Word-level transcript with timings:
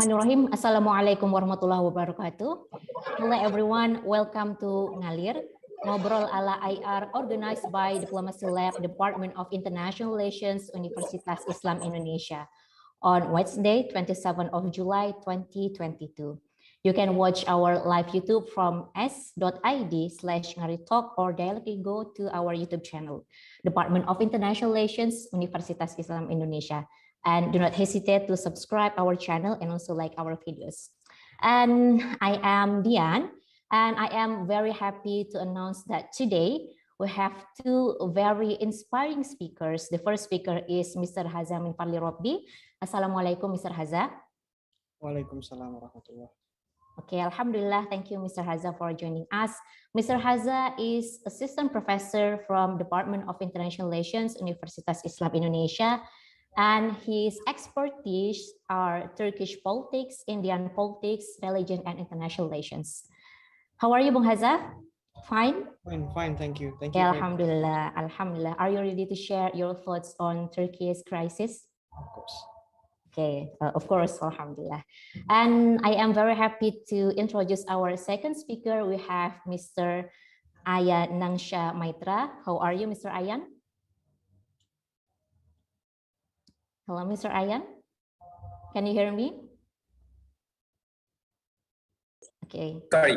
Bismillahirrahmanirrahim. 0.00 0.48
Assalamualaikum 0.56 1.28
warahmatullahi 1.28 1.84
wabarakatuh. 1.92 2.52
Hello 3.20 3.36
everyone, 3.36 4.00
welcome 4.08 4.56
to 4.56 4.96
Ngalir, 4.96 5.44
Ngobrol 5.84 6.24
ala 6.24 6.56
IR 6.64 7.12
organized 7.12 7.68
by 7.68 8.00
Diplomacy 8.00 8.48
Lab, 8.48 8.80
Department 8.80 9.36
of 9.36 9.44
International 9.52 10.16
Relations, 10.16 10.72
Universitas 10.72 11.44
Islam 11.52 11.84
Indonesia 11.84 12.48
on 13.04 13.28
Wednesday, 13.28 13.92
27 13.92 14.48
of 14.56 14.72
July 14.72 15.12
2022. 15.20 16.32
You 16.80 16.92
can 16.96 17.12
watch 17.20 17.44
our 17.44 17.84
live 17.84 18.08
YouTube 18.16 18.48
from 18.56 18.88
s.id 18.96 19.94
slash 20.16 20.56
ngaritalk 20.56 21.12
or 21.20 21.36
directly 21.36 21.76
go 21.76 22.08
to 22.16 22.32
our 22.32 22.56
YouTube 22.56 22.88
channel, 22.88 23.28
Department 23.68 24.08
of 24.08 24.16
International 24.24 24.72
Relations, 24.72 25.28
Universitas 25.28 25.92
Islam 26.00 26.32
Indonesia 26.32 26.88
and 27.24 27.52
do 27.52 27.58
not 27.58 27.74
hesitate 27.74 28.26
to 28.28 28.36
subscribe 28.36 28.92
our 28.98 29.14
channel 29.14 29.56
and 29.60 29.70
also 29.70 29.94
like 29.94 30.12
our 30.18 30.36
videos. 30.46 30.88
And 31.42 32.02
I 32.20 32.40
am 32.42 32.82
Dian, 32.82 33.30
and 33.72 33.96
I 33.96 34.08
am 34.12 34.46
very 34.46 34.72
happy 34.72 35.26
to 35.32 35.40
announce 35.40 35.84
that 35.84 36.12
today 36.12 36.76
we 36.98 37.08
have 37.08 37.32
two 37.64 37.96
very 38.12 38.60
inspiring 38.60 39.24
speakers. 39.24 39.88
The 39.88 39.98
first 39.98 40.24
speaker 40.24 40.60
is 40.68 40.96
Mr. 40.96 41.24
Hadza 41.24 41.56
Min 41.56 41.72
Fadhli 41.72 42.00
Robby. 42.00 42.44
Assalamualaikum, 42.84 43.56
Mr. 43.56 43.72
Hadza. 43.72 44.12
Waalaikumsalam 45.00 45.80
warahmatullahi 45.80 46.28
Okay, 47.00 47.24
Alhamdulillah. 47.24 47.88
Thank 47.88 48.12
you, 48.12 48.20
Mr. 48.20 48.44
Hadza, 48.44 48.76
for 48.76 48.92
joining 48.92 49.24
us. 49.32 49.56
Mr. 49.96 50.20
Hadza 50.20 50.76
is 50.76 51.24
assistant 51.24 51.72
professor 51.72 52.44
from 52.44 52.76
Department 52.76 53.24
of 53.24 53.40
International 53.40 53.88
Relations, 53.88 54.36
Universitas 54.36 55.00
Islam 55.08 55.32
Indonesia, 55.32 56.02
and 56.56 56.96
his 57.06 57.38
expertise 57.48 58.52
are 58.68 59.12
Turkish 59.16 59.56
politics, 59.62 60.24
Indian 60.26 60.70
politics, 60.74 61.26
religion, 61.42 61.82
and 61.86 61.98
international 61.98 62.48
relations. 62.48 63.04
How 63.78 63.92
are 63.92 64.00
you, 64.00 64.12
Bung 64.12 64.24
Hadza? 64.24 64.60
Fine? 65.28 65.68
Fine, 65.84 66.10
fine, 66.14 66.36
thank 66.36 66.60
you. 66.60 66.76
Thank 66.80 66.94
you. 66.94 67.00
Alhamdulillah, 67.00 67.92
Alhamdulillah. 67.96 68.56
Are 68.58 68.70
you 68.70 68.80
ready 68.80 69.06
to 69.06 69.14
share 69.14 69.50
your 69.54 69.74
thoughts 69.74 70.14
on 70.18 70.50
Turkey's 70.50 71.02
crisis? 71.06 71.66
Of 71.96 72.06
course. 72.12 72.36
Okay, 73.10 73.50
uh, 73.60 73.72
of 73.74 73.86
course, 73.88 74.22
Alhamdulillah. 74.22 74.84
And 75.28 75.80
I 75.82 75.98
am 75.98 76.14
very 76.14 76.34
happy 76.34 76.78
to 76.88 77.10
introduce 77.18 77.64
our 77.68 77.96
second 77.96 78.36
speaker. 78.36 78.86
We 78.86 78.98
have 79.08 79.34
Mr. 79.46 80.06
Ayanangsha 80.66 81.74
Maitra. 81.74 82.30
How 82.46 82.58
are 82.58 82.72
you, 82.72 82.86
Mr. 82.86 83.10
Ayan? 83.10 83.50
Hello, 86.90 87.06
Mr. 87.06 87.30
Ayan. 87.30 87.62
Can 88.74 88.82
you 88.82 88.90
hear 88.90 89.14
me? 89.14 89.30
Okay. 92.42 92.82
Sorry. 92.90 93.14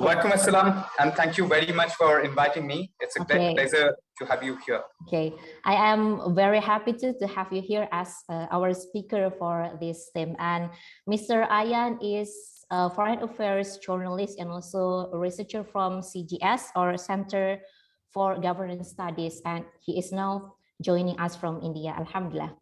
Welcome, 0.00 0.32
Assalam, 0.32 0.88
and 0.96 1.12
thank 1.12 1.36
you 1.36 1.44
very 1.44 1.68
much 1.76 1.92
for 2.00 2.24
inviting 2.24 2.64
me. 2.64 2.88
It's 3.04 3.12
a 3.20 3.20
Okay. 3.20 3.36
great 3.36 3.52
pleasure 3.52 3.92
to 4.16 4.22
have 4.24 4.40
you 4.40 4.56
here. 4.64 4.80
Okay, 5.04 5.36
I 5.60 5.76
am 5.92 6.32
very 6.32 6.56
happy 6.56 6.96
to, 7.04 7.12
to 7.20 7.26
have 7.28 7.52
you 7.52 7.60
here 7.60 7.84
as 7.92 8.16
uh, 8.32 8.48
our 8.48 8.72
speaker 8.72 9.28
for 9.28 9.76
this 9.76 10.08
theme. 10.16 10.32
And 10.40 10.72
Mr. 11.04 11.44
Ayan 11.52 12.00
is 12.00 12.32
a 12.72 12.88
foreign 12.88 13.20
affairs 13.20 13.76
journalist 13.76 14.40
and 14.40 14.48
also 14.48 15.12
a 15.12 15.18
researcher 15.20 15.68
from 15.68 16.00
CGS 16.00 16.72
or 16.72 16.96
Center 16.96 17.60
for 18.08 18.40
Governance 18.40 18.88
Studies. 18.88 19.44
And 19.44 19.68
he 19.84 20.00
is 20.00 20.16
now 20.16 20.56
joining 20.80 21.20
us 21.20 21.36
from 21.36 21.60
India, 21.60 21.92
Alhamdulillah. 21.92 22.56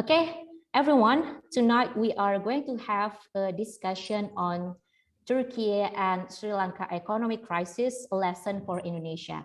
Okay, 0.00 0.48
everyone, 0.72 1.44
tonight 1.52 1.94
we 1.94 2.14
are 2.14 2.38
going 2.38 2.64
to 2.64 2.80
have 2.80 3.12
a 3.34 3.52
discussion 3.52 4.30
on 4.40 4.74
Turkey 5.28 5.84
and 5.84 6.32
Sri 6.32 6.48
Lanka 6.48 6.88
economic 6.90 7.44
crisis, 7.44 8.06
lesson 8.10 8.64
for 8.64 8.80
Indonesia. 8.80 9.44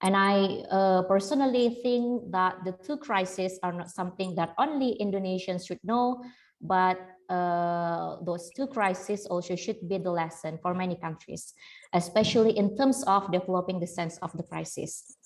And 0.00 0.14
I 0.14 0.62
uh, 0.70 1.02
personally 1.10 1.82
think 1.82 2.30
that 2.30 2.62
the 2.62 2.78
two 2.86 2.96
crises 2.96 3.58
are 3.64 3.72
not 3.72 3.90
something 3.90 4.36
that 4.36 4.54
only 4.56 4.96
Indonesians 5.02 5.66
should 5.66 5.82
know, 5.82 6.22
but 6.60 7.02
uh, 7.28 8.22
those 8.22 8.54
two 8.54 8.68
crises 8.68 9.26
also 9.26 9.56
should 9.56 9.82
be 9.88 9.98
the 9.98 10.12
lesson 10.12 10.60
for 10.62 10.74
many 10.74 10.94
countries, 10.94 11.54
especially 11.92 12.56
in 12.56 12.76
terms 12.76 13.02
of 13.08 13.32
developing 13.32 13.80
the 13.80 13.90
sense 13.90 14.16
of 14.22 14.30
the 14.36 14.44
crisis. 14.44 15.18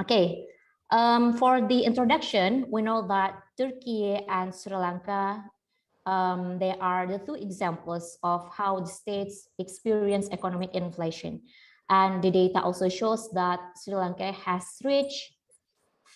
Okay, 0.00 0.46
um, 0.90 1.36
for 1.36 1.60
the 1.66 1.82
introduction, 1.82 2.66
we 2.70 2.82
know 2.82 3.06
that 3.08 3.42
Turkey 3.58 4.20
and 4.28 4.54
Sri 4.54 4.76
Lanka, 4.76 5.44
um, 6.06 6.58
they 6.58 6.74
are 6.80 7.06
the 7.06 7.18
two 7.18 7.34
examples 7.34 8.18
of 8.22 8.48
how 8.54 8.80
the 8.80 8.86
states 8.86 9.48
experience 9.58 10.28
economic 10.30 10.74
inflation. 10.74 11.42
And 11.90 12.22
the 12.22 12.30
data 12.30 12.62
also 12.62 12.88
shows 12.88 13.30
that 13.32 13.60
Sri 13.82 13.94
Lanka 13.94 14.32
has 14.32 14.64
reached 14.84 15.32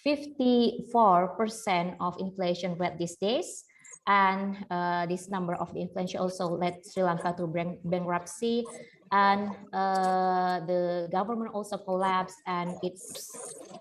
54% 0.06 1.96
of 2.00 2.16
inflation 2.18 2.76
rate 2.78 2.98
these 2.98 3.16
days. 3.16 3.64
And 4.06 4.56
uh, 4.70 5.06
this 5.06 5.28
number 5.28 5.54
of 5.54 5.74
the 5.74 5.82
inflation 5.82 6.20
also 6.20 6.46
led 6.48 6.86
Sri 6.86 7.02
Lanka 7.02 7.34
to 7.38 7.46
bank 7.46 7.80
bankruptcy. 7.84 8.64
And 9.12 9.50
uh, 9.72 10.60
the 10.66 11.08
government 11.10 11.52
also 11.52 11.76
collapsed 11.78 12.38
and 12.46 12.76
its 12.82 13.30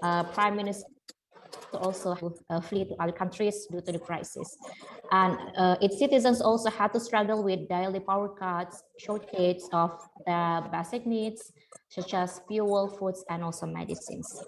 uh, 0.01 0.23
prime 0.23 0.55
minister 0.55 0.87
also 1.73 2.33
uh, 2.49 2.59
flee 2.61 2.85
to 2.85 2.95
other 2.99 3.11
countries 3.11 3.67
due 3.67 3.81
to 3.81 3.91
the 3.91 3.99
crisis. 3.99 4.57
And 5.11 5.37
uh, 5.57 5.75
its 5.81 5.99
citizens 5.99 6.41
also 6.41 6.69
had 6.69 6.93
to 6.93 6.99
struggle 6.99 7.43
with 7.43 7.67
daily 7.69 7.99
power 7.99 8.29
cuts, 8.29 8.83
shortage 8.97 9.61
of 9.71 9.91
uh, 10.27 10.61
basic 10.69 11.05
needs, 11.05 11.51
such 11.89 12.13
as 12.13 12.41
fuel, 12.47 12.87
foods, 12.87 13.23
and 13.29 13.43
also 13.43 13.65
medicines. 13.65 14.43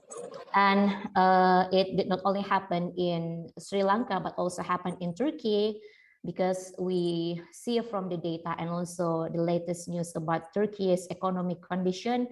And 0.53 0.91
uh, 1.15 1.65
it 1.71 1.97
did 1.97 2.07
not 2.07 2.19
only 2.25 2.41
happen 2.41 2.93
in 2.97 3.49
Sri 3.59 3.83
Lanka, 3.83 4.19
but 4.19 4.33
also 4.37 4.61
happened 4.61 4.97
in 4.99 5.13
Turkey, 5.13 5.81
because 6.25 6.73
we 6.77 7.41
see 7.51 7.81
from 7.81 8.09
the 8.09 8.17
data 8.17 8.55
and 8.57 8.69
also 8.69 9.27
the 9.33 9.41
latest 9.41 9.89
news 9.89 10.13
about 10.15 10.53
Turkey's 10.53 11.07
economic 11.09 11.61
condition, 11.61 12.27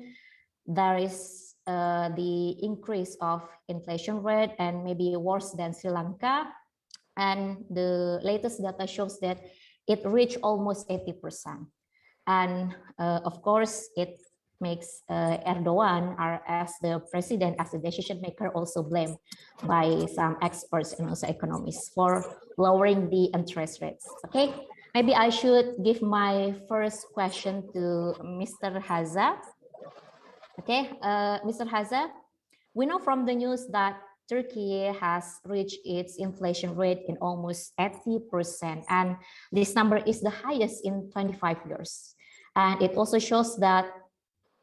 there 0.66 0.98
is 0.98 1.56
uh, 1.66 2.10
the 2.10 2.56
increase 2.62 3.18
of 3.22 3.42
inflation 3.68 4.22
rate 4.22 4.54
and 4.60 4.84
maybe 4.84 5.16
worse 5.16 5.52
than 5.52 5.74
Sri 5.74 5.90
Lanka. 5.90 6.48
And 7.18 7.66
the 7.70 8.20
latest 8.24 8.62
data 8.62 8.88
shows 8.88 9.20
that 9.20 9.42
it 9.88 10.02
reached 10.06 10.38
almost 10.44 10.88
80%. 10.88 11.66
And 12.28 12.76
uh, 13.00 13.22
of 13.26 13.42
course, 13.42 13.90
it 13.96 14.22
makes 14.62 15.02
uh, 15.10 15.38
Erdogan 15.48 16.16
as 16.48 16.74
the 16.82 17.02
president, 17.12 17.56
as 17.60 17.72
the 17.72 17.80
decision 17.80 18.22
maker, 18.22 18.50
also 18.50 18.84
blamed 18.84 19.18
by 19.64 20.06
some 20.14 20.38
experts 20.42 20.94
and 21.00 21.10
also 21.10 21.28
economists 21.28 21.90
for 21.90 22.24
lowering 22.58 23.10
the 23.10 23.26
interest 23.34 23.82
rates. 23.82 24.08
Okay, 24.26 24.54
maybe 24.94 25.14
I 25.16 25.30
should 25.30 25.76
give 25.84 26.02
my 26.02 26.56
first 26.68 27.08
question 27.14 27.68
to 27.74 28.16
Mr. 28.24 28.82
Hadza. 28.84 29.38
Okay, 30.60 30.92
uh, 31.02 31.40
Mr. 31.42 31.68
Hadza, 31.68 32.10
we 32.74 32.86
know 32.86 33.00
from 33.00 33.26
the 33.26 33.34
news 33.34 33.68
that 33.72 33.98
Turkey 34.30 34.94
has 35.02 35.42
reached 35.44 35.80
its 35.84 36.18
inflation 36.18 36.76
rate 36.76 37.02
in 37.08 37.18
almost 37.18 37.74
80%, 37.80 38.86
and 38.88 39.18
this 39.52 39.74
number 39.74 39.98
is 39.98 40.22
the 40.22 40.30
highest 40.30 40.86
in 40.86 41.10
25 41.12 41.58
years. 41.68 42.14
And 42.56 42.82
it 42.82 42.94
also 42.96 43.18
shows 43.18 43.58
that 43.58 43.90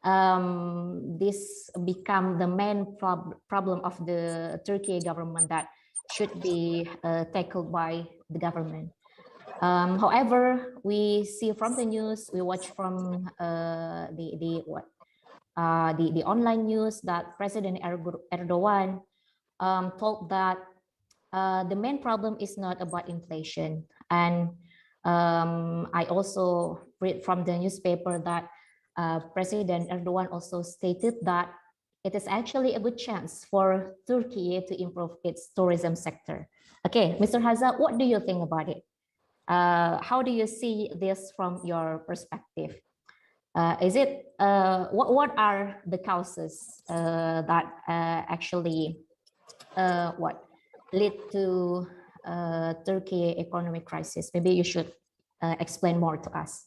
um, 0.03 1.17
this 1.19 1.69
become 1.85 2.37
the 2.37 2.47
main 2.47 2.97
prob 2.97 3.33
problem 3.49 3.81
of 3.83 3.97
the 4.05 4.59
Turkey 4.65 4.99
government 4.99 5.49
that 5.49 5.69
should 6.13 6.41
be 6.41 6.87
uh, 7.03 7.25
tackled 7.33 7.71
by 7.71 8.05
the 8.29 8.39
government. 8.39 8.91
Um, 9.61 9.97
however, 9.97 10.77
we 10.83 11.25
see 11.25 11.51
from 11.53 11.75
the 11.75 11.85
news, 11.85 12.29
we 12.31 12.41
watch 12.41 12.69
from 12.77 13.25
uh, 13.39 14.07
the 14.13 14.37
the 14.37 14.53
what 14.65 14.85
uh, 15.57 15.93
the 15.93 16.11
the 16.13 16.23
online 16.23 16.69
news 16.69 17.01
that 17.01 17.37
President 17.37 17.81
Erdogan 17.81 19.01
um, 19.59 19.91
told 19.97 20.29
that 20.29 20.61
uh, 21.33 21.63
the 21.65 21.75
main 21.75 21.97
problem 22.01 22.37
is 22.39 22.57
not 22.57 22.81
about 22.81 23.09
inflation, 23.09 23.83
and 24.11 24.53
um, 25.03 25.89
I 25.93 26.05
also 26.05 26.79
read 27.01 27.25
from 27.25 27.43
the 27.43 27.57
newspaper 27.57 28.21
that 28.21 28.49
uh, 28.97 29.19
President 29.33 29.89
Erdogan 29.89 30.27
also 30.31 30.61
stated 30.61 31.15
that 31.23 31.53
it 32.03 32.15
is 32.15 32.27
actually 32.27 32.75
a 32.75 32.79
good 32.79 32.97
chance 32.97 33.45
for 33.45 33.95
Turkey 34.07 34.63
to 34.67 34.81
improve 34.81 35.17
its 35.23 35.49
tourism 35.55 35.95
sector. 35.95 36.47
Okay, 36.85 37.17
Mr. 37.19 37.41
Hadza, 37.41 37.79
what 37.79 37.97
do 37.97 38.05
you 38.05 38.19
think 38.19 38.41
about 38.41 38.69
it? 38.69 38.83
Uh, 39.47 40.01
how 40.01 40.21
do 40.21 40.31
you 40.31 40.47
see 40.47 40.91
this 40.95 41.31
from 41.35 41.61
your 41.63 42.03
perspective? 42.07 42.79
Uh, 43.55 43.75
is 43.81 43.95
it 43.95 44.33
uh, 44.39 44.85
what 44.91 45.13
what 45.13 45.33
are 45.37 45.81
the 45.87 45.97
causes 45.97 46.83
uh, 46.89 47.41
that 47.41 47.65
uh, 47.89 48.21
actually 48.29 48.99
uh, 49.75 50.11
what 50.17 50.45
lead 50.93 51.13
to 51.31 51.87
Turkey 52.85 53.33
economic 53.39 53.85
crisis? 53.85 54.29
Maybe 54.33 54.51
you 54.51 54.63
should 54.63 54.93
uh, 55.41 55.55
explain 55.59 55.99
more 55.99 56.17
to 56.17 56.29
us 56.37 56.66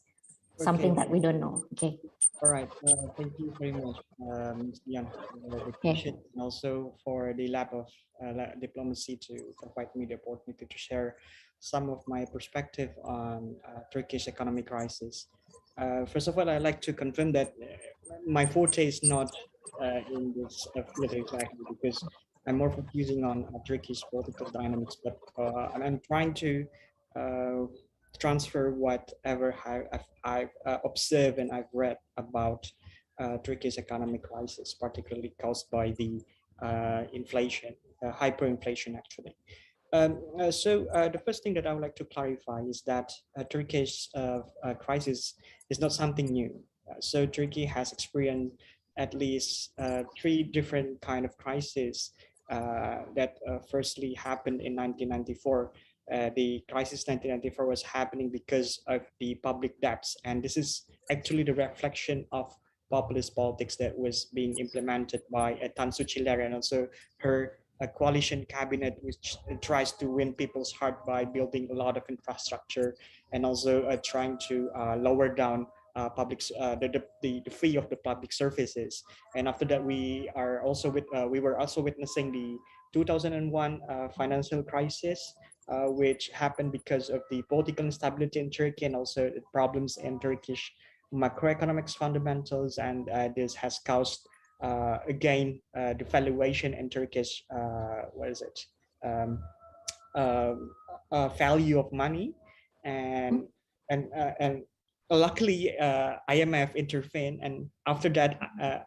something 0.65 0.93
Okay. 0.93 1.01
that 1.01 1.11
we 1.11 1.21
don't 1.21 1.41
know. 1.41 1.65
Okay. 1.73 1.99
All 2.43 2.51
right. 2.51 2.71
Uh, 2.87 3.09
thank 3.17 3.33
you 3.39 3.53
very 3.59 3.73
much, 3.73 3.97
uh, 4.23 4.53
Ms. 4.55 4.81
Yan, 4.87 5.07
for 5.51 5.65
the 5.67 5.73
question 5.73 6.15
and 6.33 6.43
also 6.43 6.95
for 7.05 7.33
the 7.37 7.49
lab 7.49 7.69
of 7.73 7.87
uh, 8.25 8.47
diplomacy 8.61 9.17
to 9.27 9.35
provide 9.63 9.95
me 9.97 10.07
the 10.07 10.15
opportunity 10.15 10.67
to 10.67 10.79
share 10.79 11.17
some 11.59 11.91
of 11.91 12.01
my 12.07 12.25
perspective 12.33 12.91
on 13.05 13.55
uh, 13.69 13.81
Turkish 13.93 14.29
economic 14.29 14.67
crisis. 14.67 15.29
Uh, 15.79 16.05
first 16.07 16.29
of 16.29 16.39
all, 16.39 16.49
I'd 16.49 16.63
like 16.63 16.81
to 16.83 16.93
confirm 16.93 17.33
that 17.33 17.53
my 18.27 18.47
forte 18.47 18.87
is 18.87 19.03
not 19.03 19.31
uh, 19.83 20.01
in 20.13 20.35
this 20.37 20.67
field 20.75 21.13
exactly 21.13 21.65
because 21.69 22.03
I'm 22.47 22.57
more 22.57 22.71
focusing 22.71 23.25
on 23.25 23.45
uh, 23.55 23.59
Turkish 23.67 24.03
political 24.11 24.51
dynamics, 24.51 24.97
but 25.05 25.19
uh, 25.39 25.69
I'm 25.75 26.01
trying 26.07 26.33
to 26.35 26.67
uh, 27.17 27.67
transfer 28.19 28.71
whatever 28.71 29.55
I've, 29.65 30.05
I've 30.25 30.51
uh, 30.67 30.79
observed 30.85 31.39
and 31.39 31.51
I've 31.53 31.73
read 31.73 31.97
about 32.17 32.71
uh, 33.21 33.37
Turkey's 33.39 33.79
economic 33.79 34.23
crisis, 34.23 34.75
particularly 34.75 35.35
caused 35.41 35.71
by 35.71 35.91
the 35.93 36.21
uh, 36.63 37.05
inflation, 37.13 37.75
uh, 38.05 38.13
hyperinflation 38.13 38.97
actually. 38.97 39.35
Um, 39.93 40.21
uh, 40.39 40.51
so 40.51 40.87
uh, 40.95 41.09
the 41.09 41.19
first 41.19 41.43
thing 41.43 41.55
that 41.55 41.67
I 41.67 41.73
would 41.73 41.83
like 41.83 41.97
to 41.97 42.05
clarify 42.05 42.61
is 42.61 42.83
that 42.83 43.13
uh, 43.37 43.45
crisis 44.75 45.35
is 45.69 45.81
not 45.81 45.93
something 45.93 46.27
new. 46.27 46.55
So 47.01 47.27
Turkey 47.27 47.65
has 47.65 47.93
experienced 47.93 48.57
at 48.97 49.15
least 49.15 49.73
three 50.21 50.43
different 50.43 51.01
kind 51.01 51.25
of 51.25 51.37
crises 51.39 52.13
that 52.49 53.39
firstly 53.71 54.15
happened 54.15 54.61
in 54.61 54.75
1994 54.75 55.73
uh, 56.13 56.31
the 56.37 56.63
crisis 56.71 57.07
1994 57.07 57.67
was 57.67 57.83
happening 57.83 58.31
because 58.31 58.83
of 58.87 59.03
the 59.21 59.35
public 59.37 59.81
debts. 59.81 60.17
And 60.25 60.43
this 60.43 60.57
is 60.57 60.85
actually 61.11 61.45
the 61.45 61.55
reflection 61.55 62.25
of 62.33 62.55
populist 62.91 63.37
politics 63.37 63.77
that 63.77 63.97
was 63.97 64.27
being 64.35 64.57
implemented 64.59 65.23
by 65.31 65.55
uh, 65.55 65.69
Tansu 65.79 66.07
Çiller 66.07 66.41
and 66.41 66.55
also 66.55 66.89
her 67.19 67.59
uh, 67.81 67.87
coalition 67.87 68.45
cabinet 68.49 68.99
which 69.03 69.37
tries 69.63 69.93
to 69.93 70.07
win 70.07 70.35
people's 70.35 70.73
heart 70.73 71.07
by 71.07 71.25
building 71.25 71.69
a 71.71 71.75
lot 71.75 71.97
of 71.97 72.03
infrastructure 72.09 72.95
and 73.33 73.47
also 73.47 73.85
uh, 73.85 73.97
trying 74.05 74.37
to 74.49 74.69
uh, 74.77 74.97
lower 74.97 75.29
down 75.29 75.67
uh, 75.97 76.09
public 76.09 76.43
uh, 76.61 76.75
the, 76.77 77.03
the, 77.23 77.43
the 77.45 77.51
fee 77.51 77.77
of 77.77 77.89
the 77.91 77.97
public 77.97 78.33
services. 78.33 79.03
And 79.35 79.49
after 79.49 79.65
that 79.67 79.83
we 79.83 80.31
are 80.35 80.63
also 80.63 80.91
with 80.91 81.05
uh, 81.15 81.27
we 81.29 81.41
were 81.41 81.59
also 81.59 81.81
witnessing 81.81 82.33
the 82.33 82.57
2001 82.93 83.81
uh, 83.89 84.09
financial 84.09 84.63
crisis 84.63 85.35
uh, 85.69 85.87
which 85.87 86.31
happened 86.33 86.73
because 86.73 87.11
of 87.11 87.23
the 87.31 87.43
political 87.43 87.85
instability 87.85 88.41
in 88.41 88.51
Turkey 88.51 88.87
and 88.87 88.97
also 88.97 89.31
problems 89.53 89.99
in 89.99 90.19
Turkish 90.19 90.73
macroeconomics 91.13 91.95
fundamentals. 91.97 92.79
And 92.79 93.09
uh, 93.11 93.29
this 93.37 93.55
has 93.55 93.79
caused, 93.85 94.27
uh, 94.63 94.99
again, 95.09 95.61
uh, 95.77 95.95
the 95.95 96.05
valuation 96.05 96.75
in 96.75 96.89
Turkish, 96.89 97.45
uh, 97.55 98.03
what 98.13 98.31
is 98.31 98.43
it, 98.43 98.67
um, 99.05 99.39
value 101.37 101.79
of 101.79 101.93
money. 101.93 102.35
And, 102.85 103.45
and, 103.91 104.09
and 104.41 104.63
luckily, 105.11 105.75
IMF 105.81 106.75
intervened. 106.75 107.41
And 107.43 107.69
after 107.87 108.09
that, 108.11 108.41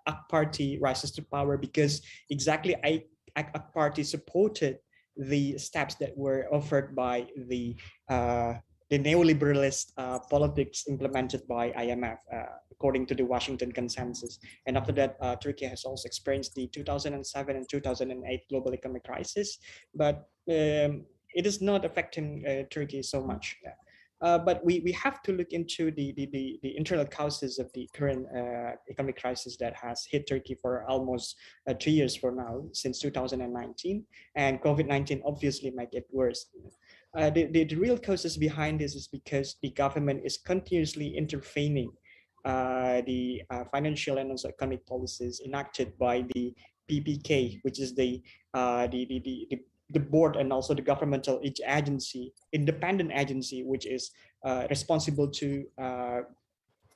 AK 0.08 0.30
Party 0.30 0.80
rises 0.82 1.12
to 1.12 1.22
power 1.22 1.58
because 1.58 2.02
exactly 2.30 2.76
I, 2.84 3.04
AK 3.36 3.74
Party 3.74 4.04
supported 4.04 4.80
the 5.18 5.58
steps 5.58 5.96
that 5.96 6.18
were 6.18 6.48
offered 6.52 6.96
by 6.96 7.28
the 7.48 7.76
uh, 8.10 8.54
the 8.90 9.00
neoliberalist 9.00 9.92
uh, 9.98 10.20
politics 10.30 10.84
implemented 10.88 11.48
by 11.48 11.72
IMF, 11.72 12.18
uh, 12.32 12.44
according 12.72 13.08
to 13.08 13.16
the 13.16 13.24
Washington 13.24 13.72
Consensus. 13.72 14.38
And 14.68 14.78
after 14.78 14.92
that, 14.92 15.18
uh, 15.20 15.36
Turkey 15.38 15.66
has 15.66 15.84
also 15.84 16.06
experienced 16.06 16.54
the 16.54 16.68
2007 16.68 17.56
and 17.56 17.68
2008 17.68 18.42
global 18.50 18.74
economic 18.74 19.04
crisis, 19.04 19.58
but 19.96 20.28
um, 20.48 21.06
it 21.34 21.48
is 21.48 21.60
not 21.60 21.86
affecting 21.86 22.46
uh, 22.46 22.64
Turkey 22.70 23.02
so 23.02 23.26
much. 23.26 23.58
Uh, 24.24 24.38
but 24.38 24.64
we, 24.64 24.80
we 24.86 24.92
have 24.94 25.22
to 25.22 25.34
look 25.34 25.52
into 25.52 25.92
the, 25.92 26.14
the, 26.14 26.26
the, 26.32 26.58
the 26.64 26.78
internal 26.78 27.06
causes 27.06 27.60
of 27.60 27.70
the 27.74 27.90
current 27.94 28.26
uh, 28.34 28.72
economic 28.90 29.20
crisis 29.20 29.58
that 29.58 29.76
has 29.76 30.08
hit 30.10 30.26
Turkey 30.28 30.56
for 30.62 30.86
almost 30.90 31.36
uh, 31.68 31.74
two 31.78 31.92
years 31.92 32.16
for 32.16 32.32
now, 32.32 32.64
since 32.72 33.00
2019 33.00 34.06
and 34.36 34.62
COVID-19 34.62 35.22
obviously 35.26 35.72
make 35.72 35.94
it 35.94 36.08
worse. 36.10 36.46
Uh, 37.18 37.30
the, 37.32 37.48
the, 37.48 37.66
the 37.66 37.76
real 37.76 37.98
causes 37.98 38.38
behind 38.38 38.80
this 38.80 38.96
is 38.96 39.08
because 39.08 39.58
the 39.62 39.72
government 39.72 40.22
is 40.24 40.38
continuously 40.38 41.18
intervening 41.18 41.92
uh, 42.46 43.02
the 43.06 43.42
financial 43.74 44.20
and 44.20 44.32
also 44.32 44.48
economic 44.48 44.86
policies 44.86 45.42
enacted 45.46 45.98
by 45.98 46.24
the 46.34 46.54
PPK, 46.90 47.60
which 47.64 47.80
is 47.80 47.94
the, 47.94 48.22
the, 48.54 48.88
the, 49.10 49.48
the, 49.50 49.60
the, 49.94 50.00
board 50.00 50.36
and 50.36 50.52
also 50.52 50.74
the 50.74 50.82
governmental 50.82 51.40
ag- 51.46 51.62
agency, 51.68 52.34
independent 52.52 53.12
agency, 53.14 53.64
which 53.64 53.86
is 53.86 54.12
uh, 54.46 54.68
responsible 54.70 55.30
to 55.30 55.66
uh, 55.82 56.22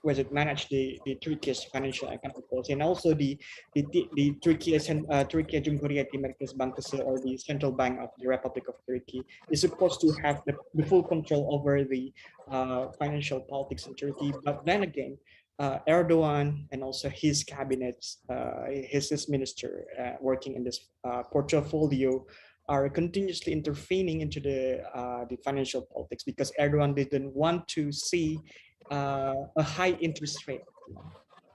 it 0.05 0.31
manage 0.31 0.69
the, 0.69 0.99
the 1.05 1.15
Turkish 1.15 1.65
financial 1.65 2.07
economic 2.07 2.49
policy 2.49 2.71
and 2.71 2.81
also 2.81 3.13
the 3.13 3.37
the, 3.73 3.85
the, 3.91 4.07
the 4.15 4.31
Turkey 4.43 4.75
uh, 4.75 5.23
Turkey 5.25 5.59
Cumhuriyeti 5.59 6.15
Merkez 6.15 6.55
Bankası 6.55 7.03
or 7.03 7.19
the 7.19 7.35
central 7.37 7.71
bank 7.71 7.99
of 7.99 8.09
the 8.19 8.27
Republic 8.27 8.69
of 8.69 8.75
Turkey 8.87 9.21
is 9.51 9.59
supposed 9.59 9.99
to 10.01 10.13
have 10.23 10.41
the, 10.45 10.53
the 10.75 10.85
full 10.85 11.03
control 11.03 11.49
over 11.51 11.83
the 11.83 12.13
uh, 12.49 12.87
financial 12.97 13.41
politics 13.41 13.85
in 13.87 13.95
Turkey. 13.95 14.33
But 14.45 14.65
then 14.65 14.83
again, 14.83 15.17
uh, 15.59 15.79
Erdogan 15.87 16.67
and 16.71 16.83
also 16.83 17.09
his 17.09 17.43
cabinet, 17.43 18.05
uh, 18.29 18.65
his, 18.69 19.09
his 19.09 19.27
minister 19.27 19.85
uh, 19.99 20.11
working 20.21 20.55
in 20.55 20.63
this 20.63 20.87
uh, 21.03 21.23
portfolio 21.23 22.25
are 22.67 22.89
continuously 22.89 23.53
intervening 23.53 24.21
into 24.21 24.39
the 24.39 24.83
uh, 24.93 25.25
the 25.29 25.37
financial 25.43 25.81
politics 25.93 26.23
because 26.23 26.51
Erdogan 26.59 26.95
didn't 26.95 27.33
want 27.33 27.67
to 27.69 27.91
see 27.91 28.43
uh, 28.91 29.33
a 29.57 29.63
high 29.63 29.95
interest 30.01 30.47
rate 30.47 30.65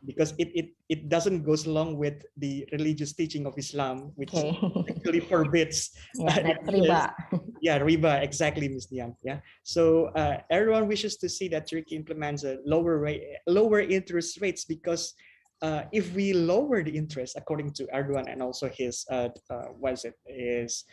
because 0.04 0.34
it, 0.38 0.50
it 0.54 0.68
it 0.88 1.08
doesn't 1.08 1.42
goes 1.44 1.66
along 1.66 1.96
with 1.98 2.24
the 2.36 2.66
religious 2.72 3.12
teaching 3.12 3.46
of 3.46 3.54
Islam, 3.58 4.12
which 4.16 4.32
Okay. 4.34 4.50
actually 4.90 5.20
forbids 5.20 5.92
yeah, 6.18 6.38
Uh, 6.38 6.54
riba. 6.72 7.02
yeah 7.62 7.78
riba 7.78 8.22
exactly 8.22 8.66
Ms. 8.68 8.86
Dian 8.90 9.14
yeah 9.22 9.38
so 9.62 10.10
uh, 10.18 10.42
everyone 10.50 10.88
wishes 10.88 11.16
to 11.22 11.28
see 11.28 11.46
that 11.54 11.70
Turkey 11.70 11.94
implements 11.94 12.42
a 12.42 12.58
lower 12.66 12.98
rate 12.98 13.22
lower 13.46 13.78
interest 13.80 14.40
rates 14.42 14.64
because 14.66 15.14
uh, 15.62 15.82
if 15.92 16.10
we 16.14 16.32
lower 16.34 16.82
the 16.82 16.90
interest 16.90 17.38
according 17.38 17.70
to 17.78 17.86
Erdogan 17.94 18.26
and 18.26 18.42
also 18.42 18.66
his 18.68 19.06
uh, 19.10 19.28
uh, 19.50 19.70
what 19.78 19.92
is 19.94 20.04
it 20.04 20.14
his 20.26 20.84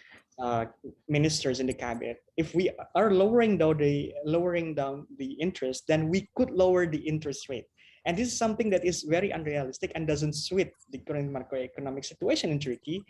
uh, 0.41 0.65
ministers 1.07 1.59
in 1.59 1.67
the 1.67 1.73
cabinet. 1.73 2.23
If 2.37 2.55
we 2.55 2.71
are 2.95 3.11
lowering 3.11 3.57
down 3.57 3.77
the 3.77 4.13
lowering 4.25 4.75
down 4.75 5.07
the 5.17 5.33
interest 5.33 5.85
then 5.87 6.09
we 6.09 6.29
could 6.35 6.51
lower 6.51 6.85
the 6.85 6.97
interest 6.97 7.49
rate. 7.49 7.65
And 8.05 8.17
this 8.17 8.27
is 8.27 8.37
something 8.37 8.69
that 8.71 8.85
is 8.85 9.03
very 9.03 9.31
unrealistic 9.31 9.91
and 9.95 10.07
doesn't 10.07 10.33
suit 10.33 10.71
the 10.91 10.99
current 10.99 11.31
macroeconomic 11.31 12.05
situation 12.05 12.49
in 12.49 12.59
Turkey 12.59 13.03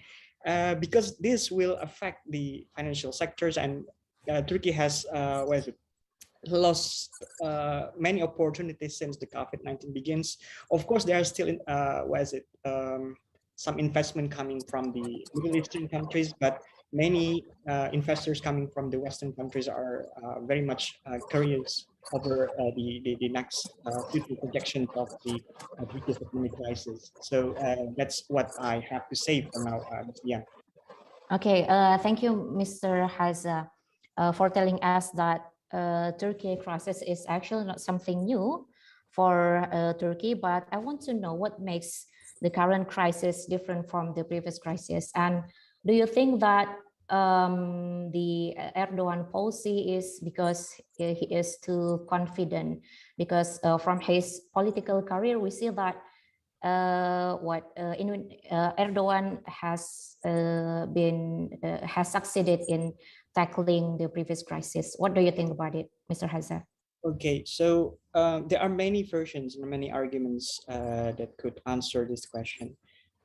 uh, 0.45 0.75
because 0.75 1.17
this 1.19 1.51
will 1.51 1.75
affect 1.77 2.29
the 2.29 2.65
financial 2.75 3.11
sectors 3.11 3.57
and 3.57 3.85
uh, 4.29 4.41
Turkey 4.41 4.71
has 4.71 5.05
uh, 5.13 5.45
it, 5.49 5.75
lost 6.47 7.11
uh, 7.43 7.87
many 7.97 8.21
opportunities 8.21 8.97
since 8.97 9.17
the 9.17 9.27
COVID-19 9.27 9.93
begins. 9.93 10.37
Of 10.71 10.87
course, 10.87 11.03
there 11.03 11.19
are 11.19 11.23
still 11.23 11.57
uh, 11.67 12.03
it, 12.11 12.47
um, 12.65 13.15
some 13.55 13.77
investment 13.77 14.31
coming 14.31 14.61
from 14.69 14.93
the 14.93 15.25
Middle 15.35 15.57
Eastern 15.57 15.87
countries, 15.87 16.33
but 16.39 16.61
many 16.91 17.45
uh, 17.67 17.89
investors 17.93 18.41
coming 18.41 18.67
from 18.67 18.89
the 18.89 18.99
Western 18.99 19.31
countries 19.33 19.67
are 19.67 20.05
uh, 20.23 20.39
very 20.41 20.61
much 20.61 20.99
uh, 21.05 21.17
curious 21.29 21.85
over 22.13 22.49
uh, 22.49 22.71
the, 22.75 23.01
the, 23.03 23.17
the 23.19 23.29
next 23.29 23.69
uh, 23.85 24.01
future 24.11 24.35
projections 24.35 24.89
of 24.95 25.09
the 25.25 25.39
uh, 25.79 25.85
economic 26.07 26.51
crisis. 26.53 27.11
So 27.21 27.55
that's 27.97 28.23
what 28.27 28.51
I 28.59 28.83
have 28.89 29.07
to 29.09 29.15
say 29.15 29.47
for 29.53 29.63
now, 29.63 29.81
Ms. 30.07 30.41
Okay, 31.31 31.65
thank 32.01 32.23
you, 32.23 32.31
Mr. 32.57 33.07
Hadza, 33.07 33.69
for 34.33 34.49
telling 34.49 34.81
us 34.81 35.11
that 35.11 35.51
Turkey 36.19 36.57
crisis 36.63 37.03
is 37.03 37.25
actually 37.29 37.65
not 37.65 37.79
something 37.79 38.25
new 38.25 38.65
for 39.11 39.67
Turkey, 39.99 40.33
but 40.33 40.65
I 40.71 40.77
want 40.77 41.01
to 41.01 41.13
know 41.13 41.35
what 41.35 41.61
makes 41.61 42.07
the 42.41 42.49
current 42.49 42.87
crisis 42.87 43.45
different 43.45 43.89
from 43.89 44.13
the 44.15 44.23
previous 44.23 44.57
crisis. 44.57 45.11
And 45.13 45.43
do 45.85 45.93
you 45.93 46.05
think 46.05 46.39
that 46.41 46.67
um, 47.09 48.11
the 48.11 48.55
Erdogan 48.77 49.31
policy 49.31 49.95
is 49.95 50.19
because 50.23 50.73
he 50.97 51.25
is 51.31 51.57
too 51.57 52.05
confident? 52.09 52.81
Because 53.17 53.59
uh, 53.63 53.77
from 53.77 53.99
his 53.99 54.41
political 54.53 55.01
career, 55.01 55.39
we 55.39 55.49
see 55.49 55.69
that 55.69 55.97
uh, 56.63 57.35
what 57.35 57.71
uh, 57.79 57.95
in, 57.97 58.29
uh, 58.51 58.73
Erdogan 58.77 59.39
has 59.47 60.17
uh, 60.25 60.85
been 60.87 61.49
uh, 61.63 61.85
has 61.85 62.11
succeeded 62.11 62.61
in 62.67 62.93
tackling 63.33 63.97
the 63.97 64.09
previous 64.09 64.43
crisis. 64.43 64.95
What 64.97 65.13
do 65.13 65.21
you 65.21 65.31
think 65.31 65.51
about 65.51 65.75
it, 65.75 65.89
Mr. 66.11 66.29
Hadza? 66.29 66.63
Okay, 67.05 67.43
so 67.45 67.97
um, 68.13 68.47
there 68.49 68.59
are 68.61 68.67
many 68.67 69.03
versions 69.03 69.55
and 69.55 69.69
many 69.69 69.89
arguments 69.89 70.59
that 70.67 71.29
could 71.37 71.61
answer 71.65 72.05
this 72.05 72.25
question. 72.25 72.75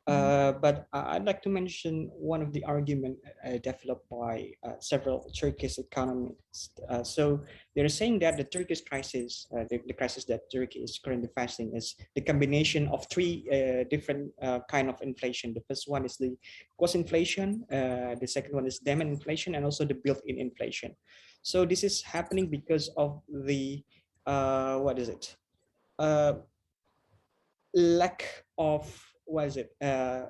Uh, 0.06 0.52
but 0.52 0.86
I'd 0.92 1.24
like 1.24 1.40
to 1.42 1.48
mention 1.48 2.10
one 2.12 2.42
of 2.42 2.52
the 2.52 2.62
argument 2.64 3.16
uh, 3.46 3.56
developed 3.62 4.06
by 4.10 4.50
uh, 4.62 4.72
several 4.78 5.30
Turkish 5.34 5.78
economists. 5.78 6.78
Uh, 6.90 7.02
so 7.02 7.40
they're 7.74 7.88
saying 7.88 8.18
that 8.18 8.36
the 8.36 8.44
Turkish 8.44 8.82
crisis, 8.82 9.46
uh, 9.56 9.64
the, 9.70 9.80
the 9.86 9.94
crisis 9.94 10.26
that 10.26 10.50
Turkey 10.52 10.80
is 10.80 11.00
currently 11.02 11.30
facing, 11.34 11.74
is 11.74 11.94
the 12.14 12.20
combination 12.20 12.86
of 12.88 13.06
three 13.10 13.48
uh, 13.50 13.84
different 13.88 14.30
uh, 14.42 14.60
kind 14.70 14.90
of 14.90 15.00
inflation. 15.00 15.54
The 15.54 15.62
first 15.68 15.88
one 15.88 16.04
is 16.04 16.18
the 16.18 16.36
cost 16.78 16.96
inflation. 16.96 17.64
Uh, 17.72 18.14
the 18.20 18.28
second 18.28 18.54
one 18.54 18.66
is 18.66 18.80
demand 18.80 19.08
inflation, 19.08 19.54
and 19.54 19.64
also 19.64 19.86
the 19.86 19.94
built-in 19.94 20.38
inflation. 20.38 20.94
So 21.40 21.64
this 21.64 21.82
is 21.82 22.02
happening 22.02 22.48
because 22.48 22.90
of 22.98 23.22
the 23.28 23.82
uh, 24.26 24.78
what 24.78 24.98
is 24.98 25.08
it? 25.08 25.34
Uh, 25.98 26.34
lack 27.74 28.44
of 28.58 29.13
what 29.24 29.46
is 29.46 29.56
it? 29.56 29.70
Uh, 29.80 30.26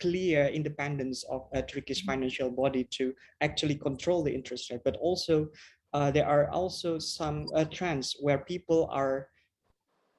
clear 0.00 0.46
independence 0.46 1.24
of 1.24 1.48
a 1.52 1.62
Turkish 1.62 2.04
financial 2.04 2.50
body 2.50 2.84
to 2.84 3.12
actually 3.40 3.74
control 3.74 4.22
the 4.22 4.32
interest 4.32 4.70
rate, 4.70 4.80
but 4.84 4.96
also 5.00 5.48
uh, 5.92 6.10
there 6.10 6.26
are 6.26 6.50
also 6.50 6.98
some 6.98 7.46
uh, 7.54 7.64
trends 7.64 8.16
where 8.20 8.38
people 8.38 8.88
are 8.92 9.28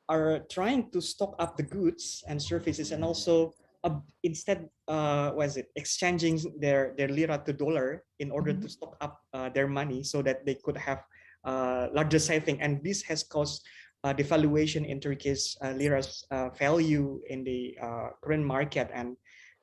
are 0.09 0.39
trying 0.49 0.89
to 0.89 0.99
stock 0.99 1.35
up 1.37 1.55
the 1.55 1.63
goods 1.63 2.23
and 2.27 2.41
services 2.41 2.91
and 2.91 3.03
also 3.03 3.53
uh, 3.83 3.93
instead 4.23 4.67
uh 4.87 5.29
what 5.31 5.45
is 5.45 5.55
it 5.55 5.69
exchanging 5.75 6.41
their 6.59 6.95
their 6.97 7.07
lira 7.07 7.37
to 7.45 7.53
dollar 7.53 8.03
in 8.17 8.31
order 8.31 8.51
to 8.51 8.67
stock 8.67 8.97
up 9.01 9.21
uh, 9.33 9.49
their 9.49 9.67
money 9.67 10.01
so 10.01 10.23
that 10.23 10.43
they 10.47 10.55
could 10.55 10.75
have 10.75 11.05
uh, 11.45 11.87
larger 11.93 12.19
saving. 12.19 12.61
And 12.61 12.83
this 12.83 13.01
has 13.03 13.23
caused 13.23 13.65
devaluation 14.05 14.87
in 14.87 14.99
Turkey's 14.99 15.57
uh, 15.63 15.71
lira's 15.71 16.23
uh, 16.31 16.49
value 16.49 17.19
in 17.29 17.43
the 17.43 17.77
uh, 17.81 18.09
current 18.23 18.45
market. 18.45 18.89
And 18.93 19.17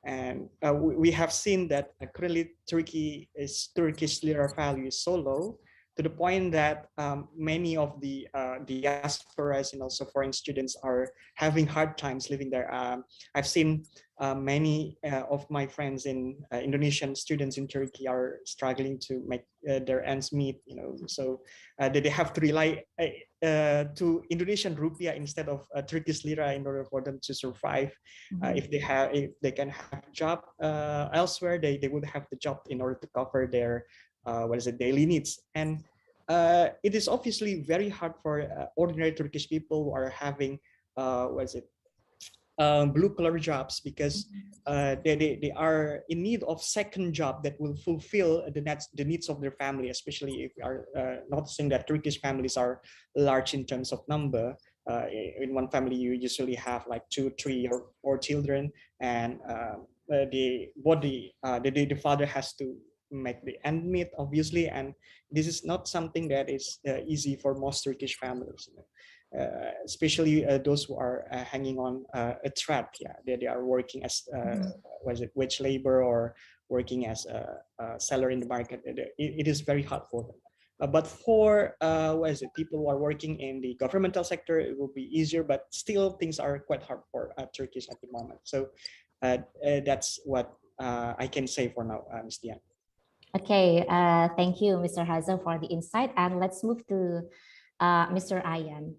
and 0.04 0.48
uh, 0.64 0.72
we, 0.72 0.94
we 0.96 1.10
have 1.10 1.32
seen 1.32 1.68
that 1.68 1.92
uh, 2.00 2.06
currently 2.14 2.52
Turkey 2.70 3.28
is 3.34 3.70
Turkish 3.74 4.22
lira 4.22 4.48
value 4.54 4.86
is 4.86 5.02
so 5.02 5.14
low 5.16 5.58
to 5.96 6.02
the 6.02 6.10
point 6.10 6.52
that 6.52 6.88
um, 6.98 7.28
many 7.36 7.76
of 7.76 8.00
the 8.00 8.28
uh, 8.34 8.58
diasporas 8.64 9.72
and 9.72 9.82
also 9.82 10.04
foreign 10.04 10.32
students 10.32 10.76
are 10.82 11.08
having 11.36 11.66
hard 11.66 11.96
times 11.96 12.28
living 12.30 12.50
there. 12.50 12.72
Um, 12.72 13.04
I've 13.34 13.46
seen 13.46 13.84
uh, 14.18 14.34
many 14.34 14.98
uh, 15.04 15.24
of 15.30 15.48
my 15.50 15.66
friends 15.66 16.06
in 16.06 16.36
uh, 16.52 16.58
Indonesian 16.58 17.14
students 17.14 17.58
in 17.58 17.68
Turkey 17.68 18.06
are 18.08 18.38
struggling 18.44 18.98
to 19.08 19.22
make 19.26 19.44
uh, 19.68 19.80
their 19.86 20.04
ends 20.04 20.32
meet. 20.32 20.60
You 20.66 20.76
know, 20.76 20.96
so 21.06 21.40
uh, 21.80 21.88
they, 21.88 22.00
they 22.00 22.08
have 22.08 22.32
to 22.34 22.40
rely 22.40 22.82
to 23.42 24.22
Indonesian 24.30 24.74
rupiah 24.76 25.14
instead 25.14 25.48
of 25.48 25.66
uh, 25.74 25.82
Turkish 25.82 26.24
lira 26.24 26.54
in 26.54 26.66
order 26.66 26.84
for 26.84 27.02
them 27.02 27.18
to 27.22 27.34
survive. 27.34 27.92
Uh, 28.42 28.52
if 28.56 28.70
they 28.70 28.78
have, 28.78 29.14
if 29.14 29.30
they 29.42 29.52
can 29.52 29.68
have 29.68 30.02
a 30.08 30.12
job 30.12 30.40
uh, 30.62 31.08
elsewhere, 31.12 31.58
they 31.58 31.76
they 31.76 31.88
would 31.88 32.04
have 32.04 32.26
the 32.30 32.36
job 32.36 32.58
in 32.68 32.80
order 32.80 32.98
to 33.00 33.08
cover 33.14 33.46
their 33.46 33.84
what 34.26 34.58
is 34.58 34.66
it 34.66 34.78
daily 34.78 35.06
needs. 35.06 35.40
And 35.54 35.84
uh, 36.28 36.68
it 36.82 36.94
is 36.94 37.08
obviously 37.08 37.62
very 37.62 37.88
hard 37.88 38.14
for 38.22 38.42
uh, 38.42 38.66
ordinary 38.76 39.12
Turkish 39.12 39.48
people 39.48 39.84
who 39.84 39.92
are 39.94 40.10
having 40.10 40.58
uh, 40.96 41.26
what 41.26 41.44
is 41.44 41.54
it 41.54 41.68
um, 42.58 42.92
blue 42.92 43.10
collar 43.10 43.38
jobs 43.38 43.80
because 43.80 44.26
uh, 44.66 44.96
they, 45.04 45.14
they, 45.14 45.38
they 45.42 45.50
are 45.52 46.00
in 46.08 46.22
need 46.22 46.42
of 46.44 46.62
second 46.62 47.12
job 47.12 47.42
that 47.42 47.60
will 47.60 47.76
fulfill 47.76 48.42
the 48.52 48.60
needs 48.60 48.88
the 48.94 49.04
needs 49.04 49.28
of 49.28 49.40
their 49.40 49.52
family 49.52 49.90
especially 49.90 50.44
if 50.44 50.52
we 50.56 50.62
are 50.62 50.86
uh, 50.96 51.16
noticing 51.30 51.68
that 51.68 51.86
Turkish 51.86 52.20
families 52.20 52.56
are 52.56 52.80
large 53.14 53.54
in 53.54 53.64
terms 53.64 53.92
of 53.92 54.00
number. 54.08 54.56
Uh, 54.88 55.06
in 55.40 55.52
one 55.52 55.68
family 55.68 55.96
you 55.96 56.12
usually 56.12 56.54
have 56.54 56.86
like 56.86 57.02
two 57.10 57.30
three 57.40 57.68
or 57.70 57.86
four 58.00 58.16
children 58.16 58.70
and 59.00 59.38
um, 59.50 59.84
uh, 60.12 60.24
the 60.30 60.68
body 60.76 61.34
uh, 61.42 61.58
the, 61.58 61.70
the 61.70 61.84
the 61.86 61.96
father 61.96 62.24
has 62.24 62.54
to 62.54 62.76
make 63.10 63.44
the 63.44 63.56
end 63.64 63.86
meet 63.88 64.08
obviously 64.18 64.68
and 64.68 64.94
this 65.30 65.46
is 65.46 65.64
not 65.64 65.88
something 65.88 66.28
that 66.28 66.48
is 66.50 66.78
uh, 66.88 66.98
easy 67.06 67.36
for 67.36 67.54
most 67.54 67.82
Turkish 67.84 68.16
families, 68.18 68.68
you 68.68 68.74
know. 68.76 68.86
uh, 69.40 69.70
especially 69.84 70.46
uh, 70.46 70.58
those 70.58 70.84
who 70.84 70.96
are 70.96 71.26
uh, 71.32 71.44
hanging 71.44 71.78
on 71.78 72.04
uh, 72.14 72.34
a 72.44 72.50
trap. 72.50 72.94
Yeah, 73.00 73.14
they, 73.26 73.36
they 73.36 73.46
are 73.46 73.64
working 73.64 74.04
as 74.04 74.22
uh, 74.36 74.56
was 75.04 75.20
it 75.20 75.30
wage 75.34 75.60
labor 75.60 76.02
or 76.02 76.34
working 76.68 77.06
as 77.06 77.26
a, 77.26 77.58
a 77.80 78.00
seller 78.00 78.30
in 78.30 78.40
the 78.40 78.46
market. 78.46 78.80
It, 78.84 79.14
it- 79.18 79.48
is 79.48 79.60
very 79.60 79.82
hard 79.82 80.02
for 80.10 80.22
them. 80.22 80.36
Uh, 80.80 80.86
but 80.86 81.06
for 81.06 81.74
uh, 81.80 82.14
what 82.14 82.30
is 82.30 82.42
it, 82.42 82.50
people 82.54 82.78
who 82.78 82.88
are 82.88 82.98
working 82.98 83.40
in 83.40 83.60
the 83.60 83.74
governmental 83.80 84.24
sector, 84.24 84.58
it 84.60 84.78
will 84.78 84.92
be 84.94 85.08
easier. 85.18 85.42
But 85.42 85.62
still, 85.70 86.10
things 86.20 86.38
are 86.38 86.58
quite 86.58 86.82
hard 86.82 87.00
for 87.10 87.32
uh, 87.38 87.46
Turkish 87.56 87.88
at 87.90 87.96
the 88.02 88.08
moment. 88.12 88.40
So 88.44 88.68
uh, 89.22 89.38
uh, 89.66 89.80
that's 89.84 90.20
what 90.24 90.52
uh, 90.78 91.14
I 91.18 91.26
can 91.28 91.46
say 91.46 91.68
for 91.74 91.82
now, 91.84 92.04
uh, 92.12 92.22
Ms. 92.24 92.38
Dian. 92.38 92.60
Okay, 93.36 93.84
uh, 93.84 94.32
thank 94.32 94.62
you, 94.62 94.80
Mr. 94.80 95.04
Hadza, 95.04 95.36
for 95.44 95.58
the 95.58 95.66
insight. 95.66 96.10
And 96.16 96.40
let's 96.40 96.64
move 96.64 96.80
to 96.88 97.20
uh, 97.80 98.08
Mr. 98.08 98.40
Ayan. 98.40 98.96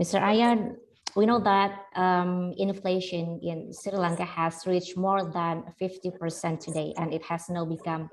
Mr. 0.00 0.22
Ayan, 0.22 0.76
we 1.16 1.26
know 1.26 1.40
that 1.40 1.90
um, 1.96 2.54
inflation 2.56 3.40
in 3.42 3.72
Sri 3.74 3.98
Lanka 3.98 4.24
has 4.24 4.62
reached 4.64 4.96
more 4.96 5.24
than 5.32 5.64
50% 5.82 6.60
today, 6.60 6.94
and 6.98 7.12
it 7.12 7.24
has 7.24 7.50
now 7.50 7.64
become 7.64 8.08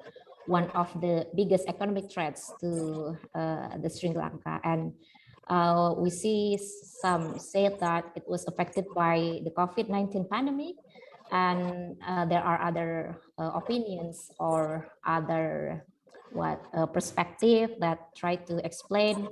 one 0.48 0.68
of 0.72 0.90
the 1.00 1.28
biggest 1.36 1.70
economic 1.70 2.10
threats 2.12 2.52
to 2.60 3.16
uh, 3.36 3.78
the 3.78 3.90
Sri 3.90 4.14
Lanka. 4.14 4.60
And 4.64 4.94
uh, 5.48 5.94
we 5.96 6.10
see 6.10 6.58
some 6.58 7.38
say 7.38 7.70
that 7.80 8.06
it 8.16 8.24
was 8.26 8.48
affected 8.48 8.86
by 8.96 9.42
the 9.44 9.52
COVID-19 9.52 10.28
pandemic, 10.28 10.76
and 11.32 11.96
uh, 12.06 12.26
there 12.26 12.42
are 12.42 12.62
other 12.62 13.22
uh, 13.40 13.52
opinions 13.56 14.32
or 14.40 14.88
other 15.06 15.86
what 16.32 16.62
uh, 16.76 16.86
perspective 16.86 17.72
that 17.80 18.14
try 18.16 18.36
to 18.36 18.60
explain 18.66 19.28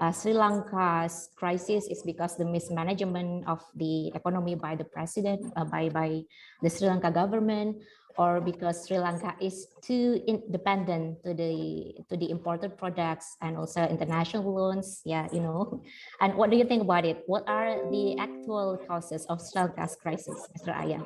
uh, 0.00 0.10
Sri 0.10 0.32
Lanka's 0.32 1.28
crisis 1.36 1.86
is 1.86 2.02
because 2.02 2.36
the 2.36 2.44
mismanagement 2.44 3.46
of 3.46 3.60
the 3.76 4.08
economy 4.16 4.54
by 4.54 4.74
the 4.74 4.84
president, 4.84 5.52
uh, 5.56 5.64
by 5.64 5.88
by 5.88 6.24
the 6.62 6.70
Sri 6.70 6.88
Lanka 6.88 7.12
government, 7.12 7.76
or 8.16 8.40
because 8.40 8.88
Sri 8.88 8.98
Lanka 8.98 9.36
is 9.40 9.68
too 9.84 10.24
in- 10.26 10.48
dependent 10.50 11.22
to 11.22 11.36
the 11.36 11.94
to 12.08 12.16
the 12.16 12.32
imported 12.32 12.80
products 12.80 13.36
and 13.44 13.60
also 13.60 13.84
international 13.84 14.48
loans. 14.48 15.04
Yeah, 15.04 15.28
you 15.32 15.44
know. 15.44 15.84
And 16.20 16.34
what 16.34 16.48
do 16.48 16.56
you 16.56 16.64
think 16.64 16.82
about 16.82 17.04
it? 17.04 17.22
What 17.28 17.44
are 17.46 17.76
the 17.92 18.16
actual 18.16 18.80
causes 18.88 19.28
of 19.28 19.44
Sri 19.44 19.60
Lanka's 19.60 20.00
crisis, 20.00 20.48
Mr. 20.56 20.72
Ayan? 20.72 21.04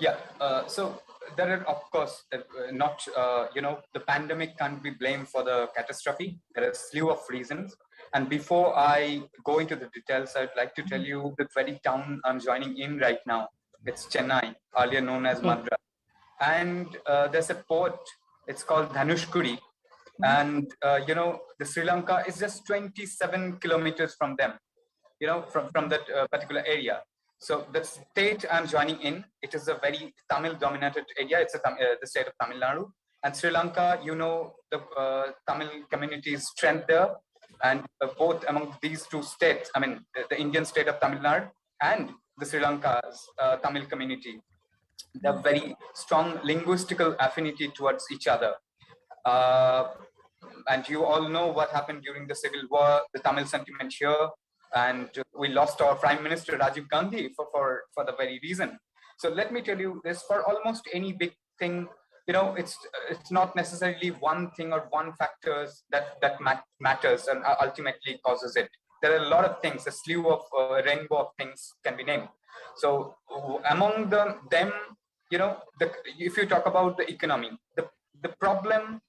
Yeah. 0.00 0.16
Uh, 0.40 0.66
so 0.66 1.00
there 1.36 1.50
are, 1.52 1.64
of 1.68 1.82
course, 1.90 2.24
uh, 2.32 2.38
not, 2.72 3.06
uh, 3.16 3.46
you 3.54 3.62
know, 3.62 3.80
the 3.94 4.00
pandemic 4.00 4.58
can't 4.58 4.82
be 4.82 4.90
blamed 4.90 5.28
for 5.28 5.42
the 5.42 5.68
catastrophe. 5.76 6.40
There 6.54 6.64
are 6.64 6.70
a 6.70 6.74
slew 6.74 7.10
of 7.10 7.20
reasons. 7.28 7.76
And 8.14 8.28
before 8.28 8.76
I 8.76 9.22
go 9.44 9.58
into 9.58 9.76
the 9.76 9.88
details, 9.94 10.34
I'd 10.36 10.50
like 10.56 10.74
to 10.76 10.82
tell 10.82 11.00
you 11.02 11.34
the 11.38 11.46
very 11.54 11.80
town 11.84 12.20
I'm 12.24 12.40
joining 12.40 12.78
in 12.78 12.98
right 12.98 13.18
now. 13.26 13.48
It's 13.84 14.06
Chennai, 14.06 14.54
earlier 14.78 15.00
known 15.00 15.26
as 15.26 15.38
Okay. 15.38 15.48
Madras. 15.48 15.78
And 16.40 16.96
uh, 17.06 17.28
there's 17.28 17.50
a 17.50 17.54
port, 17.54 17.98
it's 18.46 18.62
called 18.62 18.90
Dhanushkodi. 18.90 19.58
And, 20.22 20.70
uh, 20.82 21.00
you 21.06 21.14
know, 21.14 21.40
the 21.58 21.64
Sri 21.64 21.84
Lanka 21.84 22.24
is 22.26 22.38
just 22.38 22.66
27 22.66 23.58
kilometers 23.58 24.14
from 24.14 24.34
them, 24.36 24.54
you 25.20 25.26
know, 25.28 25.42
from, 25.42 25.68
from 25.68 25.88
that 25.90 26.00
uh, 26.10 26.26
particular 26.28 26.64
area. 26.66 27.02
So 27.40 27.66
the 27.72 27.84
state 27.84 28.44
I'm 28.50 28.66
joining 28.66 29.00
in, 29.00 29.24
it 29.42 29.54
is 29.54 29.68
a 29.68 29.74
very 29.74 30.12
Tamil 30.30 30.54
dominated 30.54 31.04
area. 31.18 31.38
It's 31.40 31.54
a, 31.54 31.68
uh, 31.68 31.74
the 32.00 32.06
state 32.06 32.26
of 32.26 32.32
Tamil 32.42 32.60
Nadu. 32.60 32.90
And 33.24 33.34
Sri 33.34 33.50
Lanka, 33.50 34.00
you 34.02 34.14
know, 34.14 34.54
the 34.70 34.80
uh, 34.96 35.26
Tamil 35.48 35.68
community's 35.90 36.48
strength 36.48 36.86
there. 36.88 37.10
And 37.62 37.84
uh, 38.00 38.08
both 38.18 38.44
among 38.48 38.76
these 38.82 39.06
two 39.06 39.22
states, 39.22 39.70
I 39.74 39.80
mean, 39.80 40.00
the, 40.14 40.24
the 40.30 40.40
Indian 40.40 40.64
state 40.64 40.88
of 40.88 40.98
Tamil 41.00 41.20
Nadu 41.20 41.48
and 41.80 42.10
the 42.38 42.46
Sri 42.46 42.60
Lanka's 42.60 43.24
uh, 43.40 43.56
Tamil 43.56 43.86
community, 43.86 44.40
they 45.22 45.28
have 45.28 45.42
very 45.42 45.76
strong 45.94 46.38
linguistical 46.38 47.16
affinity 47.20 47.68
towards 47.68 48.04
each 48.12 48.26
other. 48.26 48.54
Uh, 49.24 49.88
and 50.68 50.88
you 50.88 51.04
all 51.04 51.28
know 51.28 51.46
what 51.48 51.70
happened 51.70 52.02
during 52.02 52.26
the 52.26 52.34
civil 52.34 52.62
war, 52.70 53.02
the 53.12 53.20
Tamil 53.20 53.46
sentiment 53.46 53.94
here, 53.96 54.28
and 54.74 55.08
we 55.38 55.48
lost 55.48 55.80
our 55.80 55.94
prime 55.94 56.22
minister 56.22 56.58
Rajiv 56.58 56.88
Gandhi 56.88 57.30
for, 57.34 57.46
for, 57.52 57.82
for 57.94 58.04
the 58.04 58.12
very 58.12 58.40
reason. 58.42 58.78
So 59.18 59.28
let 59.28 59.52
me 59.52 59.62
tell 59.62 59.78
you 59.78 60.00
this: 60.04 60.22
for 60.22 60.44
almost 60.48 60.88
any 60.92 61.12
big 61.12 61.32
thing, 61.58 61.88
you 62.26 62.32
know, 62.32 62.54
it's 62.56 62.76
it's 63.10 63.30
not 63.30 63.56
necessarily 63.56 64.10
one 64.10 64.50
thing 64.52 64.72
or 64.72 64.86
one 64.90 65.12
factors 65.14 65.82
that 65.90 66.20
that 66.22 66.40
mat- 66.40 66.64
matters 66.80 67.26
and 67.26 67.42
ultimately 67.60 68.20
causes 68.24 68.56
it. 68.56 68.68
There 69.02 69.12
are 69.12 69.24
a 69.24 69.28
lot 69.28 69.44
of 69.44 69.60
things, 69.60 69.86
a 69.86 69.92
slew 69.92 70.28
of 70.28 70.42
uh, 70.58 70.82
rainbow 70.84 71.18
of 71.18 71.28
things 71.38 71.72
can 71.84 71.96
be 71.96 72.04
named. 72.04 72.28
So 72.76 73.14
among 73.70 74.10
them, 74.10 74.40
them, 74.50 74.72
you 75.30 75.38
know, 75.38 75.58
the, 75.78 75.90
if 76.18 76.36
you 76.36 76.46
talk 76.46 76.66
about 76.66 76.96
the 76.96 77.10
economy, 77.10 77.50
the 77.76 77.88
the 78.22 78.30
problem 78.40 79.00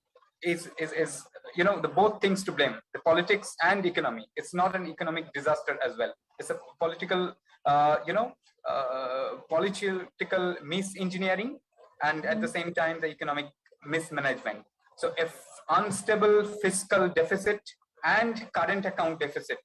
is 0.43 0.69
is 0.79 0.91
is 0.93 1.24
you 1.55 1.63
know, 1.63 1.79
the 1.79 1.88
both 1.88 2.22
things 2.22 2.43
to 2.43 2.51
blame, 2.51 2.75
the 2.93 3.00
politics 3.00 3.55
and 3.63 3.86
economy. 3.86 4.25
It's 4.36 4.53
not 4.53 4.75
an 4.75 4.88
economic 4.88 5.31
disaster 5.34 5.77
as 5.86 5.98
well. 5.98 6.13
It's 6.39 6.50
a 6.50 6.60
political, 6.79 7.34
uh, 7.65 7.98
you 8.05 8.13
know, 8.13 8.34
uh, 8.67 9.29
political 9.48 10.55
misengineering 10.63 11.58
and 12.03 12.25
at 12.25 12.41
the 12.41 12.48
same 12.48 12.74
time, 12.74 13.01
the 13.01 13.08
economic 13.08 13.48
mismanagement. 13.86 14.60
So 14.98 15.13
if 15.17 15.36
unstable 15.69 16.46
fiscal 16.62 17.10
deficit 17.10 17.62
and 18.03 18.48
current 18.53 18.86
account 18.86 19.19
deficit, 19.19 19.60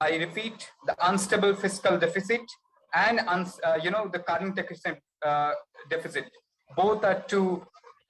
I 0.00 0.16
repeat, 0.16 0.70
the 0.86 0.94
unstable 1.08 1.54
fiscal 1.54 1.98
deficit 1.98 2.42
and 2.94 3.20
uh, 3.20 3.78
you 3.82 3.90
know 3.90 4.08
the 4.12 4.20
current 4.20 4.56
deficit, 4.56 5.00
uh, 5.24 5.52
deficit 5.90 6.30
both 6.76 7.04
are 7.04 7.22
to 7.28 7.66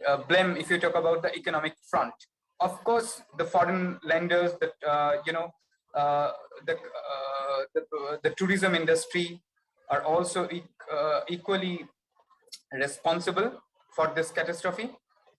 uh, 0.07 0.19
blame 0.29 0.57
if 0.57 0.71
you 0.71 0.79
talk 0.79 0.95
about 0.95 1.23
the 1.23 1.35
economic 1.35 1.75
front 1.91 2.15
of 2.61 2.73
course 2.85 3.23
the 3.39 3.45
foreign 3.45 3.99
lenders 4.03 4.53
that 4.61 4.73
uh, 4.87 5.13
you 5.27 5.33
know 5.33 5.51
uh, 5.95 6.31
the, 6.67 6.75
uh, 6.75 7.61
the, 7.75 7.83
the 8.23 8.31
tourism 8.31 8.75
industry 8.75 9.41
are 9.89 10.03
also 10.03 10.49
e 10.51 10.63
equally 11.29 11.87
responsible 12.73 13.51
for 13.97 14.07
this 14.17 14.31
catastrophe 14.31 14.91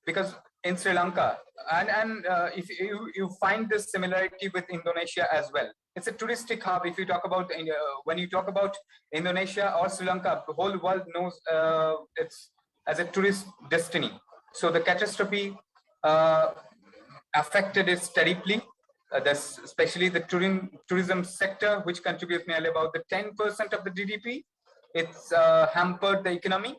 because 0.05 0.35
in 0.63 0.75
Sri 0.75 0.93
Lanka 0.93 1.37
and 1.71 1.89
and 1.89 2.25
if 2.55 2.69
you, 2.69 3.11
you 3.15 3.29
find 3.39 3.69
this 3.69 3.91
similarity 3.91 4.49
with 4.53 4.65
Indonesia 4.69 5.25
as 5.39 5.51
well 5.53 5.69
it's 5.97 6.07
a 6.07 6.11
touristic 6.11 6.61
hub. 6.61 6.85
If 6.85 6.97
you 6.99 7.05
talk 7.05 7.25
about 7.25 7.51
uh, 7.51 7.63
when 8.03 8.19
you 8.19 8.29
talk 8.29 8.47
about 8.47 8.77
Indonesia 9.11 9.75
or 9.79 9.89
Sri 9.89 10.05
Lanka, 10.05 10.43
the 10.47 10.53
whole 10.53 10.77
world 10.77 11.01
knows 11.13 11.39
uh, 11.51 11.95
it's 12.15 12.51
as 12.87 12.99
a 12.99 13.05
tourist 13.05 13.47
destiny. 13.71 14.11
So 14.59 14.71
the 14.71 14.79
catastrophe 14.79 15.55
uh, 16.03 16.51
affected 17.35 17.89
it 17.89 18.09
terribly. 18.15 18.61
Uh, 19.09 19.21
especially 19.23 20.09
the 20.09 20.19
tourism 20.19 20.69
tourism 20.89 21.23
sector, 21.23 21.79
which 21.85 22.03
contributes 22.03 22.45
nearly 22.45 22.67
about 22.67 22.91
the 22.91 23.01
10% 23.09 23.31
of 23.71 23.85
the 23.85 23.91
GDP. 23.91 24.43
It's 24.93 25.31
uh, 25.31 25.67
hampered 25.73 26.25
the 26.25 26.31
economy, 26.31 26.75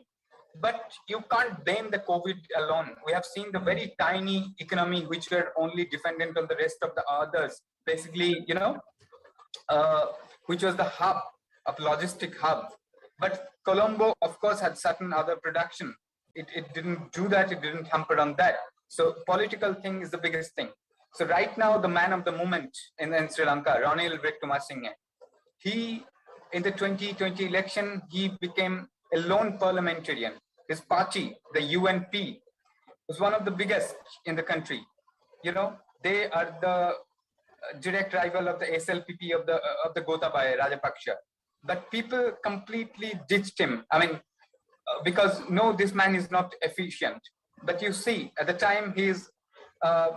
but 0.61 0.91
you 1.07 1.23
can't 1.31 1.65
blame 1.65 1.89
the 1.89 1.99
COVID 1.99 2.37
alone. 2.57 2.89
We 3.03 3.13
have 3.13 3.25
seen 3.25 3.47
the 3.51 3.59
very 3.59 3.95
tiny 3.99 4.53
economy, 4.59 5.05
which 5.07 5.31
were 5.31 5.47
only 5.57 5.85
dependent 5.85 6.37
on 6.37 6.45
the 6.47 6.55
rest 6.57 6.77
of 6.83 6.91
the 6.95 7.03
others. 7.09 7.59
Basically, 7.87 8.43
you 8.45 8.53
know, 8.53 8.77
uh, 9.69 10.05
which 10.45 10.61
was 10.61 10.75
the 10.75 10.89
hub 10.99 11.17
of 11.65 11.77
logistic 11.77 12.37
hub. 12.37 12.65
But 13.17 13.47
Colombo, 13.65 14.13
of 14.21 14.39
course, 14.39 14.59
had 14.59 14.77
certain 14.77 15.13
other 15.13 15.35
production. 15.37 15.95
It, 16.35 16.47
it 16.55 16.73
didn't 16.73 17.11
do 17.11 17.27
that. 17.27 17.51
It 17.51 17.61
didn't 17.61 17.87
hamper 17.87 18.17
on 18.19 18.35
that. 18.37 18.57
So 18.87 19.15
political 19.25 19.73
thing 19.73 20.01
is 20.01 20.11
the 20.11 20.17
biggest 20.17 20.55
thing. 20.55 20.69
So 21.15 21.25
right 21.25 21.55
now, 21.57 21.77
the 21.77 21.87
man 21.87 22.13
of 22.13 22.23
the 22.23 22.31
moment 22.31 22.77
in, 22.99 23.13
in 23.13 23.29
Sri 23.29 23.45
Lanka, 23.45 23.81
Ranil 23.83 24.19
Wickremesinghe, 24.19 24.91
he, 25.57 26.03
in 26.53 26.63
the 26.63 26.71
2020 26.71 27.45
election, 27.45 28.01
he 28.09 28.31
became 28.39 28.87
a 29.13 29.19
lone 29.19 29.57
parliamentarian. 29.57 30.33
His 30.67 30.81
party, 30.81 31.35
the 31.53 31.61
UNP, 31.61 32.39
was 33.07 33.19
one 33.19 33.33
of 33.33 33.43
the 33.43 33.51
biggest 33.51 33.95
in 34.25 34.35
the 34.35 34.43
country. 34.43 34.81
You 35.43 35.51
know, 35.51 35.77
they 36.03 36.29
are 36.29 36.55
the 36.61 36.93
direct 37.79 38.13
rival 38.13 38.47
of 38.47 38.59
the 38.59 38.67
SLPP 38.67 39.35
of 39.37 39.45
the 39.45 39.55
uh, 39.55 39.85
of 39.85 39.93
the 39.93 40.01
Gotabaya 40.01 40.57
Rajapaksa. 40.59 41.15
But 41.63 41.91
people 41.91 42.33
completely 42.43 43.19
ditched 43.27 43.59
him. 43.59 43.83
I 43.91 43.99
mean, 43.99 44.11
uh, 44.11 44.19
because 45.03 45.41
no, 45.49 45.73
this 45.73 45.93
man 45.93 46.15
is 46.15 46.31
not 46.31 46.53
efficient. 46.61 47.21
But 47.63 47.81
you 47.81 47.93
see, 47.93 48.31
at 48.39 48.47
the 48.47 48.53
time 48.53 48.93
he's 48.95 49.29
uh, 49.83 50.09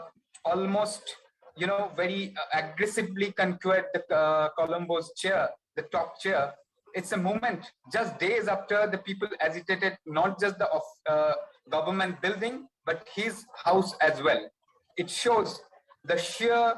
almost, 0.45 1.03
you 1.57 1.67
know, 1.67 1.91
very 1.97 2.35
uh, 2.37 2.61
aggressively 2.61 3.33
conquered 3.33 3.87
the 3.95 4.15
uh, 4.15 4.49
Colombo's 4.59 5.13
chair, 5.17 5.49
the 5.77 5.83
top 5.83 6.21
chair. 6.21 6.55
It's 6.95 7.13
a 7.13 7.17
moment 7.17 7.71
just 7.93 8.19
days 8.19 8.49
after 8.49 8.87
the 8.87 8.99
people 8.99 9.29
agitated 9.41 9.97
not 10.07 10.39
just 10.39 10.59
the 10.59 10.69
uh, 11.09 11.33
government 11.71 12.21
building, 12.21 12.67
but 12.85 13.09
his 13.15 13.45
house 13.65 13.95
as 14.01 14.23
well. 14.23 14.47
It 14.97 15.09
shows 15.09 15.61
the 16.05 16.19
sheer 16.19 16.75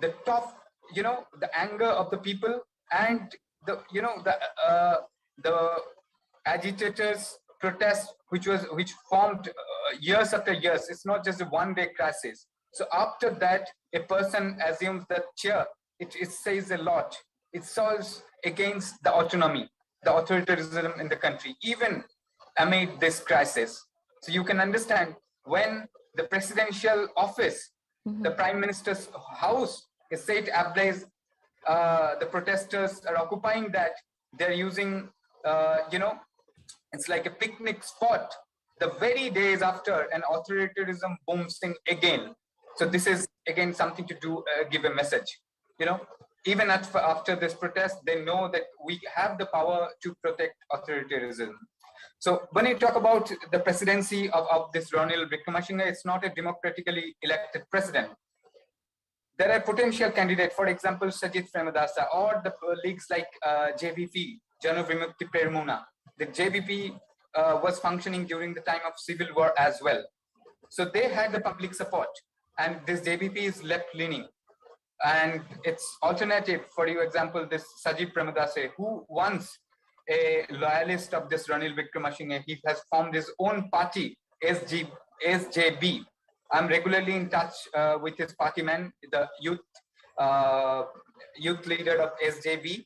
the 0.00 0.14
tough, 0.24 0.54
you 0.94 1.02
know, 1.02 1.24
the 1.40 1.54
anger 1.58 1.86
of 1.86 2.10
the 2.10 2.18
people 2.18 2.60
and 2.90 3.30
the, 3.66 3.80
you 3.92 4.02
know, 4.02 4.22
the 4.24 4.34
uh, 4.66 4.96
the 5.42 5.70
agitators 6.46 7.38
protest, 7.60 8.14
which 8.30 8.46
was 8.46 8.64
which 8.72 8.92
formed 9.08 9.48
uh, 9.48 9.96
years 10.00 10.32
after 10.32 10.52
years. 10.52 10.88
It's 10.88 11.04
not 11.04 11.24
just 11.24 11.40
a 11.40 11.44
one-day 11.46 11.88
crisis. 11.96 12.46
So 12.72 12.86
after 12.92 13.30
that, 13.30 13.68
a 13.94 14.00
person 14.00 14.56
assumes 14.66 15.04
that 15.08 15.24
chair. 15.36 15.66
It, 15.98 16.14
it 16.18 16.32
says 16.32 16.70
a 16.70 16.78
lot. 16.78 17.16
It 17.52 17.64
solves 17.64 18.22
against 18.44 19.02
the 19.02 19.12
autonomy, 19.12 19.68
the 20.04 20.10
authoritarianism 20.10 21.00
in 21.00 21.08
the 21.08 21.16
country, 21.16 21.56
even 21.62 22.04
amid 22.58 23.00
this 23.00 23.20
crisis. 23.20 23.84
So 24.22 24.32
you 24.32 24.44
can 24.44 24.60
understand 24.60 25.16
when 25.44 25.88
the 26.14 26.24
presidential 26.24 27.08
office, 27.16 27.70
mm-hmm. 28.06 28.22
the 28.22 28.30
prime 28.30 28.60
minister's 28.60 29.08
house 29.36 29.86
Estate 30.12 30.48
Ablaze, 30.54 31.06
uh, 31.66 32.14
the 32.18 32.26
protesters 32.26 33.02
are 33.06 33.16
occupying 33.16 33.70
that. 33.72 33.92
They're 34.38 34.52
using, 34.52 35.08
uh, 35.44 35.78
you 35.92 35.98
know, 35.98 36.18
it's 36.92 37.08
like 37.08 37.26
a 37.26 37.30
picnic 37.30 37.82
spot. 37.84 38.32
The 38.80 38.90
very 38.98 39.30
days 39.30 39.62
after 39.62 40.08
an 40.12 40.22
authoritarianism 40.22 41.16
booms 41.26 41.58
in 41.62 41.74
again. 41.88 42.34
So 42.76 42.86
this 42.86 43.06
is 43.06 43.28
again 43.48 43.74
something 43.74 44.06
to 44.06 44.14
do, 44.20 44.38
uh, 44.38 44.64
give 44.70 44.84
a 44.84 44.94
message. 44.94 45.38
You 45.78 45.86
know, 45.86 46.00
even 46.46 46.70
at, 46.70 46.94
after 46.94 47.36
this 47.36 47.54
protest, 47.54 47.96
they 48.06 48.24
know 48.24 48.48
that 48.52 48.62
we 48.84 48.98
have 49.14 49.38
the 49.38 49.46
power 49.46 49.88
to 50.02 50.14
protect 50.22 50.54
authoritarianism. 50.72 51.50
So 52.18 52.42
when 52.52 52.66
you 52.66 52.76
talk 52.78 52.96
about 52.96 53.30
the 53.52 53.58
presidency 53.58 54.30
of, 54.30 54.46
of 54.50 54.72
this 54.72 54.90
Ranil 54.90 55.26
Wickremesinghe, 55.30 55.86
it's 55.86 56.06
not 56.06 56.24
a 56.24 56.30
democratically 56.30 57.16
elected 57.22 57.62
president 57.70 58.10
there 59.40 59.52
are 59.52 59.60
potential 59.60 60.10
candidates, 60.10 60.54
for 60.54 60.66
example, 60.66 61.08
Sajith 61.08 61.48
Premadasa 61.50 62.04
or 62.12 62.42
the 62.44 62.52
leagues 62.84 63.06
like 63.08 63.28
uh, 63.42 63.68
JVP, 63.80 64.38
Jana 64.62 64.84
Vimukti. 64.84 65.24
The 66.18 66.26
JVP 66.26 66.98
uh, 67.34 67.60
was 67.62 67.78
functioning 67.78 68.26
during 68.26 68.54
the 68.54 68.60
time 68.60 68.80
of 68.86 68.92
civil 68.96 69.28
war 69.34 69.52
as 69.58 69.80
well. 69.82 70.02
So 70.68 70.84
they 70.84 71.08
had 71.08 71.32
the 71.32 71.40
public 71.40 71.74
support 71.74 72.08
and 72.58 72.80
this 72.86 73.00
JVP 73.00 73.36
is 73.36 73.62
left 73.62 73.94
leaning. 73.94 74.26
And 75.04 75.42
its 75.64 75.84
alternative, 76.02 76.62
for 76.74 76.86
example, 76.86 77.46
this 77.50 77.64
Sajith 77.84 78.12
Premadasa, 78.12 78.70
who 78.76 79.04
once 79.08 79.58
a 80.10 80.44
loyalist 80.50 81.14
of 81.14 81.30
this 81.30 81.48
Ranil 81.48 81.74
Wickremesinghe, 81.74 82.42
he 82.46 82.60
has 82.66 82.82
formed 82.90 83.14
his 83.14 83.30
own 83.38 83.70
party, 83.70 84.18
SG, 84.44 84.86
SJB, 85.26 86.04
I'm 86.52 86.66
regularly 86.66 87.14
in 87.14 87.28
touch 87.28 87.54
uh, 87.74 87.98
with 88.02 88.18
his 88.18 88.34
party 88.34 88.62
man, 88.62 88.92
the 89.12 89.28
youth 89.40 89.60
uh, 90.18 90.84
youth 91.36 91.66
leader 91.66 92.02
of 92.02 92.10
SJB. 92.18 92.84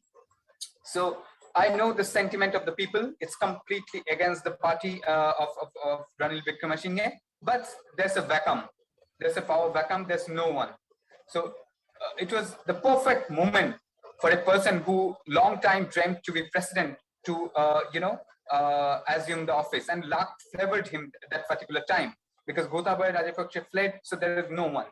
So 0.85 1.23
I 1.57 1.69
know 1.69 1.93
the 1.93 2.05
sentiment 2.05 2.55
of 2.55 2.67
the 2.67 2.73
people. 2.73 3.13
It's 3.21 3.37
completely 3.37 4.03
against 4.11 4.43
the 4.45 4.53
party 4.53 5.03
uh, 5.05 5.33
of, 5.39 5.49
of, 5.63 5.69
of 5.85 6.01
Ranil 6.21 6.43
Wickremesinghe, 6.47 7.13
but 7.43 7.69
there's 7.97 8.17
a 8.17 8.23
vacuum. 8.23 8.63
There's 9.21 9.37
a 9.37 9.43
power 9.43 9.73
vacuum. 9.73 10.07
There's 10.09 10.29
no 10.29 10.51
one. 10.51 10.71
So 11.29 11.47
uh, 11.47 12.13
it 12.19 12.33
was 12.33 12.57
the 12.67 12.75
perfect 12.75 13.31
moment 13.31 13.77
for 14.21 14.31
a 14.31 14.37
person 14.39 14.81
who 14.81 15.15
long 15.29 15.61
time 15.61 15.85
dreamt 15.91 16.25
to 16.25 16.33
be 16.33 16.43
president 16.53 16.97
to, 17.27 17.51
uh, 17.55 17.81
you 17.93 18.01
know, 18.01 18.19
uh, 18.51 19.01
assume 19.09 19.47
the 19.47 19.55
office 19.55 19.89
and 19.89 20.05
luck 20.07 20.35
favored 20.57 20.89
him 20.89 21.11
that 21.31 21.49
particular 21.49 21.83
time 21.89 22.15
because 22.47 22.67
Gotabaya 22.67 23.15
Rajapaksa 23.15 23.65
fled, 23.71 24.01
so 24.03 24.17
there 24.17 24.39
is 24.39 24.51
no 24.51 24.67
one. 24.67 24.87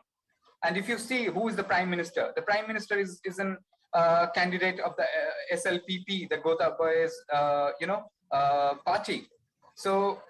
And 0.63 0.77
if 0.77 0.87
you 0.87 0.97
see 0.97 1.25
who 1.25 1.49
is 1.49 1.55
the 1.55 1.63
prime 1.63 1.89
minister, 1.89 2.31
the 2.35 2.41
prime 2.41 2.67
minister 2.67 2.97
is, 2.97 3.19
is 3.25 3.37
an 3.37 3.57
uh, 3.93 4.27
candidate 4.35 4.79
of 4.79 4.95
the 4.95 5.03
uh, 5.03 5.55
SLPP, 5.55 6.29
the 6.29 6.37
Gotabaya's, 6.37 7.15
uh, 7.31 7.71
you 7.79 7.87
know, 7.87 8.03
uh, 8.31 8.75
party. 8.85 9.27
So 9.75 10.21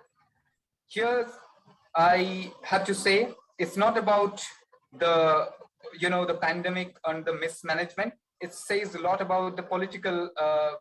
here 0.87 1.27
I 1.95 2.51
have 2.63 2.85
to 2.85 2.95
say, 2.95 3.29
it's 3.57 3.77
not 3.77 3.97
about 3.97 4.43
the, 4.97 5.49
you 5.99 6.09
know, 6.09 6.25
the 6.25 6.35
pandemic 6.35 6.95
and 7.05 7.25
the 7.25 7.33
mismanagement. 7.33 8.13
It 8.41 8.53
says 8.53 8.95
a 8.95 8.99
lot 8.99 9.21
about 9.21 9.55
the 9.55 9.63
political 9.63 10.29
uh, 10.39 10.71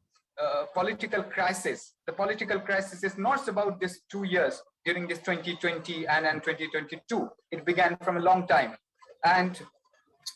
uh, 0.41 0.65
political 0.73 1.23
crisis. 1.23 1.93
The 2.07 2.13
political 2.13 2.59
crisis 2.59 3.05
is 3.05 3.19
not 3.19 3.49
about 3.49 3.81
this 3.81 4.01
two 4.11 4.25
years 4.25 4.63
during 4.85 5.07
this 5.07 5.19
2020 5.19 6.07
and, 6.07 6.27
and 6.27 6.43
2022. 6.43 7.29
It 7.51 7.67
began 7.67 7.97
from 8.03 8.17
a 8.17 8.21
long 8.21 8.47
time. 8.47 8.75
And 9.25 9.61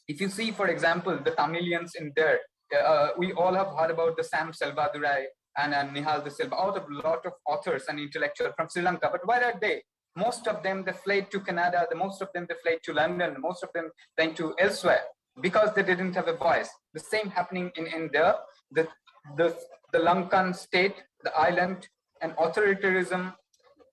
if 0.09 0.20
you 0.20 0.29
see, 0.29 0.51
for 0.51 0.68
example, 0.68 1.18
the 1.22 1.33
Tamilians 1.33 1.92
in 1.99 2.12
there, 2.16 2.40
uh, 2.79 3.09
we 3.16 3.33
all 3.33 3.55
have 3.55 3.68
heard 3.79 3.90
about 3.90 4.16
the 4.16 4.22
Shyam 4.22 4.57
Selvadurai 4.57 5.25
and, 5.59 5.75
and 5.75 5.96
Nihal 5.96 6.25
de 6.25 6.31
Silva, 6.31 6.57
out 6.57 6.77
of 6.77 6.85
a 6.90 7.09
lot 7.09 7.25
of 7.25 7.33
authors 7.46 7.85
and 7.88 7.99
intellectuals 7.99 8.53
from 8.57 8.68
Sri 8.68 8.83
Lanka. 8.83 9.09
But 9.11 9.27
where 9.27 9.44
are 9.44 9.59
they? 9.61 9.83
most 10.16 10.49
of 10.49 10.62
them 10.62 10.83
they 10.85 10.92
fled 10.92 11.31
to 11.31 11.40
Canada, 11.40 11.87
the 11.90 11.96
most 11.96 12.22
of 12.22 12.29
them 12.35 12.46
they 12.49 12.55
fled 12.62 12.79
to 12.85 12.92
London, 12.92 13.37
most 13.38 13.62
of 13.62 13.68
them 13.75 13.90
went 14.18 14.37
to 14.37 14.55
elsewhere 14.59 15.05
because 15.40 15.75
they 15.75 15.83
didn't 15.83 16.14
have 16.14 16.29
a 16.29 16.37
voice. 16.37 16.70
The 16.94 17.01
same 17.01 17.29
happening 17.29 17.70
in 17.77 17.87
India. 17.87 18.37
The 18.70 18.88
the 19.37 19.57
the 19.92 19.99
Lankan 19.99 20.57
state, 20.57 20.96
the 21.22 21.37
island, 21.37 21.88
and 22.22 22.33
authoritarianism, 22.37 23.35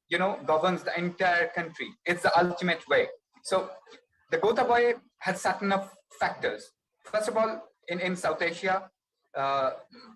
you 0.10 0.18
know, 0.18 0.40
governs 0.46 0.84
the 0.84 0.98
entire 0.98 1.50
country. 1.50 1.90
It's 2.06 2.24
the 2.24 2.38
ultimate 2.40 2.88
way. 2.88 3.08
So 3.44 3.70
the 4.32 4.38
Gotabaya 4.38 4.96
has 5.24 5.42
certain 5.42 5.74
factors. 6.20 6.62
First 7.12 7.30
of 7.30 7.38
all, 7.38 7.52
in, 7.88 8.00
in 8.00 8.16
South 8.16 8.42
Asia, 8.42 8.90
uh, 9.36 9.72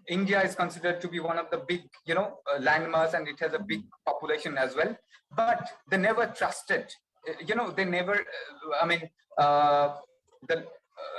India 0.10 0.40
is 0.44 0.54
considered 0.54 1.00
to 1.02 1.08
be 1.08 1.20
one 1.20 1.38
of 1.38 1.50
the 1.50 1.60
big, 1.70 1.82
you 2.06 2.14
know, 2.14 2.40
uh, 2.50 2.60
landmass 2.60 3.14
and 3.14 3.28
it 3.28 3.40
has 3.40 3.54
a 3.54 3.60
big 3.60 3.82
population 4.06 4.58
as 4.58 4.76
well. 4.76 4.96
But 5.36 5.62
they 5.90 5.98
never 5.98 6.26
trusted, 6.28 6.86
uh, 7.28 7.34
you 7.48 7.56
know, 7.56 7.72
they 7.72 7.86
never, 7.86 8.16
uh, 8.16 8.84
I 8.84 8.86
mean, 8.86 9.10
uh, 9.38 9.96
the 10.48 10.66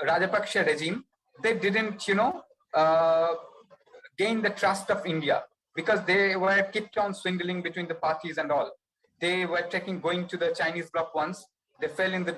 Rajapaksha 0.06 0.66
regime, 0.66 1.04
they 1.42 1.54
didn't, 1.54 2.06
you 2.06 2.14
know, 2.14 2.42
uh, 2.74 3.34
gain 4.18 4.42
the 4.42 4.50
trust 4.50 4.90
of 4.90 5.06
India 5.06 5.44
because 5.74 6.04
they 6.04 6.36
were 6.36 6.62
kept 6.74 6.98
on 6.98 7.14
swindling 7.14 7.62
between 7.62 7.88
the 7.88 7.94
parties 7.94 8.36
and 8.36 8.52
all. 8.52 8.70
They 9.20 9.46
were 9.46 9.66
taking, 9.70 10.00
going 10.00 10.28
to 10.28 10.36
the 10.36 10.50
Chinese 10.60 10.90
bloc 10.90 11.14
once, 11.14 11.44
they 11.80 11.88
fell 11.88 12.12
in 12.12 12.24
the 12.24 12.36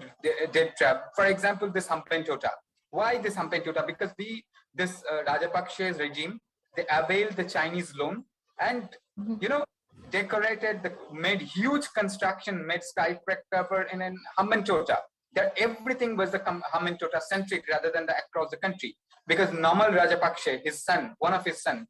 dead 0.52 0.74
trap. 0.76 1.10
For 1.14 1.26
example, 1.26 1.70
this 1.70 1.88
Hampen 1.88 2.24
Tota. 2.24 2.50
Why 2.90 3.18
this 3.18 3.34
Tota? 3.34 3.84
Because 3.86 4.10
the 4.18 4.42
this 4.74 5.02
uh, 5.10 5.22
Rajapaksa's 5.24 5.98
regime, 5.98 6.40
they 6.76 6.86
availed 6.90 7.32
the 7.32 7.44
Chinese 7.44 7.94
loan 7.96 8.24
and, 8.60 8.82
mm 9.18 9.26
-hmm. 9.26 9.42
you 9.42 9.48
know, 9.48 9.64
decorated, 10.10 10.82
the, 10.82 10.92
made 11.12 11.40
huge 11.40 11.86
construction, 12.00 12.66
made 12.66 12.82
skyscraper 12.82 13.82
in 13.92 14.02
an 14.02 14.16
Hambantota. 14.38 14.98
That 15.36 15.52
everything 15.66 16.16
was 16.16 16.30
the 16.32 16.40
Hambantota 16.72 17.20
centric 17.32 17.62
rather 17.68 17.90
than 17.94 18.06
the 18.06 18.16
across 18.24 18.50
the 18.50 18.56
country. 18.56 18.96
Because 19.26 19.50
Namal 19.50 19.90
Rajapaksa, 19.98 20.60
his 20.64 20.82
son, 20.88 21.14
one 21.18 21.34
of 21.38 21.44
his 21.44 21.62
son, 21.62 21.86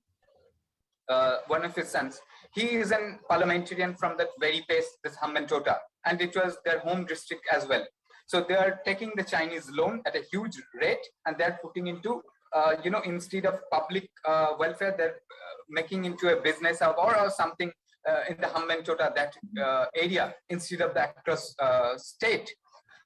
uh, 1.09 1.37
one 1.55 1.65
of 1.65 1.75
his 1.75 1.89
sons, 1.89 2.21
he 2.55 2.67
is 2.83 2.91
an 2.91 3.21
parliamentarian 3.29 3.95
from 3.95 4.17
that 4.19 4.29
very 4.41 4.65
place, 4.69 4.87
this 5.05 5.17
Hambantota, 5.17 5.77
and 6.07 6.21
it 6.21 6.35
was 6.35 6.59
their 6.65 6.81
home 6.81 7.05
district 7.07 7.43
as 7.53 7.67
well. 7.69 7.87
So 8.27 8.45
they 8.49 8.55
are 8.55 8.81
taking 8.85 9.13
the 9.17 9.25
Chinese 9.25 9.71
loan 9.71 10.03
at 10.07 10.17
a 10.17 10.23
huge 10.33 10.57
rate, 10.81 11.05
and 11.27 11.37
they're 11.39 11.59
putting 11.63 11.89
into 11.89 12.23
uh, 12.53 12.75
you 12.83 12.91
know, 12.91 13.01
instead 13.03 13.47
of 13.47 13.61
public 13.71 14.09
uh, 14.27 14.49
welfare, 14.59 14.95
they're 14.97 15.11
uh, 15.11 15.55
making 15.69 16.05
into 16.05 16.37
a 16.37 16.41
business 16.41 16.83
or, 16.83 17.17
or 17.17 17.31
something 17.31 17.71
uh, 18.09 18.21
in 18.29 18.37
the 18.41 18.47
Hambantota, 18.47 19.15
that 19.15 19.35
uh, 19.63 19.87
area, 19.95 20.35
instead 20.49 20.81
of 20.81 20.95
the 20.95 21.11
across 21.11 21.55
state. 21.97 22.53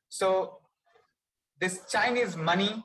So 0.09 0.59
this 1.61 1.81
Chinese 1.91 2.37
money, 2.37 2.83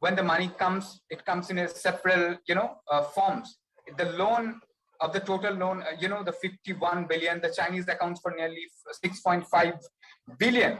when 0.00 0.16
the 0.16 0.22
money 0.22 0.50
comes, 0.58 1.00
it 1.10 1.24
comes 1.24 1.50
in 1.50 1.58
a 1.58 1.68
several, 1.68 2.36
you 2.48 2.54
know, 2.54 2.78
forms. 3.14 3.58
The 3.96 4.06
loan 4.12 4.60
of 5.02 5.12
the 5.12 5.20
total 5.20 5.54
loan, 5.54 5.84
you 6.00 6.08
know, 6.08 6.22
the 6.22 6.32
51 6.32 7.06
billion, 7.06 7.40
the 7.40 7.52
Chinese 7.54 7.86
accounts 7.88 8.20
for 8.20 8.32
nearly 8.36 8.64
6.5 9.04 9.78
billion, 10.38 10.78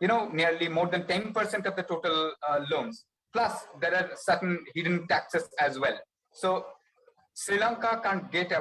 you 0.00 0.08
know, 0.08 0.28
nearly 0.28 0.68
more 0.68 0.88
than 0.88 1.04
10% 1.04 1.66
of 1.66 1.76
the 1.76 1.82
total 1.84 2.32
loans. 2.70 3.04
Plus, 3.32 3.52
there 3.80 3.94
are 3.94 4.10
certain 4.16 4.58
hidden 4.74 5.06
taxes 5.06 5.48
as 5.58 5.78
well. 5.78 5.96
So 6.32 6.66
Sri 7.34 7.58
Lanka 7.58 8.00
can't 8.02 8.30
get 8.30 8.52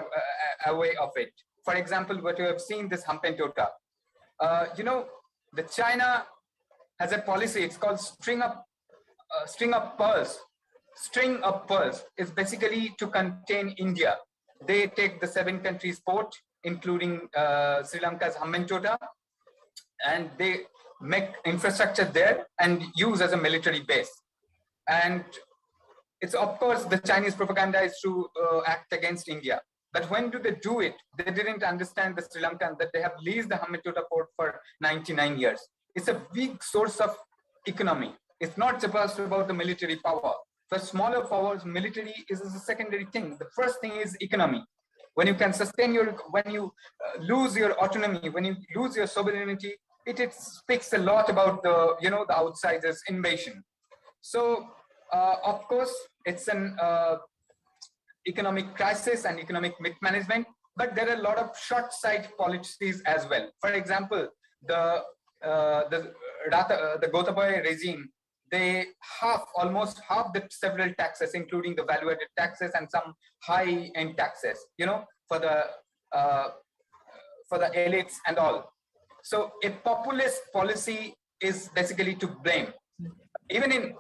away 0.68 0.96
of 1.02 1.10
it. 1.16 1.32
For 1.66 1.74
example, 1.74 2.18
what 2.22 2.38
you 2.38 2.46
have 2.46 2.62
seen 2.62 2.88
this 2.88 3.04
Hambantota. 3.04 3.68
Uh, 4.40 4.68
you 4.78 4.84
know, 4.84 5.08
the 5.54 5.64
China 5.64 6.26
has 7.00 7.12
a 7.12 7.20
policy. 7.20 7.64
It's 7.64 7.78
called 7.78 8.00
string 8.00 8.42
up, 8.42 8.66
uh, 9.36 9.46
string 9.48 9.74
up 9.74 9.98
pearls. 9.98 10.40
String 10.96 11.42
up 11.44 11.68
pearls 11.68 12.04
is 12.18 12.30
basically 12.30 12.94
to 13.00 13.08
contain 13.08 13.70
India. 13.78 14.16
They 14.66 14.88
take 14.88 15.22
the 15.22 15.28
seven 15.28 15.60
countries 15.60 16.00
port, 16.00 16.36
including 16.64 17.30
uh, 17.36 17.84
Sri 17.84 18.00
Lanka's 18.00 18.36
Hambantota, 18.36 18.98
and 20.06 20.30
they 20.38 20.62
make 21.02 21.30
infrastructure 21.46 22.06
there 22.06 22.48
and 22.60 22.84
use 22.96 23.22
as 23.22 23.32
a 23.32 23.38
military 23.38 23.82
base. 23.82 24.12
And 24.88 25.24
it's 26.22 26.34
of 26.34 26.60
course 26.60 26.84
the 26.86 26.98
Chinese 26.98 27.36
propaganda 27.36 27.82
is 27.82 27.98
to 28.04 28.28
uh, 28.42 28.62
act 28.66 28.92
against 28.92 29.30
India. 29.30 29.62
But 29.94 30.10
when 30.12 30.30
do 30.30 30.40
they 30.40 30.56
do 30.62 30.82
it? 30.82 30.96
They 31.18 31.32
didn't 31.32 31.64
understand 31.64 32.16
the 32.16 32.28
Sri 32.30 32.42
Lankan 32.42 32.78
that 32.80 32.90
they 32.94 33.02
have 33.02 33.14
leased 33.22 33.50
the 33.50 33.56
Hambantota 33.56 34.02
port 34.12 34.28
for 34.36 34.62
99 34.82 35.40
years. 35.40 35.60
It's 35.96 36.10
a 36.10 36.22
big 36.34 36.64
source 36.64 36.98
of 36.98 37.16
economy. 37.66 38.14
It's 38.40 38.58
not 38.58 38.82
supposed 38.82 39.20
about 39.20 39.48
the 39.48 39.54
military 39.54 39.96
power. 39.98 40.34
For 40.70 40.80
smaller 40.80 41.22
powers, 41.26 41.66
military 41.66 42.14
is 42.30 42.42
a 42.42 42.60
secondary 42.60 43.06
thing. 43.06 43.38
The 43.40 43.50
first 43.56 43.82
thing 43.82 43.94
is 43.94 44.16
economy. 44.22 44.64
When 45.16 45.28
you 45.28 45.34
can 45.34 45.52
sustain 45.52 45.94
your, 45.94 46.16
when 46.30 46.50
you 46.50 46.72
uh, 47.06 47.22
lose 47.22 47.56
your 47.56 47.72
autonomy, 47.84 48.30
when 48.30 48.46
you 48.46 48.56
lose 48.76 48.96
your 48.96 49.08
sovereignty, 49.08 49.74
it, 50.06 50.20
it 50.20 50.34
speaks 50.34 50.94
a 50.94 50.98
lot 51.00 51.30
about 51.30 51.64
the, 51.64 51.96
you 52.02 52.10
know, 52.10 52.24
the 52.28 52.38
outsiders 52.38 53.02
invasion. 53.08 53.64
So 54.22 54.68
uh, 55.12 55.36
of 55.44 55.68
course, 55.68 55.94
it's 56.26 56.48
an 56.48 56.78
uh, 56.80 57.18
economic 58.28 58.76
crisis 58.76 59.26
and 59.26 59.40
economic 59.40 59.74
mismanagement, 59.82 60.46
but 60.76 60.96
there 60.96 61.10
are 61.10 61.16
a 61.16 61.22
lot 61.22 61.38
of 61.38 61.58
short 61.58 61.92
sight 61.92 62.30
policies 62.38 63.02
as 63.06 63.28
well. 63.28 63.50
For 63.60 63.72
example, 63.72 64.28
the 64.68 65.04
uh, 65.44 65.88
the 65.90 66.14
Rata, 66.52 66.98
the 67.02 67.08
Gotabaya 67.08 67.64
regime, 67.64 68.10
they 68.52 68.86
half, 69.22 69.44
almost 69.56 70.02
half 70.08 70.34
the 70.34 70.44
several 70.50 70.94
taxes, 70.98 71.32
including 71.34 71.76
the 71.76 71.84
value-added 71.84 72.28
taxes 72.38 72.72
and 72.76 72.90
some 72.90 73.14
high-end 73.44 74.18
taxes, 74.18 74.58
you 74.78 74.86
know, 74.86 75.06
for 75.28 75.40
the 75.40 75.66
uh, 76.16 76.48
for 77.48 77.58
the 77.60 77.70
elites 77.76 78.16
and 78.28 78.38
all. 78.38 78.72
So 79.24 79.52
a 79.64 79.70
populist 79.70 80.42
policy 80.54 81.14
is 81.42 81.70
basically 81.76 82.16
to 82.16 82.28
blame. 82.28 82.68
Even 83.50 83.72
in 83.72 83.96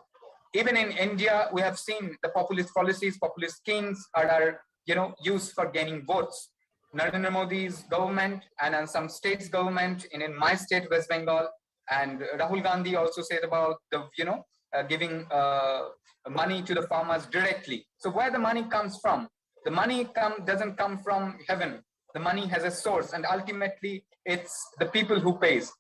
even 0.55 0.75
in 0.77 0.91
India, 0.91 1.49
we 1.53 1.61
have 1.61 1.77
seen 1.77 2.15
the 2.23 2.29
populist 2.29 2.73
policies, 2.73 3.17
populist 3.19 3.57
schemes 3.57 4.03
are, 4.15 4.27
are 4.27 4.61
you 4.85 4.95
know, 4.95 5.13
used 5.23 5.53
for 5.53 5.69
gaining 5.69 6.03
votes. 6.05 6.49
Narendra 6.95 7.31
Modi's 7.31 7.83
government 7.83 8.43
and 8.59 8.89
some 8.89 9.07
states 9.09 9.47
government, 9.47 10.05
in, 10.11 10.23
in 10.23 10.35
my 10.35 10.55
state, 10.55 10.89
West 10.89 11.07
Bengal, 11.09 11.47
and 11.91 12.21
Rahul 12.37 12.63
Gandhi 12.63 12.95
also 12.95 13.21
said 13.21 13.43
about 13.43 13.77
the, 13.91 14.07
you 14.17 14.25
know, 14.25 14.43
uh, 14.75 14.83
giving 14.83 15.25
uh, 15.31 15.81
money 16.29 16.61
to 16.61 16.73
the 16.73 16.83
farmers 16.83 17.25
directly. 17.25 17.85
So 17.97 18.09
where 18.09 18.31
the 18.31 18.39
money 18.39 18.63
comes 18.63 18.99
from? 19.01 19.27
The 19.65 19.71
money 19.71 20.05
come 20.05 20.45
doesn't 20.45 20.77
come 20.77 20.97
from 20.99 21.37
heaven. 21.47 21.81
The 22.13 22.19
money 22.19 22.47
has 22.47 22.63
a 22.63 22.71
source, 22.71 23.13
and 23.13 23.25
ultimately, 23.25 24.03
it's 24.25 24.53
the 24.79 24.87
people 24.87 25.19
who 25.19 25.37
pays. 25.37 25.71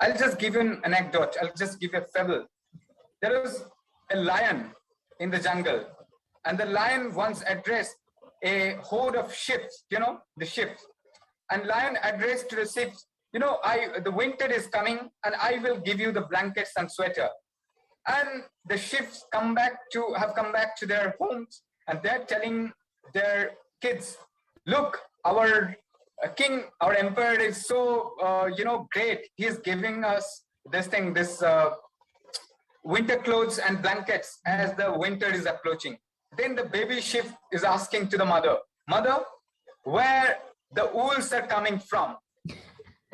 I'll 0.00 0.16
just 0.16 0.38
give 0.38 0.54
an 0.56 0.80
anecdote. 0.84 1.36
I'll 1.40 1.54
just 1.56 1.80
give 1.80 1.94
a 1.94 2.04
fable. 2.14 2.44
There 3.22 3.40
was 3.40 3.64
a 4.10 4.16
lion 4.16 4.72
in 5.20 5.30
the 5.30 5.38
jungle. 5.38 5.86
And 6.44 6.58
the 6.58 6.66
lion 6.66 7.14
once 7.14 7.42
addressed 7.46 7.96
a 8.44 8.76
horde 8.82 9.16
of 9.16 9.34
ships, 9.34 9.84
you 9.90 9.98
know, 9.98 10.18
the 10.36 10.46
ships. 10.46 10.84
And 11.50 11.66
lion 11.66 11.96
addressed 12.02 12.48
to 12.50 12.56
the 12.56 12.66
ships, 12.66 13.06
you 13.32 13.40
know, 13.40 13.58
I 13.64 14.00
the 14.04 14.10
winter 14.10 14.50
is 14.50 14.66
coming 14.68 14.98
and 15.24 15.34
I 15.34 15.58
will 15.62 15.78
give 15.78 16.00
you 16.00 16.12
the 16.12 16.22
blankets 16.22 16.72
and 16.76 16.90
sweater. 16.90 17.28
And 18.06 18.44
the 18.66 18.78
ships 18.78 19.24
come 19.32 19.54
back 19.54 19.90
to 19.92 20.14
have 20.16 20.34
come 20.34 20.52
back 20.52 20.76
to 20.78 20.86
their 20.86 21.14
homes 21.20 21.62
and 21.88 22.00
they're 22.02 22.24
telling 22.24 22.72
their 23.12 23.52
kids, 23.82 24.16
look, 24.66 25.00
our 25.24 25.76
uh, 26.24 26.28
king, 26.28 26.64
our 26.80 26.94
emperor 26.94 27.38
is 27.38 27.66
so, 27.66 28.12
uh, 28.22 28.48
you 28.56 28.64
know, 28.64 28.88
great. 28.92 29.28
He 29.36 29.44
is 29.46 29.58
giving 29.58 30.04
us 30.04 30.44
this 30.70 30.86
thing, 30.86 31.12
this 31.12 31.42
uh, 31.42 31.70
winter 32.82 33.16
clothes 33.16 33.58
and 33.58 33.82
blankets 33.82 34.38
as 34.46 34.74
the 34.74 34.92
winter 34.92 35.30
is 35.30 35.46
approaching. 35.46 35.98
Then 36.36 36.54
the 36.54 36.64
baby 36.64 37.00
sheep 37.00 37.24
is 37.52 37.64
asking 37.64 38.08
to 38.08 38.18
the 38.18 38.24
mother, 38.24 38.56
Mother, 38.88 39.20
where 39.84 40.38
the 40.74 40.90
wools 40.94 41.32
are 41.32 41.46
coming 41.46 41.78
from? 41.78 42.16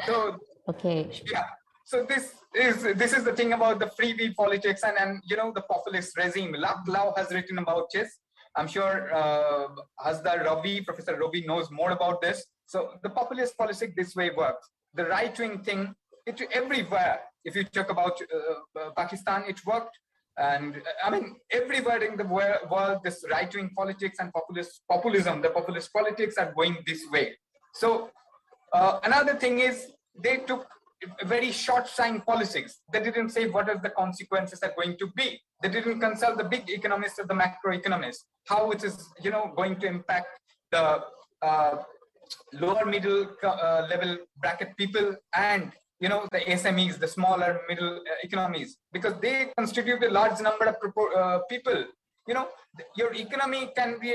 So, 0.07 0.39
okay. 0.69 1.11
Yeah. 1.33 1.45
So 1.87 2.05
this 2.05 2.35
is 2.55 2.83
this 2.97 3.13
is 3.13 3.25
the 3.25 3.33
thing 3.33 3.53
about 3.53 3.79
the 3.79 3.87
freebie 3.87 4.35
politics 4.35 4.83
and, 4.85 4.97
and 4.99 5.23
you 5.27 5.37
know 5.37 5.53
the 5.55 5.63
populist 5.63 6.17
regime. 6.17 6.55
Lau 6.87 7.13
has 7.17 7.31
written 7.31 7.59
about 7.59 7.87
this. 7.93 8.09
I'm 8.57 8.69
sure 8.69 9.13
uh, 9.15 9.67
Hasdar 10.05 10.45
Ravi, 10.45 10.81
Professor 10.81 11.17
Ravi 11.17 11.45
knows 11.47 11.71
more 11.71 11.91
about 11.91 12.23
this. 12.23 12.45
So 12.67 12.93
the 13.03 13.11
populist 13.11 13.59
politics 13.59 13.93
this 13.97 14.15
way 14.15 14.31
works. 14.31 14.69
The 14.95 15.07
right-wing 15.07 15.63
thing, 15.65 15.95
it 16.25 16.41
everywhere 16.53 17.21
if 17.45 17.55
you 17.55 17.65
talk 17.65 17.91
about 17.91 18.21
uh, 18.23 18.81
uh, 18.81 18.91
Pakistan, 18.97 19.45
it 19.49 19.65
worked. 19.67 19.99
And 20.37 20.83
I 21.05 21.11
mean, 21.11 21.37
everywhere 21.51 22.03
in 22.03 22.17
the 22.17 22.25
world, 22.25 23.01
this 23.05 23.25
right-wing 23.31 23.71
politics 23.77 24.19
and 24.19 24.33
populist 24.33 24.83
populism, 24.91 25.43
the 25.43 25.51
populist 25.51 25.93
politics 25.93 26.37
are 26.39 26.53
going 26.53 26.79
this 26.87 27.03
way. 27.13 27.37
So 27.75 28.11
uh, 28.75 29.01
another 29.05 29.35
thing 29.35 29.61
is 29.61 29.93
they 30.27 30.37
took 30.51 30.67
very 31.25 31.51
short 31.51 31.87
signed 31.89 32.25
policies. 32.27 32.81
They 32.93 33.03
didn't 33.03 33.31
say 33.31 33.49
what 33.49 33.69
are 33.69 33.79
the 33.79 33.91
consequences 33.91 34.61
are 34.63 34.73
going 34.77 34.97
to 34.99 35.07
be. 35.17 35.41
They 35.63 35.69
didn't 35.69 36.01
consult 36.01 36.39
the 36.39 36.45
big 36.45 36.69
economists 36.69 37.19
or 37.19 37.27
the 37.27 37.35
macroeconomists, 37.35 38.25
how 38.47 38.71
it 38.71 38.85
is, 38.85 39.09
you 39.23 39.31
know, 39.31 39.53
going 39.57 39.77
to 39.81 39.87
impact 39.87 40.29
the 40.71 41.01
uh, 41.43 41.77
lower 42.53 42.85
middle 42.85 43.29
uh, 43.43 43.87
level 43.91 44.19
bracket 44.41 44.77
people 44.77 45.15
and 45.35 45.73
you 46.01 46.09
know 46.09 46.27
the 46.33 46.41
SMEs, 46.41 46.99
the 46.99 47.09
smaller 47.09 47.61
middle 47.69 47.97
uh, 47.97 48.15
economies, 48.23 48.77
because 48.93 49.15
they 49.21 49.53
constitute 49.57 50.03
a 50.03 50.11
large 50.11 50.41
number 50.41 50.67
of 50.67 50.77
uh, 51.17 51.39
people. 51.49 51.85
You 52.27 52.35
know, 52.35 52.49
your 52.97 53.13
economy 53.15 53.71
can 53.77 53.99
be 54.01 54.15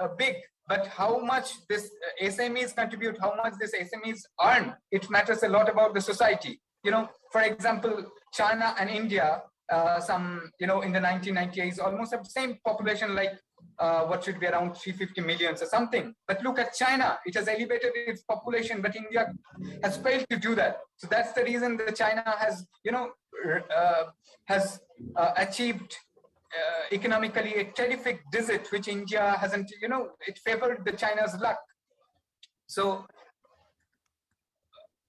uh, 0.00 0.08
big, 0.18 0.36
but 0.68 0.86
how 0.86 1.18
much 1.18 1.66
this 1.68 1.90
uh, 2.22 2.24
SMEs 2.24 2.74
contribute, 2.74 3.16
how 3.20 3.34
much 3.36 3.54
this 3.60 3.72
SMEs 3.74 4.20
earn, 4.42 4.74
it 4.90 5.08
matters 5.10 5.42
a 5.42 5.48
lot 5.48 5.68
about 5.68 5.94
the 5.94 6.00
society. 6.00 6.60
You 6.82 6.90
know, 6.90 7.08
for 7.32 7.42
example, 7.42 8.04
China 8.32 8.74
and 8.78 8.90
India, 8.90 9.42
uh, 9.72 10.00
some, 10.00 10.50
you 10.60 10.66
know, 10.66 10.82
in 10.82 10.92
the 10.92 11.00
1990s, 11.00 11.80
almost 11.80 12.12
the 12.12 12.22
same 12.24 12.58
population 12.64 13.14
like 13.14 13.32
uh, 13.78 14.04
what 14.04 14.24
should 14.24 14.40
be 14.40 14.46
around 14.46 14.74
350 14.74 15.20
millions 15.22 15.62
or 15.62 15.66
something. 15.66 16.14
But 16.26 16.42
look 16.42 16.58
at 16.58 16.74
China, 16.74 17.18
it 17.26 17.34
has 17.34 17.48
elevated 17.48 17.92
its 17.94 18.22
population, 18.22 18.80
but 18.80 18.96
India 18.96 19.26
has 19.82 19.96
failed 19.98 20.26
to 20.30 20.36
do 20.36 20.54
that. 20.54 20.78
So 20.96 21.08
that's 21.10 21.32
the 21.32 21.44
reason 21.44 21.76
that 21.78 21.96
China 21.96 22.24
has, 22.38 22.66
you 22.84 22.92
know, 22.92 23.10
uh, 23.76 24.04
has 24.46 24.80
uh, 25.14 25.32
achieved 25.36 25.96
uh, 26.64 26.82
economically 26.92 27.54
a 27.54 27.64
terrific 27.72 28.22
digit, 28.32 28.70
which 28.72 28.88
India 28.88 29.36
hasn't, 29.40 29.70
you 29.82 29.88
know, 29.88 30.10
it 30.26 30.38
favored 30.38 30.84
the 30.84 30.92
China's 30.92 31.34
luck. 31.40 31.58
So 32.66 33.04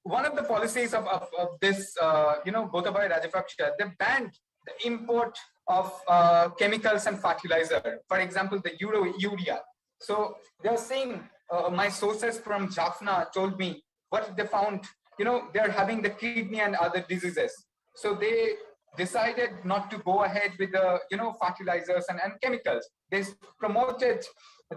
one 0.04 0.26
of 0.26 0.36
the 0.36 0.44
policies 0.44 0.94
of, 0.94 1.06
of, 1.08 1.28
of 1.38 1.50
this, 1.62 1.96
uh, 2.02 2.36
you 2.46 2.52
know, 2.52 2.70
Gotabaya 2.74 3.10
Rajapaksa, 3.12 3.72
they 3.78 3.86
banned 4.00 4.34
the 4.66 4.88
import 4.88 5.38
of 5.68 5.92
uh, 6.08 6.50
chemicals 6.60 7.06
and 7.08 7.20
fertilizer. 7.20 8.00
For 8.08 8.20
example, 8.20 8.60
the 8.64 8.72
euro 8.80 9.14
urea. 9.18 9.60
So 10.02 10.36
they're 10.64 10.78
saying, 10.78 11.22
uh, 11.52 11.70
my 11.70 11.90
sources 11.90 12.40
from 12.40 12.70
Jaffna 12.72 13.28
told 13.34 13.58
me 13.58 13.84
what 14.10 14.36
they 14.38 14.46
found, 14.46 14.86
you 15.20 15.26
know, 15.26 15.48
they're 15.54 15.72
having 15.72 16.02
the 16.02 16.10
kidney 16.10 16.62
and 16.62 16.76
other 16.76 17.06
diseases. 17.08 17.52
So 17.96 18.14
they 18.14 18.54
decided 18.98 19.52
not 19.64 19.92
to 19.92 19.98
go 20.00 20.24
ahead 20.24 20.52
with 20.60 20.72
the, 20.72 21.00
you 21.12 21.18
know, 21.18 21.36
fertilizers 21.42 22.06
and, 22.10 22.20
and 22.24 22.34
chemicals. 22.42 22.88
They 23.12 23.24
promoted 23.60 24.26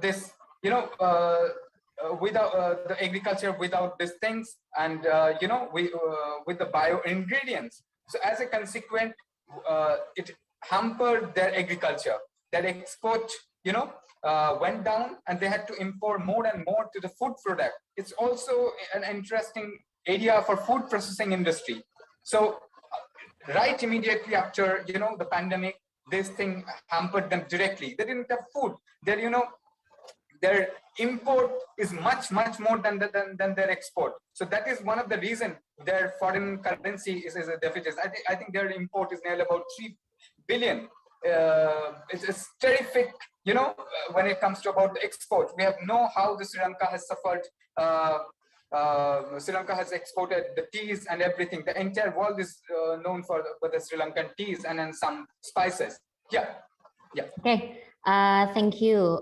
this, 0.01 0.33
you 0.63 0.71
know, 0.71 0.89
uh, 1.01 1.49
uh, 2.03 2.15
without 2.15 2.55
uh, 2.55 2.77
the 2.89 3.05
agriculture 3.05 3.53
without 3.59 3.99
these 3.99 4.13
things 4.23 4.57
and 4.79 5.07
uh, 5.07 5.35
you 5.39 5.47
know 5.47 5.69
we, 5.71 5.93
uh, 5.93 5.99
with 6.47 6.59
the 6.59 6.65
bio 6.65 6.99
ingredients 7.01 7.83
so 8.09 8.19
as 8.25 8.41
a 8.41 8.47
consequence 8.47 9.13
uh, 9.69 9.97
it 10.17 10.35
hampered 10.63 11.35
their 11.35 11.57
agriculture. 11.57 12.17
Their 12.53 12.67
export, 12.67 13.31
you 13.65 13.73
know, 13.73 13.93
went 14.61 14.85
down 14.85 15.17
and 15.29 15.39
they 15.41 15.49
had 15.49 15.67
to 15.69 15.75
import 15.75 16.25
more 16.25 16.47
and 16.47 16.65
more 16.65 16.87
to 16.93 17.01
the 17.01 17.09
food 17.09 17.35
product. 17.45 17.75
It's 17.97 18.13
also 18.13 18.71
an 18.95 19.05
interesting 19.05 19.79
area 20.07 20.43
for 20.45 20.57
food 20.57 20.89
processing 20.91 21.33
industry. 21.33 21.83
So 22.23 22.59
right 23.55 23.83
immediately 23.83 24.35
after, 24.35 24.85
you 24.87 24.99
know, 24.99 25.17
the 25.19 25.25
pandemic, 25.25 25.77
this 26.11 26.29
thing 26.29 26.65
hampered 26.89 27.31
them 27.31 27.45
directly. 27.49 27.95
They 27.97 28.05
didn't 28.05 28.31
have 28.31 28.45
food. 28.55 28.75
Their, 29.05 29.19
you 29.19 29.31
know, 29.31 29.45
their 30.43 30.71
import 30.99 31.53
is 31.79 31.93
much, 31.93 32.31
much 32.31 32.59
more 32.59 32.79
than, 32.79 32.99
the, 32.99 33.11
than, 33.13 33.37
than 33.39 33.55
their 33.55 33.71
export. 33.71 34.15
So 34.33 34.45
that 34.47 34.67
is 34.69 34.83
one 34.83 34.99
of 34.99 35.09
the 35.09 35.19
reason 35.19 35.57
their 35.85 36.15
foreign 36.19 36.59
currency 36.59 37.19
is, 37.19 37.37
is 37.37 37.49
a 37.49 37.57
deficit. 37.59 37.95
I 38.03 38.09
think, 38.09 38.25
I 38.29 38.35
think 38.35 38.53
their 38.53 38.71
import 38.71 39.13
is 39.13 39.21
nearly 39.25 39.43
about 39.43 39.63
3 39.79 39.97
billion. 40.49 40.89
Uh, 41.27 41.93
it's, 42.11 42.25
it's, 42.25 42.49
terrific, 42.61 43.13
you 43.45 43.53
know, 43.53 43.75
when 44.13 44.27
it 44.27 44.41
comes 44.41 44.61
to 44.63 44.71
about 44.71 44.95
the 44.95 45.03
export. 45.05 45.53
We 45.57 45.65
have 45.65 45.77
know 45.85 46.09
how 46.15 46.37
the 46.37 46.45
Sri 46.45 46.63
Lanka 46.63 46.87
has 46.87 47.07
suffered. 47.07 47.43
Uh, 47.77 48.19
uh, 48.73 49.39
Sri 49.39 49.55
Lanka 49.55 49.75
has 49.75 49.93
exported 49.93 50.45
the 50.57 50.67
teas 50.73 51.07
and 51.11 51.23
everything. 51.23 51.63
The 51.67 51.79
entire 51.79 52.17
world 52.17 52.41
is 52.41 52.61
uh, 52.71 52.97
known 52.97 53.23
for 53.23 53.43
the, 53.43 53.51
for 53.59 53.69
the 53.69 53.81
Sri 53.81 53.99
Lankan 53.99 54.35
teas 54.37 54.65
and 54.65 54.79
then 54.79 54.93
some 54.93 55.27
spices. 55.43 55.99
Yeah, 56.31 56.47
yeah. 57.15 57.25
Okay. 57.41 57.83
Uh, 58.07 58.53
thank 58.55 58.81
you, 58.81 59.21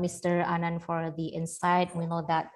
Mr. 0.00 0.46
Anand, 0.46 0.82
for 0.82 1.12
the 1.16 1.26
insight. 1.26 1.94
We 1.94 2.06
know 2.06 2.24
that 2.28 2.48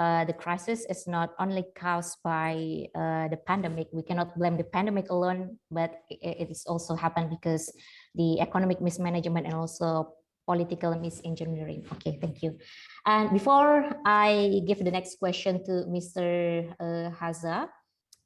uh, 0.00 0.24
the 0.24 0.32
crisis 0.32 0.88
is 0.88 1.04
not 1.06 1.36
only 1.38 1.62
caused 1.76 2.16
by 2.24 2.88
uh, 2.96 3.28
the 3.28 3.36
pandemic. 3.36 3.92
We 3.92 4.02
cannot 4.02 4.32
blame 4.32 4.56
the 4.56 4.64
pandemic 4.64 5.10
alone, 5.10 5.60
but 5.70 5.92
it, 6.08 6.48
it 6.48 6.50
is 6.50 6.64
also 6.64 6.96
happened 6.96 7.28
because 7.28 7.68
the 8.14 8.40
economic 8.40 8.80
mismanagement 8.80 9.44
and 9.44 9.54
also 9.54 10.16
political 10.48 10.96
misengineering. 10.96 11.84
Okay, 12.00 12.16
thank 12.16 12.42
you. 12.42 12.56
And 13.06 13.30
before 13.32 13.88
I 14.04 14.60
give 14.66 14.84
the 14.84 14.90
next 14.90 15.18
question 15.18 15.64
to 15.64 15.88
Mr. 15.88 16.68
Uh, 16.78 17.10
Hadza, 17.10 17.68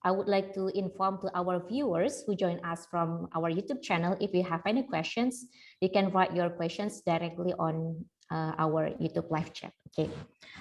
I 0.04 0.10
would 0.10 0.28
like 0.28 0.52
to 0.54 0.68
inform 0.76 1.18
to 1.22 1.30
our 1.34 1.64
viewers 1.66 2.24
who 2.26 2.36
join 2.36 2.60
us 2.60 2.86
from 2.90 3.26
our 3.34 3.48
YouTube 3.50 3.80
channel, 3.80 4.16
if 4.20 4.34
you 4.34 4.44
have 4.44 4.60
any 4.66 4.82
questions, 4.82 5.46
you 5.80 5.88
can 5.88 6.10
write 6.10 6.36
your 6.36 6.50
questions 6.50 7.00
directly 7.06 7.54
on 7.58 8.04
uh, 8.30 8.52
our 8.58 8.90
YouTube 9.00 9.30
live 9.30 9.52
chat. 9.54 9.72
Okay. 9.88 10.10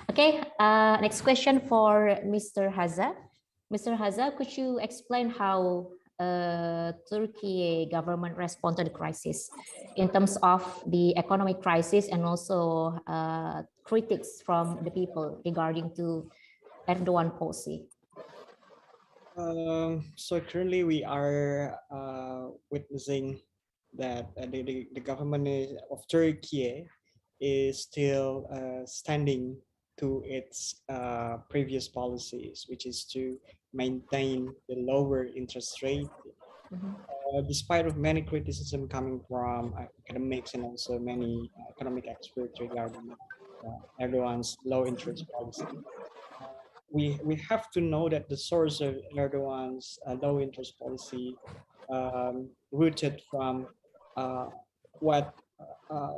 Okay. 0.10 0.44
Uh, 0.60 0.98
next 1.02 1.22
question 1.22 1.60
for 1.60 2.18
Mr. 2.24 2.72
Hadza. 2.72 3.12
Mr. 3.68 3.98
Hadza, 3.98 4.36
could 4.38 4.56
you 4.56 4.80
explain 4.80 5.30
how 5.30 5.92
uh, 6.20 6.94
Turkey 7.10 7.90
government 7.92 8.38
respond 8.38 8.78
to 8.78 8.84
the 8.84 8.90
crisis 8.90 9.50
in 9.98 10.08
terms 10.08 10.38
of 10.44 10.62
the 10.88 11.18
economic 11.18 11.62
crisis 11.62 12.08
and 12.08 12.24
also 12.24 12.96
uh, 13.08 13.64
critics 13.84 14.42
from 14.46 14.80
the 14.84 14.92
people 14.92 15.42
regarding 15.46 15.94
to 15.96 16.30
Erdogan 16.88 17.38
policy? 17.38 17.86
Um, 19.36 20.06
so 20.16 20.40
currently 20.40 20.84
we 20.84 21.04
are 21.04 21.80
uh, 21.92 22.50
witnessing 22.70 23.40
that 23.98 24.30
uh, 24.38 24.46
the, 24.46 24.62
the, 24.62 24.88
the 24.94 25.00
government 25.00 25.48
of 25.92 26.08
Turkey 26.08 26.88
is 27.40 27.82
still 27.82 28.48
uh, 28.54 28.86
standing 28.86 29.58
to 29.98 30.24
its 30.26 30.82
uh, 30.90 31.38
previous 31.50 31.88
policies, 31.88 32.66
which 32.68 32.86
is 32.86 33.06
to 33.06 33.38
maintain 33.74 34.54
the 34.70 34.76
lower 34.76 35.26
interest 35.26 35.82
rate. 35.82 36.10
Mm 36.72 36.80
-hmm. 36.80 36.94
uh, 37.34 37.42
despite 37.48 37.86
of 37.88 37.96
many 37.96 38.22
criticism 38.22 38.88
coming 38.88 39.20
from 39.28 39.74
academics 39.74 40.54
and 40.56 40.64
also 40.64 41.00
many 41.00 41.52
economic 41.70 42.06
experts 42.08 42.60
regarding 42.60 43.12
uh, 43.12 43.33
Erdogan's 44.02 44.58
low 44.66 44.86
interest 44.86 45.26
policy. 45.32 45.66
we, 46.92 47.20
we 47.24 47.36
have 47.50 47.72
to 47.72 47.82
know 47.82 48.10
that 48.10 48.30
the 48.30 48.38
source 48.38 48.82
of 48.82 48.96
Erdogan's 49.18 49.98
uh, 50.08 50.16
low 50.22 50.40
interest 50.40 50.78
policy 50.80 51.36
um, 51.90 52.50
rooted 52.72 53.22
from 53.30 53.68
uh, 54.18 54.48
what 55.00 55.34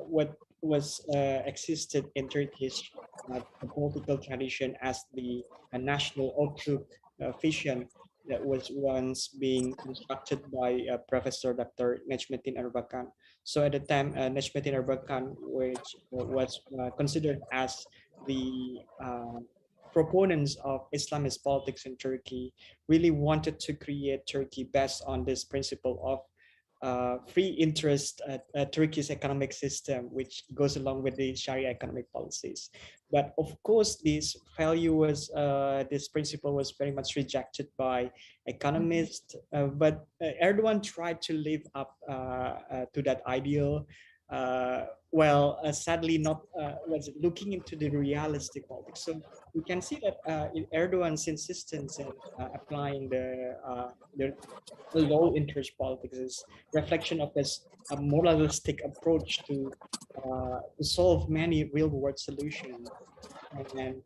what 0.08 0.36
was 0.62 1.01
uh, 1.13 1.41
existed 1.45 2.05
in 2.15 2.27
Turkish 2.27 2.91
uh, 3.34 3.39
political 3.73 4.17
tradition 4.17 4.75
as 4.81 5.03
the 5.13 5.43
national 5.73 6.34
outlook 6.41 6.88
uh, 7.21 7.31
vision 7.41 7.88
that 8.27 8.43
was 8.43 8.71
once 8.73 9.27
being 9.27 9.73
constructed 9.75 10.39
by 10.51 10.81
uh, 10.91 10.97
Professor 11.08 11.53
Dr. 11.53 12.01
Necmettin 12.12 12.58
Erbakan. 12.58 13.08
So 13.45 13.63
at 13.63 13.73
the 13.73 13.79
time, 13.79 14.13
uh, 14.17 14.27
Necmettin 14.34 14.73
Erbakan, 14.73 15.38
which 15.39 15.95
was 16.10 16.62
uh, 16.81 16.89
considered 16.97 17.39
as 17.53 17.86
the 18.25 18.81
uh, 18.97 19.38
proponents 19.93 20.58
of 20.65 20.89
Islamist 20.91 21.43
politics 21.43 21.86
in 21.86 21.95
Turkey, 21.97 22.53
really 22.88 23.12
wanted 23.12 23.60
to 23.60 23.73
create 23.73 24.25
Turkey 24.25 24.63
based 24.73 25.03
on 25.05 25.23
this 25.23 25.45
principle 25.45 26.01
of 26.03 26.25
uh, 26.86 27.17
free 27.34 27.48
interest 27.48 28.21
uh, 28.30 28.38
uh, 28.56 28.65
Turkey's 28.65 29.10
economic 29.10 29.52
system, 29.52 30.06
which 30.12 30.43
goes 30.54 30.78
along 30.78 31.02
with 31.02 31.15
the 31.15 31.36
Sharia 31.36 31.69
economic 31.69 32.12
policies. 32.13 32.69
But 33.12 33.34
of 33.38 33.50
course, 33.63 33.95
this 34.04 34.38
value 34.58 34.93
was, 34.93 35.32
uh, 35.32 35.86
this 35.89 36.08
principle 36.10 36.54
was 36.54 36.71
very 36.78 36.91
much 36.91 37.15
rejected 37.15 37.67
by 37.78 38.12
economists. 38.45 39.36
Uh, 39.52 39.67
but 39.84 40.06
uh, 40.21 40.28
Erdogan 40.43 40.84
tried 40.84 41.21
to 41.24 41.34
live 41.34 41.63
up 41.74 41.98
to 42.93 43.02
that 43.02 43.21
ideal 43.26 43.86
uh, 44.32 44.86
well, 45.12 45.60
uh, 45.63 45.71
sadly 45.71 46.17
not 46.17 46.41
uh, 46.60 46.74
was 46.88 47.10
looking 47.21 47.54
into 47.54 47.76
the 47.76 47.89
realistic 47.89 48.67
politics. 48.67 49.06
So 49.06 49.21
we 49.56 49.63
can 49.63 49.82
see 49.82 50.00
that 50.04 50.18
uh, 50.32 50.48
Erdogan's 50.74 51.28
insistence 51.28 52.00
in 52.00 52.10
uh, 52.39 52.50
applying 52.54 53.08
the, 53.10 53.56
uh, 53.65 53.89
the, 54.18 54.34
low 54.94 55.34
interest 55.36 55.72
politics 55.78 56.18
is 56.18 56.44
reflection 56.74 57.22
of 57.22 57.34
this 57.34 57.65
moralistic 58.00 58.82
approach 58.84 59.44
to, 59.46 59.72
to 60.78 60.84
solve 60.84 61.30
many 61.30 61.65
real 61.74 61.88
world 61.88 62.20
solutions. 62.20 62.89
And 63.78 64.02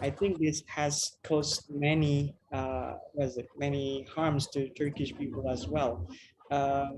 I 0.00 0.10
think 0.10 0.38
this 0.38 0.62
has 0.66 1.16
caused 1.22 1.70
many, 1.70 2.34
uh, 2.52 2.94
was 3.14 3.36
it 3.36 3.48
many 3.56 4.06
harms 4.14 4.46
to 4.48 4.68
Turkish 4.70 5.16
people 5.16 5.48
as 5.48 5.66
well. 5.68 6.08
Uh, 6.50 6.90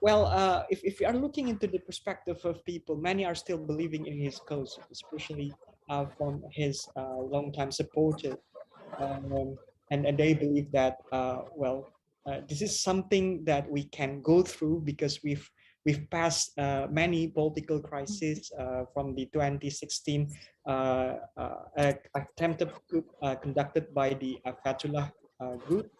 well, 0.00 0.26
uh, 0.26 0.64
if, 0.68 0.84
if 0.84 1.00
you 1.00 1.06
are 1.06 1.14
looking 1.14 1.48
into 1.48 1.66
the 1.66 1.78
perspective 1.78 2.38
of 2.44 2.64
people, 2.64 2.96
many 2.96 3.24
are 3.24 3.34
still 3.34 3.58
believing 3.58 4.06
in 4.06 4.18
his 4.18 4.38
cause, 4.38 4.78
especially 4.92 5.54
uh, 5.88 6.06
from 6.16 6.42
his 6.50 6.86
uh, 6.96 7.18
longtime 7.18 7.70
supporter. 7.70 8.36
Um, 8.98 9.56
and, 9.90 10.06
and 10.06 10.18
they 10.18 10.34
believe 10.34 10.72
that, 10.72 10.98
uh, 11.12 11.42
well, 11.54 11.88
uh, 12.26 12.40
this 12.48 12.62
is 12.62 12.82
something 12.82 13.44
that 13.44 13.70
we 13.70 13.84
can 13.84 14.22
go 14.22 14.42
through 14.42 14.80
because 14.84 15.22
we've 15.22 15.48
we've 15.84 16.08
passed 16.10 16.58
uh, 16.58 16.86
many 16.90 17.28
political 17.28 17.80
crises 17.80 18.50
uh, 18.58 18.84
from 18.92 19.14
the 19.14 19.26
2016 19.32 20.32
uh, 20.66 20.70
uh, 21.36 21.92
attempted 22.16 22.70
coup 22.90 23.04
conducted 23.42 23.92
by 23.92 24.14
the 24.14 24.38
Fethullah 24.64 25.12
Uh, 25.40 25.56
group. 25.66 25.90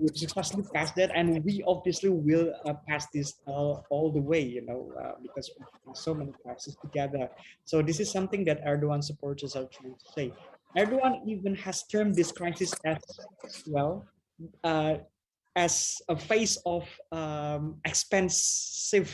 we 0.00 0.08
successfully 0.14 0.64
passed 0.74 0.96
that, 0.96 1.10
and 1.14 1.44
we 1.44 1.62
obviously 1.64 2.10
will 2.10 2.52
uh, 2.66 2.74
pass 2.88 3.06
this 3.14 3.34
uh, 3.46 3.74
all 3.88 4.10
the 4.10 4.20
way, 4.20 4.40
you 4.40 4.66
know, 4.66 4.92
because 5.22 5.48
so 5.94 6.12
many 6.12 6.32
crises 6.42 6.76
together. 6.82 7.30
So 7.64 7.82
this 7.82 8.00
is 8.00 8.10
something 8.10 8.44
that 8.46 8.64
Erdogan 8.64 9.02
supporters 9.04 9.54
are 9.54 9.66
trying 9.66 9.94
to 9.94 10.12
say. 10.12 10.32
Erdogan 10.76 11.20
even 11.26 11.54
has 11.54 11.84
termed 11.84 12.14
this 12.16 12.32
crisis 12.32 12.72
as 12.84 12.98
well 13.66 14.04
uh, 14.64 14.96
as 15.54 16.00
a 16.08 16.16
phase 16.16 16.58
of 16.64 16.88
um, 17.12 17.76
expensive 17.84 19.10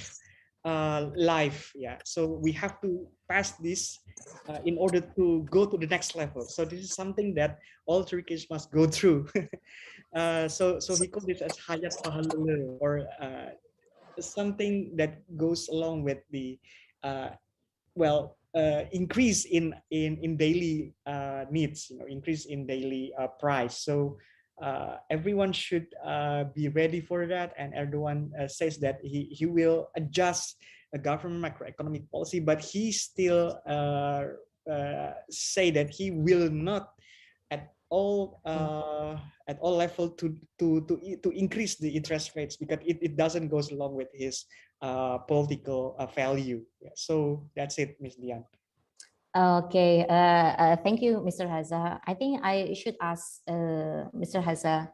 uh, 0.64 1.10
life. 1.16 1.72
Yeah, 1.74 1.98
so 2.04 2.26
we 2.26 2.52
have 2.52 2.80
to 2.82 3.06
pass 3.28 3.52
this 3.58 4.00
uh, 4.48 4.58
in 4.64 4.78
order 4.78 5.00
to 5.00 5.46
go 5.50 5.66
to 5.66 5.76
the 5.76 5.86
next 5.86 6.16
level. 6.16 6.42
So 6.46 6.64
this 6.64 6.80
is 6.80 6.94
something 6.94 7.34
that 7.34 7.58
all 7.86 8.04
Turkish 8.04 8.48
must 8.50 8.72
go 8.72 8.86
through. 8.86 9.28
uh, 10.14 10.48
so 10.48 10.80
so 10.80 10.96
he 10.96 11.08
called 11.08 11.26
this 11.26 11.42
as 11.42 11.56
hayat 11.58 11.94
pahalulu 12.02 12.78
or 12.80 13.06
uh, 13.20 13.54
something 14.20 14.96
that 14.96 15.22
goes 15.36 15.68
along 15.68 16.02
with 16.02 16.18
the 16.30 16.58
uh, 17.02 17.30
well 17.94 18.36
uh, 18.56 18.84
increase 18.92 19.44
in 19.44 19.74
in 19.90 20.18
in 20.22 20.36
daily 20.36 20.94
uh, 21.06 21.44
needs 21.50 21.90
you 21.90 21.98
know 21.98 22.06
increase 22.08 22.46
in 22.46 22.66
daily 22.66 23.12
uh, 23.18 23.28
price 23.38 23.84
so 23.84 24.16
everyone 25.10 25.52
should 25.52 25.86
uh, 26.04 26.44
be 26.54 26.68
ready 26.68 27.00
for 27.00 27.26
that. 27.26 27.54
And 27.58 27.74
Erdogan 27.74 28.30
uh, 28.38 28.48
says 28.48 28.78
that 28.78 28.98
he, 29.02 29.24
he 29.30 29.46
will 29.46 29.88
adjust 29.96 30.56
a 30.94 30.98
government 30.98 31.44
macroeconomic 31.44 32.10
policy, 32.10 32.40
but 32.40 32.60
he 32.60 32.92
still 32.92 33.60
uh, 33.66 34.24
uh, 34.70 35.12
say 35.30 35.70
that 35.70 35.90
he 35.90 36.10
will 36.10 36.50
not 36.50 36.90
at 37.50 37.72
all 37.90 38.40
uh, 38.44 39.16
at 39.48 39.58
all 39.60 39.76
level 39.76 40.10
to 40.10 40.36
to 40.58 40.84
to 40.88 41.16
to 41.22 41.30
increase 41.30 41.76
the 41.76 41.88
interest 41.88 42.32
rates 42.36 42.56
because 42.56 42.78
it, 42.84 42.98
it 43.00 43.16
doesn't 43.16 43.48
goes 43.48 43.70
along 43.70 43.94
with 43.94 44.08
his 44.12 44.44
political 45.26 45.96
value. 46.14 46.62
Yeah, 46.80 46.90
so 46.94 47.48
that's 47.56 47.78
it, 47.78 47.96
Ms. 48.00 48.16
Dian. 48.16 48.44
Okay, 49.36 50.06
uh, 50.08 50.56
uh, 50.56 50.76
thank 50.76 51.02
you, 51.02 51.18
Mr. 51.20 51.44
Hadza. 51.44 52.00
I 52.06 52.14
think 52.14 52.40
I 52.42 52.72
should 52.72 52.96
ask 53.00 53.42
uh, 53.46 54.08
Mr. 54.16 54.42
Hadza 54.42 54.88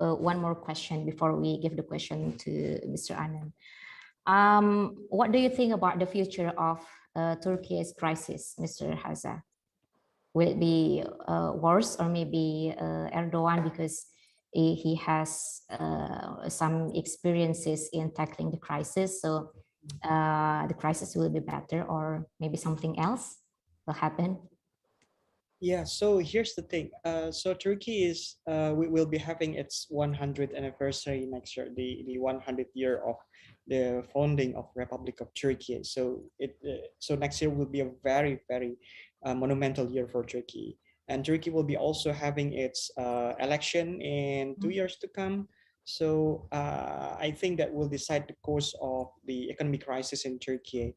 uh, 0.00 0.14
one 0.14 0.38
more 0.38 0.54
question 0.54 1.04
before 1.04 1.34
we 1.34 1.58
give 1.58 1.76
the 1.76 1.82
question 1.82 2.38
to 2.38 2.78
Mr. 2.86 3.18
Anand. 3.18 3.50
Um, 4.26 4.96
what 5.08 5.32
do 5.32 5.38
you 5.38 5.50
think 5.50 5.74
about 5.74 5.98
the 5.98 6.06
future 6.06 6.52
of 6.56 6.78
uh, 7.16 7.34
Turkey's 7.42 7.92
crisis, 7.98 8.54
Mr. 8.60 8.96
Hadza? 8.96 9.42
Will 10.34 10.48
it 10.48 10.60
be 10.60 11.02
uh, 11.26 11.52
worse 11.54 11.96
or 11.96 12.08
maybe 12.08 12.74
Erdogan 12.78 13.64
because 13.64 14.06
he, 14.52 14.74
he 14.74 14.94
has 14.96 15.62
some 16.48 16.92
experiences 16.94 17.90
in 17.92 18.12
tackling 18.12 18.50
the 18.50 18.56
crisis, 18.56 19.20
so 19.20 19.50
the 20.02 20.74
crisis 20.78 21.14
will 21.16 21.28
be 21.28 21.40
better 21.40 21.82
or 21.82 22.26
maybe 22.38 22.56
something 22.56 22.98
else? 22.98 23.36
Will 23.86 23.94
happen? 23.94 24.38
Yeah, 25.60 25.84
so 25.84 26.18
here's 26.18 26.54
the 26.54 26.62
thing. 26.62 26.90
Uh, 27.04 27.30
so 27.30 27.54
Turkey 27.54 28.04
is, 28.04 28.36
uh, 28.46 28.74
we 28.76 28.86
will 28.86 29.06
be 29.06 29.16
having 29.16 29.54
its 29.54 29.86
100th 29.90 30.54
anniversary 30.54 31.26
next 31.30 31.56
year, 31.56 31.70
the, 31.74 32.04
the 32.06 32.18
100th 32.18 32.74
year 32.74 33.00
of 33.06 33.16
the 33.66 34.04
founding 34.12 34.54
of 34.56 34.68
Republic 34.74 35.20
of 35.22 35.32
Turkey. 35.32 35.80
So 35.82 36.24
it, 36.38 36.58
uh, 36.68 36.86
so 36.98 37.14
next 37.14 37.40
year 37.40 37.50
will 37.50 37.66
be 37.66 37.80
a 37.80 37.90
very, 38.02 38.40
very 38.46 38.76
uh, 39.24 39.34
monumental 39.34 39.90
year 39.90 40.06
for 40.06 40.22
Turkey. 40.22 40.76
And 41.08 41.24
Turkey 41.24 41.50
will 41.50 41.64
be 41.64 41.76
also 41.76 42.12
having 42.12 42.52
its 42.52 42.90
uh, 42.98 43.32
election 43.40 44.00
in 44.00 44.56
two 44.60 44.68
mm-hmm. 44.68 44.70
years 44.70 44.96
to 44.96 45.08
come. 45.08 45.48
So 45.84 46.48
uh, 46.52 47.16
I 47.18 47.30
think 47.36 47.58
that 47.58 47.72
will 47.72 47.88
decide 47.88 48.24
the 48.28 48.36
course 48.42 48.74
of 48.82 49.08
the 49.26 49.50
economic 49.50 49.84
crisis 49.86 50.24
in 50.24 50.38
Turkey. 50.38 50.94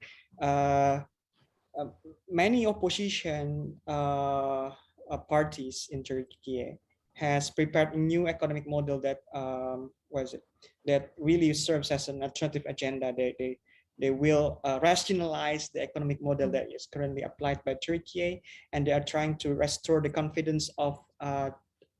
Uh, 1.77 1.85
many 2.29 2.65
opposition 2.65 3.75
uh, 3.87 4.71
uh, 5.11 5.17
parties 5.29 5.87
in 5.91 6.03
Turkey 6.03 6.73
has 7.13 7.49
prepared 7.49 7.93
a 7.93 7.97
new 7.97 8.27
economic 8.27 8.67
model 8.67 8.99
that 8.99 9.21
um, 9.33 9.91
was 10.09 10.33
it 10.33 10.41
that 10.85 11.11
really 11.19 11.53
serves 11.53 11.91
as 11.91 12.07
an 12.07 12.23
alternative 12.23 12.63
agenda. 12.67 13.13
They 13.15 13.35
they 13.37 13.57
they 13.99 14.11
will 14.11 14.59
uh, 14.63 14.79
rationalize 14.81 15.69
the 15.69 15.81
economic 15.81 16.21
model 16.21 16.49
that 16.51 16.67
is 16.73 16.87
currently 16.91 17.23
applied 17.23 17.63
by 17.65 17.75
Turkey, 17.75 18.41
and 18.73 18.85
they 18.85 18.91
are 18.91 19.03
trying 19.03 19.37
to 19.37 19.55
restore 19.55 20.01
the 20.01 20.09
confidence 20.09 20.69
of 20.77 20.99
uh, 21.19 21.49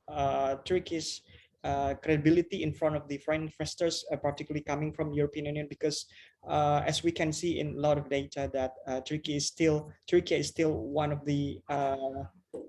uh, 0.08 0.56
Turkish 0.64 1.22
uh, 1.64 1.96
credibility 1.96 2.64
in 2.64 2.74
front 2.74 2.96
of 2.96 3.08
the 3.08 3.18
foreign 3.18 3.44
investors, 3.44 4.06
particularly 4.22 4.64
coming 4.64 4.94
from 4.94 5.14
European 5.14 5.46
Union, 5.48 5.68
because 5.70 6.06
uh, 6.48 6.82
as 6.86 7.04
we 7.04 7.12
can 7.12 7.32
see 7.32 7.60
in 7.60 7.76
a 7.76 7.80
lot 7.80 7.98
of 7.98 8.10
data 8.10 8.50
that 8.54 8.74
uh, 8.88 9.02
Turkey 9.02 9.36
is 9.36 9.48
still 9.48 9.92
Turkey 10.08 10.36
is 10.36 10.48
still 10.48 10.74
one 10.74 11.12
of 11.12 11.24
the 11.26 11.60
uh, 11.70 11.96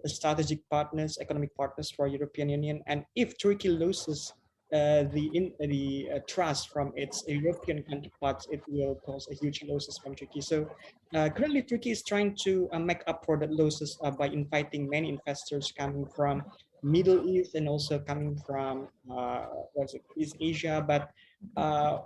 strategic 0.06 0.68
partners, 0.68 1.18
economic 1.20 1.54
partners 1.56 1.90
for 1.90 2.06
European 2.06 2.48
Union, 2.48 2.82
and 2.86 3.04
if 3.14 3.38
Turkey 3.38 3.68
loses 3.68 4.32
uh, 4.72 5.04
the 5.14 5.30
in, 5.32 5.52
the 5.60 6.08
trust 6.26 6.68
from 6.70 6.92
its 6.94 7.24
European 7.26 7.82
counterparts, 7.84 8.46
it 8.50 8.60
will 8.68 8.96
cause 9.06 9.26
a 9.30 9.34
huge 9.34 9.64
losses 9.64 9.98
from 9.98 10.14
Turkey. 10.14 10.42
So 10.42 10.68
currently, 11.14 11.62
Turkey 11.62 11.90
is 11.90 12.02
trying 12.02 12.36
to 12.44 12.68
make 12.78 13.02
up 13.06 13.24
for 13.24 13.38
the 13.38 13.46
losses 13.46 13.98
by 14.18 14.26
inviting 14.26 14.88
many 14.90 15.08
investors 15.08 15.72
coming 15.72 16.04
from 16.14 16.42
Middle 16.82 17.26
East 17.28 17.54
and 17.54 17.68
also 17.68 17.98
coming 17.98 18.36
from 18.46 18.88
uh, 19.10 19.46
what's 19.74 19.94
it, 19.94 20.02
East 20.16 20.36
Asia. 20.40 20.84
But 20.86 21.10
uh, 21.56 21.98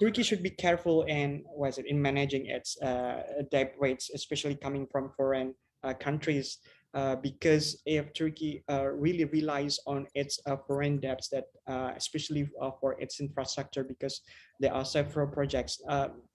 Turkey 0.00 0.22
should 0.22 0.42
be 0.42 0.50
careful 0.50 1.02
in 1.04 1.44
was 1.46 1.78
it 1.78 1.86
in 1.86 2.00
managing 2.00 2.46
its 2.46 2.80
uh, 2.82 3.22
debt 3.50 3.74
rates, 3.78 4.10
especially 4.14 4.54
coming 4.54 4.86
from 4.86 5.10
foreign 5.16 5.54
uh, 5.84 5.94
countries. 5.94 6.58
Uh, 6.94 7.16
because 7.16 7.80
if 7.86 8.12
Turkey 8.12 8.62
uh, 8.68 8.84
really 8.84 9.24
relies 9.24 9.80
on 9.86 10.06
its 10.14 10.38
uh, 10.44 10.56
foreign 10.66 11.00
debts, 11.00 11.28
that 11.28 11.44
uh, 11.66 11.92
especially 11.96 12.46
for 12.80 13.00
its 13.00 13.18
infrastructure, 13.18 13.82
because 13.82 14.20
there 14.60 14.74
are 14.74 14.84
several 14.84 15.26
projects, 15.26 15.80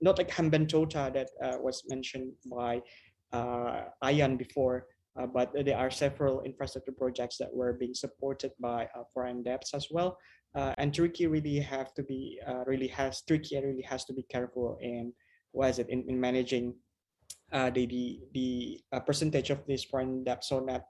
not 0.02 0.18
like 0.18 0.30
Hambantota 0.30 1.14
that 1.14 1.30
was 1.62 1.84
mentioned 1.90 2.34
by 2.50 2.82
Ayan 3.34 4.36
before, 4.36 4.88
uh, 5.18 5.26
but 5.26 5.52
there 5.66 5.78
are 5.78 5.90
several 5.90 6.42
infrastructure 6.42 6.92
projects 6.92 7.38
that 7.38 7.54
were 7.54 7.74
being 7.74 7.94
supported 7.94 8.52
by 8.60 8.88
uh, 8.96 9.04
foreign 9.14 9.42
debts 9.42 9.74
as 9.74 9.88
well. 9.90 10.18
Uh, 10.56 10.74
and 10.78 10.94
Turkey 10.94 11.28
really 11.28 11.60
have 11.60 11.94
to 11.94 12.04
be 12.04 12.40
really 12.66 12.88
has 12.88 13.22
Turkey 13.22 13.60
really 13.62 13.84
has 13.84 14.06
to 14.06 14.14
be 14.14 14.24
careful 14.24 14.78
in 14.82 15.14
what 15.52 15.70
is 15.70 15.80
it 15.80 15.90
in, 15.90 16.04
in 16.10 16.20
managing 16.20 16.74
the 17.52 17.86
the 17.86 18.20
the 18.34 18.82
percentage 19.06 19.50
of 19.50 19.66
this 19.68 19.84
foreign 19.84 20.24
debt 20.24 20.44
so 20.44 20.66
that 20.66 20.88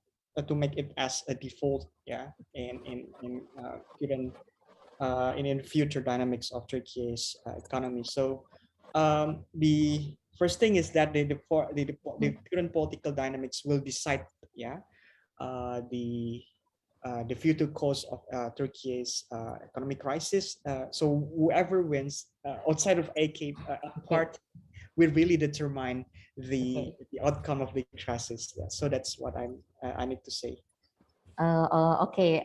to 0.47 0.55
make 0.55 0.78
it 0.78 0.93
as 0.97 1.24
a 1.28 1.34
default 1.34 1.89
yeah 2.05 2.30
in 2.53 2.80
in 2.86 3.08
in 3.24 3.41
uh, 3.58 3.78
given 3.99 4.32
uh, 4.99 5.34
in, 5.38 5.45
in 5.45 5.62
future 5.62 6.01
dynamics 6.01 6.51
of 6.51 6.68
Turkey's 6.68 7.36
uh, 7.45 7.53
economy. 7.64 8.03
So 8.03 8.45
um, 8.95 9.45
the 9.53 10.18
first 10.39 10.60
thing 10.60 10.76
is 10.76 10.89
that 10.97 11.14
the 11.14 11.24
the, 11.24 11.38
the, 11.74 11.86
the, 11.86 11.95
the 12.20 12.30
current 12.49 12.74
political 12.74 13.12
dynamics 13.12 13.62
will 13.64 13.80
decide 13.80 14.26
yeah 14.55 14.78
uh, 15.39 15.82
the 15.91 16.41
uh, 16.41 16.57
the 17.28 17.36
future 17.36 17.68
course 17.68 18.05
of 18.12 18.22
uh, 18.34 18.49
Turkey's 18.58 19.26
uh, 19.32 19.55
economic 19.64 19.99
crisis. 19.99 20.58
Uh, 20.66 20.86
so 20.91 21.30
whoever 21.36 21.82
wins 21.84 22.28
uh, 22.47 22.58
outside 22.70 22.99
of 22.99 23.10
AK 23.18 23.53
part 24.10 24.38
will 24.95 25.12
really 25.12 25.38
determine 25.38 26.05
the 26.38 26.93
the 27.12 27.20
outcome 27.26 27.62
of 27.62 27.74
the 27.74 27.86
crisis. 28.03 28.53
Yeah. 28.58 28.70
So 28.70 28.89
that's 28.89 29.20
what 29.20 29.34
I'm 29.38 29.58
I 29.84 30.05
need 30.05 30.24
to 30.26 30.32
say. 30.32 30.58
okay, 32.08 32.41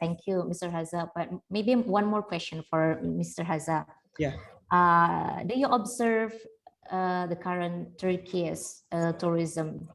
thank 0.00 0.26
you, 0.26 0.46
Mr. 0.50 0.70
Hadza. 0.70 1.10
But 1.14 1.30
maybe 1.50 1.74
one 1.74 2.06
more 2.06 2.22
question 2.22 2.62
for 2.70 3.00
Mr. 3.02 3.42
Hadza. 3.44 3.86
Yeah. 4.18 4.34
do 5.46 5.54
you 5.58 5.66
observe 5.66 6.32
uh, 6.90 7.26
the 7.26 7.36
current 7.36 7.98
Turkey's 7.98 8.84
uh, 8.92 9.12
tourism 9.12 9.88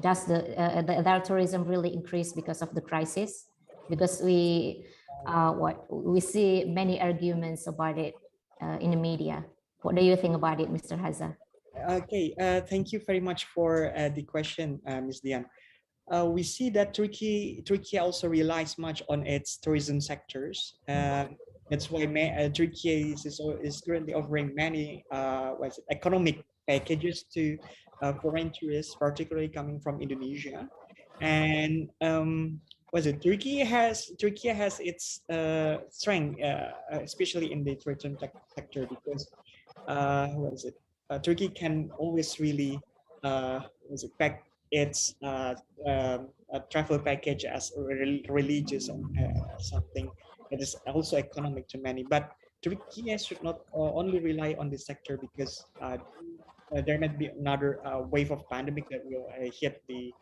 does 0.00 0.24
the, 0.26 0.58
uh, 0.58 0.82
the 0.82 1.02
their 1.02 1.20
tourism 1.20 1.64
really 1.64 1.92
increase 1.92 2.32
because 2.32 2.62
of 2.62 2.74
the 2.74 2.80
crisis? 2.80 3.46
Because 3.88 4.22
we 4.22 4.84
uh, 5.26 5.52
what 5.52 5.86
we 5.90 6.20
see 6.20 6.64
many 6.64 7.00
arguments 7.00 7.66
about 7.66 7.98
it 7.98 8.14
uh, 8.60 8.78
in 8.80 8.90
the 8.90 8.96
media. 8.96 9.44
What 9.82 9.94
do 9.94 10.02
you 10.02 10.16
think 10.16 10.34
about 10.34 10.60
it, 10.60 10.72
Mr. 10.72 10.98
Hadza? 10.98 11.36
Okay, 11.90 12.34
uh, 12.38 12.60
thank 12.60 12.92
you 12.92 13.00
very 13.06 13.20
much 13.20 13.46
for 13.46 13.96
uh, 13.96 14.08
the 14.10 14.22
question, 14.22 14.80
uh, 14.86 15.00
Ms. 15.00 15.20
Dian. 15.20 15.46
Uh, 16.12 16.26
we 16.26 16.42
see 16.42 16.68
that 16.70 16.92
Turkey 16.94 17.62
Turkey 17.64 17.98
also 17.98 18.28
relies 18.28 18.76
much 18.76 19.02
on 19.08 19.26
its 19.26 19.56
tourism 19.56 20.00
sectors. 20.00 20.78
That's 21.70 21.90
why 21.90 22.04
Turkey 22.52 23.14
is, 23.16 23.24
is, 23.24 23.80
currently 23.80 24.12
offering 24.12 24.52
many 24.54 25.04
it, 25.10 25.78
economic 25.90 26.44
packages 26.68 27.24
to 27.32 27.56
foreign 28.20 28.52
tourists, 28.52 28.94
particularly 28.94 29.48
coming 29.48 29.80
from 29.80 30.02
Indonesia. 30.02 30.68
And 31.22 31.88
um, 32.02 32.60
was 32.92 33.06
it 33.06 33.22
Turkey 33.22 33.58
has 33.60 34.12
Turkey 34.20 34.48
has 34.48 34.78
its 34.80 35.22
uh, 35.30 35.78
strength, 35.90 36.40
uh, 36.42 36.72
especially 36.90 37.52
in 37.52 37.64
the 37.64 37.74
tourism 37.76 38.16
sector, 38.54 38.86
because 38.86 39.26
uh, 39.88 40.28
what 40.28 40.52
is 40.52 40.64
it? 40.64 40.74
Uh, 41.10 41.18
Turkey 41.18 41.48
can 41.48 41.90
always 41.98 42.38
really 42.38 42.80
uh, 43.24 43.60
was 43.88 44.04
it 44.04 44.12
pack 44.18 44.44
its 44.70 45.14
uh, 45.22 45.54
um, 45.86 46.28
travel 46.70 46.98
package 46.98 47.44
as 47.44 47.72
religious 48.28 48.88
uh, 48.88 49.58
something 49.58 50.10
that 50.50 50.60
is 50.60 50.76
also 50.86 51.16
economic 51.16 51.68
to 51.68 51.78
many. 51.78 52.04
But 52.04 52.32
Turkey 52.62 53.16
should 53.18 53.42
not 53.42 53.60
uh, 53.74 53.92
only 53.92 54.20
rely 54.20 54.54
on 54.58 54.70
this 54.70 54.86
sector 54.86 55.18
because 55.18 55.64
uh, 55.80 55.98
uh, 56.74 56.80
there 56.86 56.98
might 56.98 57.18
be 57.18 57.26
another 57.26 57.84
uh, 57.86 58.00
wave 58.00 58.30
of 58.30 58.48
pandemic 58.48 58.88
that 58.90 59.00
will 59.04 59.28
uh, 59.28 59.50
hit 59.60 59.82
the 59.88 60.12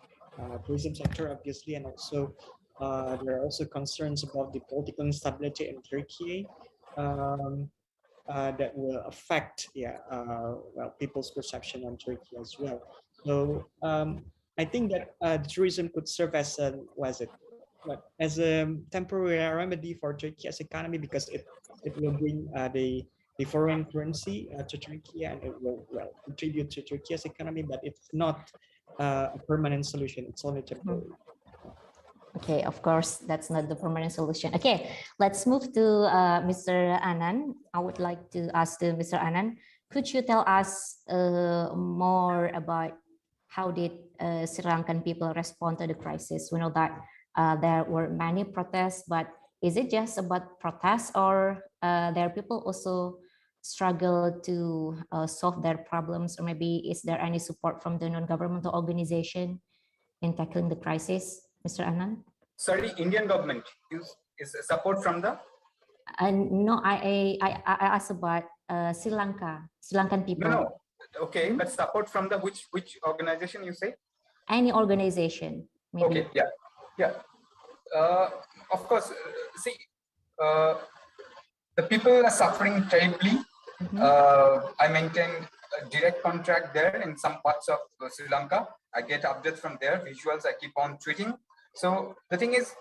uh, 0.41 0.59
tourism 0.67 0.95
sector, 0.95 1.31
obviously, 1.31 1.75
and 1.75 1.87
also 1.87 2.35
uh, 2.81 3.17
there 3.23 3.37
are 3.37 3.45
also 3.45 3.65
concerns 3.65 4.23
about 4.23 4.53
the 4.53 4.61
political 4.69 5.05
instability 5.05 5.69
in 5.69 5.83
Turkey. 5.83 6.47
Um, 6.97 7.71
uh, 8.29 8.53
that 8.53 8.77
will 8.77 9.03
affect, 9.09 9.69
yeah, 9.75 9.97
uh, 10.09 10.55
well, 10.75 10.95
people's 11.01 11.33
perception 11.33 11.85
on 11.85 11.97
Turkey 11.97 12.37
as 12.41 12.55
well. 12.61 12.81
So 13.25 13.67
um, 13.83 14.25
I 14.57 14.65
think 14.65 14.93
that 14.93 15.17
uh, 15.21 15.39
tourism 15.39 15.89
could 15.89 16.09
serve 16.09 16.37
as 16.37 16.59
a 16.61 16.79
was 16.95 17.21
it 17.21 17.31
what 17.83 18.05
as 18.21 18.39
a 18.39 18.77
temporary 18.93 19.39
remedy 19.39 19.95
for 19.95 20.15
Turkey's 20.15 20.61
economy 20.61 20.99
because 20.99 21.29
it 21.31 21.45
it 21.83 21.97
will 21.97 22.13
bring 22.13 22.49
uh, 22.55 22.69
the 22.69 23.05
the 23.39 23.45
foreign 23.45 23.85
currency 23.87 24.49
to 24.69 24.79
Turkey 24.79 25.25
and 25.25 25.43
it 25.43 25.55
will 25.61 25.85
well 25.91 26.13
contribute 26.25 26.71
to 26.71 26.83
Turkey's 26.83 27.25
economy, 27.25 27.63
but 27.63 27.81
it's 27.83 28.11
not 28.13 28.49
a 29.01 29.41
permanent 29.49 29.87
solution. 29.87 30.25
It's 30.29 30.45
only 30.45 30.63
temporary. 30.63 31.11
Okay, 32.37 32.63
of 32.63 32.81
course, 32.83 33.19
that's 33.27 33.51
not 33.51 33.69
the 33.69 33.75
permanent 33.75 34.13
solution. 34.13 34.55
Okay, 34.55 34.91
let's 35.19 35.47
move 35.47 35.73
to 35.75 36.07
uh, 36.07 36.41
Mr. 36.47 36.99
Anand. 37.03 37.55
I 37.75 37.81
would 37.81 37.99
like 37.99 38.31
to 38.31 38.49
ask 38.55 38.79
to 38.81 38.95
Mr. 38.95 39.19
Anand, 39.19 39.59
could 39.91 40.07
you 40.07 40.23
tell 40.23 40.47
us 40.47 41.03
uh, 41.11 41.75
more 41.75 42.47
about 42.55 42.95
how 43.49 43.71
did 43.75 43.91
uh, 44.21 44.47
Sri 44.47 44.63
Lankan 44.63 45.03
people 45.03 45.35
respond 45.35 45.79
to 45.79 45.87
the 45.87 45.99
crisis? 45.99 46.51
We 46.53 46.61
know 46.61 46.71
that 46.71 46.95
uh, 47.35 47.57
there 47.57 47.83
were 47.83 48.09
many 48.09 48.45
protests, 48.45 49.03
but 49.09 49.27
is 49.63 49.77
it 49.77 49.91
just 49.91 50.19
about 50.19 50.61
protests 50.61 51.11
or 51.15 51.65
uh, 51.83 52.13
there 52.13 52.27
are 52.27 52.31
people 52.31 52.63
also 52.65 53.19
struggle 53.63 54.41
to 54.45 54.97
uh, 55.13 55.27
solve 55.27 55.63
their 55.63 55.79
problems 55.79 56.39
or 56.39 56.45
maybe 56.45 56.89
is 56.89 57.03
there 57.03 57.21
any 57.21 57.39
support 57.39 57.83
from 57.83 57.99
the 57.99 58.09
non-governmental 58.09 58.73
organization 58.73 59.61
in 60.23 60.35
tackling 60.35 60.69
the 60.69 60.77
crisis? 60.77 61.50
Mr. 61.67 61.85
Anand? 61.87 62.25
Sorry, 62.57 62.93
Indian 62.99 63.27
government 63.27 63.65
is, 63.91 64.05
is 64.39 64.55
support 64.67 65.03
from 65.03 65.21
the 65.21 65.39
Uh, 66.19 66.33
no, 66.35 66.83
I, 66.83 67.39
I, 67.41 67.51
I 67.65 67.87
asked 67.97 68.11
about 68.11 68.43
uh, 68.69 68.93
Sri 68.93 69.13
Lanka, 69.15 69.63
Sri 69.81 69.95
Lankan 69.97 70.27
people. 70.27 70.51
no 70.51 70.59
no 70.59 71.23
okay 71.27 71.53
but 71.55 71.71
support 71.71 72.11
from 72.11 72.27
the 72.29 72.37
which 72.45 72.67
which 72.75 72.99
organization 73.07 73.63
you 73.69 73.73
say 73.73 73.95
Any 74.59 74.71
organization, 74.75 75.53
maybe. 75.95 76.07
okay 76.11 76.25
yeah 76.39 76.51
yeah 77.03 77.13
uh, 77.95 78.27
of 78.75 78.81
course 78.91 79.07
uh, 79.15 79.31
see 79.63 79.75
uh, 80.43 80.75
the 81.79 81.85
people 81.93 82.17
are 82.27 82.35
suffering 82.43 82.77
terribly 82.95 83.35
Mhm. 83.81 83.97
uh, 84.09 84.55
i 84.85 84.87
maintain 84.99 85.31
a 85.79 85.81
direct 85.95 86.19
contract 86.27 86.67
there 86.79 86.95
in 87.07 87.15
some 87.25 87.37
parts 87.47 87.67
of 87.75 87.81
uh, 88.03 88.11
sri 88.15 88.27
lanka 88.35 88.59
i 88.99 89.01
get 89.13 89.23
updates 89.31 89.61
from 89.65 89.75
there 89.83 89.97
visuals 90.11 90.43
i 90.51 90.53
keep 90.63 90.75
on 90.85 90.99
tweeting 91.05 91.31
so 91.75 92.15
the 92.31 92.37
thing 92.37 92.55
is 92.55 92.75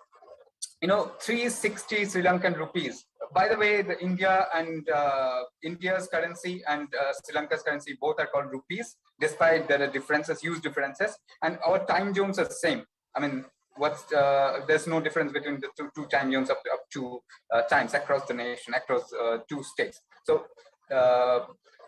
you 0.82 0.88
know 0.88 1.12
360 1.20 2.06
sri 2.06 2.22
lankan 2.24 2.58
rupees. 2.58 3.06
By 3.34 3.48
the 3.48 3.58
way 3.58 3.82
the 3.84 3.98
india 4.02 4.48
and 4.56 4.90
uh, 4.90 5.44
india's 5.64 6.08
currency 6.08 6.64
and 6.68 6.88
uh, 7.02 7.12
sri 7.20 7.36
lanka's 7.36 7.64
currency 7.64 7.98
both 8.02 8.20
are 8.20 8.28
called 8.28 8.50
rupees 8.52 8.96
despite 9.20 9.68
there 9.68 9.82
are 9.84 9.92
differences 9.98 10.42
huge 10.42 10.62
differences. 10.62 11.18
And 11.44 11.60
our 11.66 11.86
time 11.86 12.14
zones 12.14 12.40
are 12.40 12.50
same. 12.50 12.84
I 13.16 13.20
mean 13.20 13.46
what's 13.76 14.12
uh, 14.12 14.62
there's 14.68 14.88
no 14.88 15.00
difference 15.00 15.32
between 15.32 15.60
the 15.60 15.70
two, 15.78 15.90
two 15.96 16.06
time 16.08 16.32
zones 16.32 16.50
up 16.50 16.62
to, 16.64 16.72
up 16.72 16.84
to 16.94 17.20
uh, 17.54 17.62
times 17.64 17.94
across 17.94 18.26
the 18.26 18.34
nation 18.34 18.74
across 18.74 19.12
uh, 19.14 19.38
two 19.50 19.64
states. 19.64 20.02
So 20.24 20.46
uh, 20.94 21.40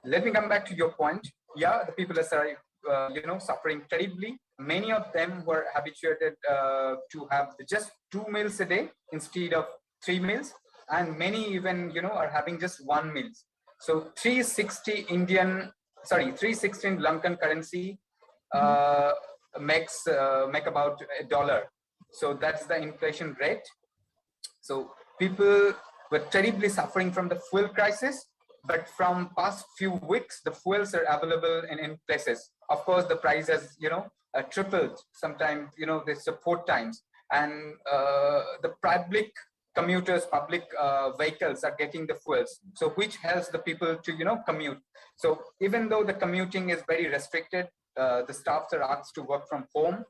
let 0.05 0.23
me 0.25 0.31
come 0.31 0.47
back 0.49 0.65
to 0.67 0.75
your 0.75 0.91
point. 0.91 1.27
Yeah 1.55 1.83
the 1.85 1.93
people 1.93 2.17
are 2.19 2.47
you 3.15 3.25
know 3.25 3.39
suffering 3.39 3.81
terribly 3.89 4.37
many 4.61 4.91
of 4.91 5.11
them 5.13 5.43
were 5.45 5.65
habituated 5.73 6.33
uh, 6.49 6.95
to 7.11 7.27
have 7.31 7.55
just 7.67 7.91
two 8.11 8.25
meals 8.29 8.59
a 8.59 8.65
day 8.65 8.89
instead 9.11 9.53
of 9.53 9.65
three 10.03 10.19
meals. 10.19 10.53
And 10.89 11.17
many 11.17 11.53
even 11.53 11.91
you 11.91 12.01
know 12.01 12.11
are 12.11 12.29
having 12.29 12.59
just 12.59 12.85
one 12.85 13.13
meals. 13.13 13.45
So 13.79 14.11
360 14.17 15.05
indian 15.09 15.71
sorry 16.03 16.31
316 16.31 16.97
lankan 16.99 17.39
currency 17.39 17.99
uh, 18.53 19.11
makes 19.59 20.07
uh, 20.07 20.47
make 20.51 20.67
about 20.67 21.01
a 21.19 21.23
dollar. 21.23 21.63
So 22.11 22.33
that's 22.33 22.65
the 22.65 22.77
inflation 22.77 23.35
rate. 23.39 23.63
So 24.61 24.91
people 25.19 25.73
were 26.11 26.23
terribly 26.29 26.69
suffering 26.69 27.11
from 27.11 27.29
the 27.29 27.39
fuel 27.49 27.69
crisis 27.69 28.27
but 28.63 28.87
from 28.87 29.31
past 29.37 29.65
few 29.77 29.93
weeks 30.07 30.41
the 30.45 30.51
fuels 30.51 30.93
are 30.93 31.05
available 31.09 31.63
in, 31.71 31.79
in 31.79 31.97
places. 32.07 32.51
Of 32.69 32.85
course 32.85 33.05
the 33.05 33.15
price 33.15 33.47
has 33.47 33.75
you 33.79 33.89
know 33.89 34.05
uh, 34.33 34.41
tripled 34.43 34.99
sometimes 35.11 35.71
you 35.77 35.85
know 35.85 36.03
the 36.05 36.15
support 36.15 36.67
times. 36.67 37.03
And 37.33 37.75
uh, 37.89 38.43
the 38.61 38.73
public 38.83 39.31
commuters 39.73 40.25
public 40.25 40.63
uh, 40.77 41.11
vehicles 41.13 41.63
are 41.63 41.75
getting 41.77 42.05
the 42.05 42.15
fuels. 42.15 42.59
So 42.75 42.89
which 42.89 43.17
helps 43.17 43.47
the 43.49 43.59
people 43.59 43.97
to 43.97 44.11
you 44.13 44.25
know 44.25 44.39
commute. 44.47 44.79
So 45.17 45.41
even 45.61 45.89
though 45.89 46.03
the 46.03 46.13
commuting 46.13 46.69
is 46.69 46.83
very 46.87 47.07
restricted 47.07 47.67
uh, 47.97 48.21
the 48.23 48.33
staffs 48.33 48.73
are 48.73 48.83
asked 48.83 49.15
to 49.15 49.21
work 49.21 49.47
from 49.49 49.65
home 49.75 50.05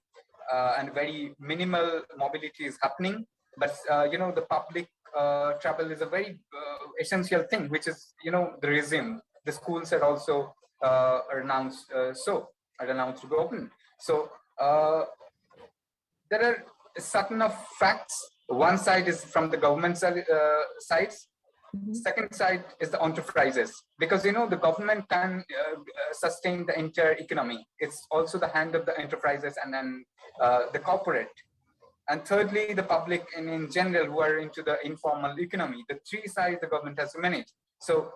uh, 0.54 0.76
and 0.78 0.94
very 0.94 1.34
minimal 1.40 2.02
mobility 2.16 2.66
is 2.66 2.78
happening. 2.82 3.26
But 3.58 3.76
uh, 3.90 4.08
you 4.12 4.18
know 4.18 4.32
the 4.32 4.44
public 4.44 4.88
travel 5.62 5.92
is 5.92 6.02
a 6.02 6.06
very 6.06 6.40
essential 7.02 7.44
thing 7.44 7.68
which 7.68 7.88
is 7.88 8.14
you 8.24 8.32
know 8.32 8.54
the 8.62 8.70
resume 8.70 9.20
the 9.46 9.52
schools 9.52 9.92
are 9.92 10.04
also 10.04 10.56
announced 11.34 11.92
so 12.14 12.48
are 12.80 12.88
announced 12.88 13.22
to 13.22 13.28
be 13.28 13.36
open 13.36 13.70
so 14.02 14.30
uh, 14.60 15.06
there 16.30 16.44
are 16.44 16.58
certain 16.98 17.42
of 17.42 17.54
facts. 17.80 18.16
One 18.48 18.78
side 18.78 19.08
is 19.08 19.24
from 19.24 19.50
the 19.50 19.58
government 19.58 19.98
side, 19.98 20.24
uh, 20.30 20.64
sides. 20.80 21.28
Mhm. 21.74 21.96
second 21.96 22.34
side 22.36 22.66
is 22.82 22.90
the 22.90 23.02
enterprises. 23.02 23.72
Because 23.98 24.26
you 24.26 24.34
know 24.34 24.46
the 24.54 24.58
government 24.68 25.08
can 25.08 25.32
uh, 25.60 25.76
uh, 25.76 26.14
sustain 26.24 26.66
the 26.66 26.78
entire 26.78 27.14
economy. 27.26 27.66
It's 27.80 28.00
also 28.12 28.38
the 28.38 28.50
hand 28.50 28.76
of 28.76 28.86
the 28.86 28.96
enterprises 29.00 29.56
and 29.64 29.74
then 29.74 30.04
uh, 30.42 30.64
the 30.74 30.80
corporate. 30.80 31.32
And 32.10 32.26
thirdly 32.26 32.74
the 32.74 32.84
public 32.84 33.24
and 33.38 33.50
in 33.50 33.72
general 33.72 34.08
who 34.12 34.20
are 34.20 34.38
into 34.40 34.62
the 34.64 34.76
informal 34.86 35.40
economy. 35.40 35.86
The 35.88 36.00
three 36.10 36.28
sides 36.28 36.60
the 36.60 36.68
government 36.68 37.00
has 37.00 37.14
to 37.14 37.20
manage. 37.20 37.50
So 37.80 38.12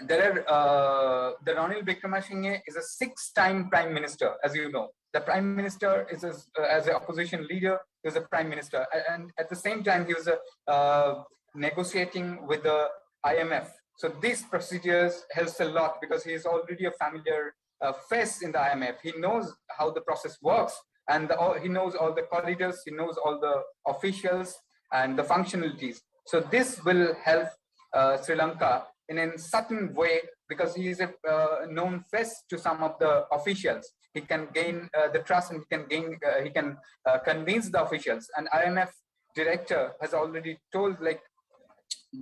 there 0.00 0.44
are 0.48 1.30
uh, 1.30 1.32
the 1.44 1.52
Ranil 1.52 1.86
Wickremesinghe 1.86 2.60
is 2.66 2.76
a 2.76 2.82
six-time 2.82 3.68
prime 3.70 3.94
minister, 3.94 4.34
as 4.42 4.54
you 4.54 4.70
know. 4.70 4.88
The 5.12 5.20
prime 5.20 5.54
minister 5.54 6.06
is 6.10 6.24
as, 6.24 6.48
uh, 6.58 6.62
as 6.62 6.88
an 6.88 6.94
opposition 6.94 7.46
leader, 7.48 7.78
he 8.02 8.08
was 8.08 8.16
a 8.16 8.22
prime 8.22 8.48
minister, 8.48 8.84
and 9.08 9.30
at 9.38 9.48
the 9.48 9.56
same 9.56 9.84
time 9.84 10.06
he 10.06 10.14
was 10.14 10.26
a, 10.26 10.38
uh, 10.70 11.22
negotiating 11.54 12.46
with 12.46 12.64
the 12.64 12.88
IMF. 13.24 13.68
So 13.96 14.12
these 14.20 14.42
procedures 14.42 15.24
helps 15.30 15.60
a 15.60 15.66
lot 15.66 16.00
because 16.00 16.24
he 16.24 16.32
is 16.32 16.44
already 16.44 16.86
a 16.86 16.90
familiar 16.90 17.54
uh, 17.80 17.92
face 18.10 18.42
in 18.42 18.50
the 18.50 18.58
IMF. 18.58 18.96
He 19.02 19.12
knows 19.18 19.54
how 19.78 19.90
the 19.92 20.00
process 20.00 20.36
works, 20.42 20.76
and 21.08 21.28
the, 21.28 21.38
all, 21.38 21.54
he 21.54 21.68
knows 21.68 21.94
all 21.94 22.12
the 22.12 22.22
corridors, 22.22 22.82
he 22.84 22.90
knows 22.90 23.16
all 23.24 23.38
the 23.38 23.62
officials 23.86 24.56
and 24.92 25.16
the 25.16 25.22
functionalities. 25.22 25.98
So 26.26 26.40
this 26.40 26.82
will 26.84 27.14
help 27.22 27.48
uh, 27.92 28.20
Sri 28.20 28.34
Lanka 28.34 28.86
in 29.08 29.18
a 29.18 29.38
certain 29.38 29.94
way 29.94 30.20
because 30.48 30.74
he 30.74 30.88
is 30.88 31.00
a 31.00 31.10
uh, 31.28 31.66
known 31.68 32.04
face 32.10 32.42
to 32.48 32.58
some 32.58 32.82
of 32.82 32.98
the 32.98 33.24
officials. 33.32 33.92
He 34.12 34.20
can 34.20 34.48
gain 34.54 34.88
uh, 34.96 35.08
the 35.08 35.20
trust 35.20 35.50
and 35.50 35.60
he 35.60 35.76
can 35.76 35.86
gain, 35.88 36.18
uh, 36.26 36.42
he 36.42 36.50
can 36.50 36.76
uh, 37.06 37.18
convince 37.18 37.70
the 37.70 37.82
officials. 37.82 38.28
And 38.36 38.48
IMF 38.50 38.90
director 39.34 39.92
has 40.00 40.14
already 40.14 40.58
told 40.72 41.00
like 41.00 41.20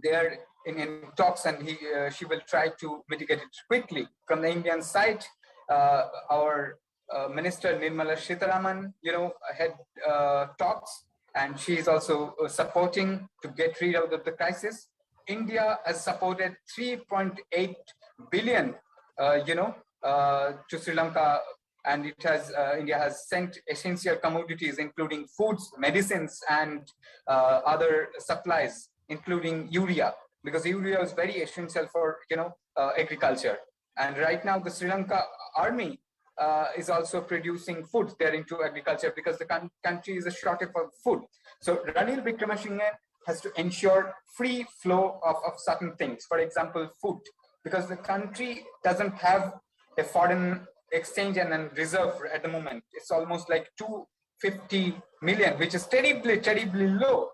they're 0.03 0.39
in, 0.65 0.79
in 0.79 1.03
talks 1.17 1.45
and 1.45 1.63
he 1.63 1.77
uh, 1.95 2.09
she 2.11 2.25
will 2.25 2.41
try 2.49 2.71
to 2.81 3.03
mitigate 3.09 3.39
it 3.39 3.55
quickly. 3.69 4.09
From 4.27 4.41
the 4.41 4.51
Indian 4.51 4.83
side, 4.83 5.25
our 5.71 6.79
Minister 7.35 7.79
Nirmala 7.79 8.17
Sitharaman, 8.17 8.95
you 9.03 9.13
know, 9.13 9.33
had 9.59 9.75
talks 10.59 11.05
and 11.35 11.59
she 11.59 11.77
is 11.77 11.89
also 11.89 12.35
supporting 12.49 13.29
to 13.43 13.49
get 13.49 13.79
rid 13.81 13.95
of 13.97 14.11
the 14.25 14.33
crisis. 14.33 14.89
India 15.27 15.79
has 15.85 16.03
supported 16.03 16.57
3.8 16.79 17.75
billion, 18.31 18.75
uh, 19.21 19.39
you 19.47 19.55
know, 19.55 19.75
uh, 20.03 20.53
to 20.69 20.79
Sri 20.79 20.95
Lanka, 20.95 21.41
and 21.85 22.07
it 22.07 22.23
has 22.23 22.53
uh, 22.53 22.77
India 22.79 22.99
has 22.99 23.29
sent 23.29 23.59
essential 23.69 24.17
commodities, 24.17 24.79
including 24.79 25.27
foods, 25.37 25.71
medicines, 25.79 26.41
and 26.49 26.87
uh, 27.27 27.61
other 27.67 28.09
supplies, 28.19 28.89
including 29.09 29.69
urea, 29.71 30.15
because 30.45 30.65
urea 30.65 31.01
is 31.03 31.13
very 31.13 31.37
essential 31.43 31.87
for 31.93 32.19
you 32.31 32.37
know 32.37 32.53
uh, 32.77 32.91
agriculture. 32.99 33.59
And 33.99 34.17
right 34.17 34.45
now, 34.45 34.59
the 34.59 34.71
Sri 34.71 34.89
Lanka 34.89 35.23
army 35.57 36.01
uh, 36.39 36.67
is 36.77 36.89
also 36.89 37.21
producing 37.21 37.85
food 37.85 38.13
there 38.19 38.33
into 38.33 38.63
agriculture 38.63 39.13
because 39.15 39.39
the 39.39 39.47
country 39.85 40.17
is 40.17 40.27
a 40.27 40.31
shortage 40.31 40.71
of 40.75 40.91
food. 41.05 41.21
So 41.61 41.77
Ranil 41.97 42.25
Wickremesinghe 42.25 42.89
has 43.27 43.41
to 43.41 43.61
ensure 43.61 44.15
free 44.37 44.67
flow 44.83 45.21
of, 45.25 45.37
of 45.47 45.55
certain 45.59 45.95
things. 45.97 46.25
For 46.29 46.39
example, 46.39 46.89
food, 47.01 47.21
because 47.65 47.89
the 47.89 47.97
country 47.97 48.65
doesn't 48.83 49.15
have 49.15 49.55
a 49.99 50.05
foreign 50.05 50.67
exchange 50.93 51.37
and 51.37 51.53
a 51.53 51.71
reserve 51.77 52.15
at 52.33 52.43
the 52.43 52.49
moment. 52.49 52.85
It's 52.93 53.11
almost 53.11 53.49
like 53.49 53.69
250 53.79 54.97
million, 55.23 55.59
which 55.59 55.75
is 55.75 55.87
terribly, 55.87 56.39
terribly 56.39 56.89
low. 56.89 57.29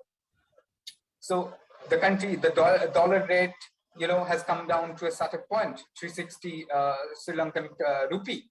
So 1.21 1.55
the 1.89 1.99
country, 1.99 2.37
the 2.37 2.51
dollar, 2.51 2.91
dollar 2.93 3.27
rate, 3.29 3.55
you 3.97 4.07
know, 4.07 4.25
has 4.25 4.43
come 4.43 4.69
down 4.69 4.95
to 4.97 5.07
a 5.07 5.11
certain 5.11 5.41
point, 5.51 5.81
360 5.99 6.67
uh, 6.73 6.95
Sri 7.21 7.35
Lankan 7.37 7.69
uh, 7.87 8.07
rupee. 8.11 8.45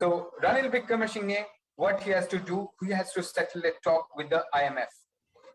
So 0.00 0.30
Ranil 0.42 0.70
Wickremesinghe, 0.70 1.44
what 1.76 2.02
he 2.02 2.10
has 2.10 2.26
to 2.28 2.38
do, 2.38 2.68
he 2.84 2.92
has 2.92 3.12
to 3.12 3.22
settle 3.22 3.62
a 3.64 3.72
talk 3.82 4.08
with 4.16 4.28
the 4.28 4.44
IMF 4.54 4.88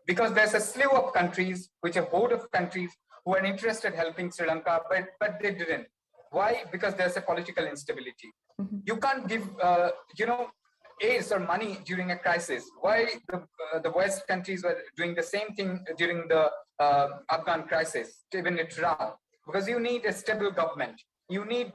because 0.06 0.32
there's 0.32 0.54
a 0.54 0.60
slew 0.60 0.90
of 0.90 1.12
countries, 1.12 1.68
which 1.80 1.96
are 1.96 2.02
a 2.02 2.06
board 2.06 2.32
of 2.32 2.50
countries 2.50 2.90
who 3.24 3.34
are 3.34 3.44
interested 3.44 3.94
helping 3.94 4.30
Sri 4.30 4.46
Lanka, 4.46 4.80
but, 4.88 5.04
but 5.18 5.38
they 5.42 5.52
didn't. 5.52 5.86
Why? 6.30 6.64
Because 6.70 6.94
there's 6.94 7.16
a 7.16 7.20
political 7.20 7.66
instability. 7.66 8.30
Mm-hmm. 8.60 8.78
You 8.84 8.96
can't 8.96 9.28
give, 9.28 9.48
uh, 9.62 9.90
you 10.16 10.26
know, 10.26 10.48
aids 11.02 11.32
or 11.32 11.40
money 11.40 11.78
during 11.84 12.10
a 12.12 12.18
crisis. 12.18 12.64
Why 12.80 13.06
the, 13.28 13.36
uh, 13.36 13.80
the 13.82 13.90
West 13.90 14.26
countries 14.26 14.62
were 14.62 14.78
doing 14.96 15.14
the 15.14 15.22
same 15.22 15.48
thing 15.56 15.84
during 15.98 16.28
the 16.28 16.50
uh, 16.78 17.08
Afghan 17.30 17.64
crisis, 17.64 18.24
even 18.34 18.58
wrong. 18.80 19.12
Because 19.46 19.68
you 19.68 19.78
need 19.80 20.04
a 20.04 20.12
stable 20.12 20.50
government. 20.50 21.00
You 21.28 21.44
need 21.44 21.72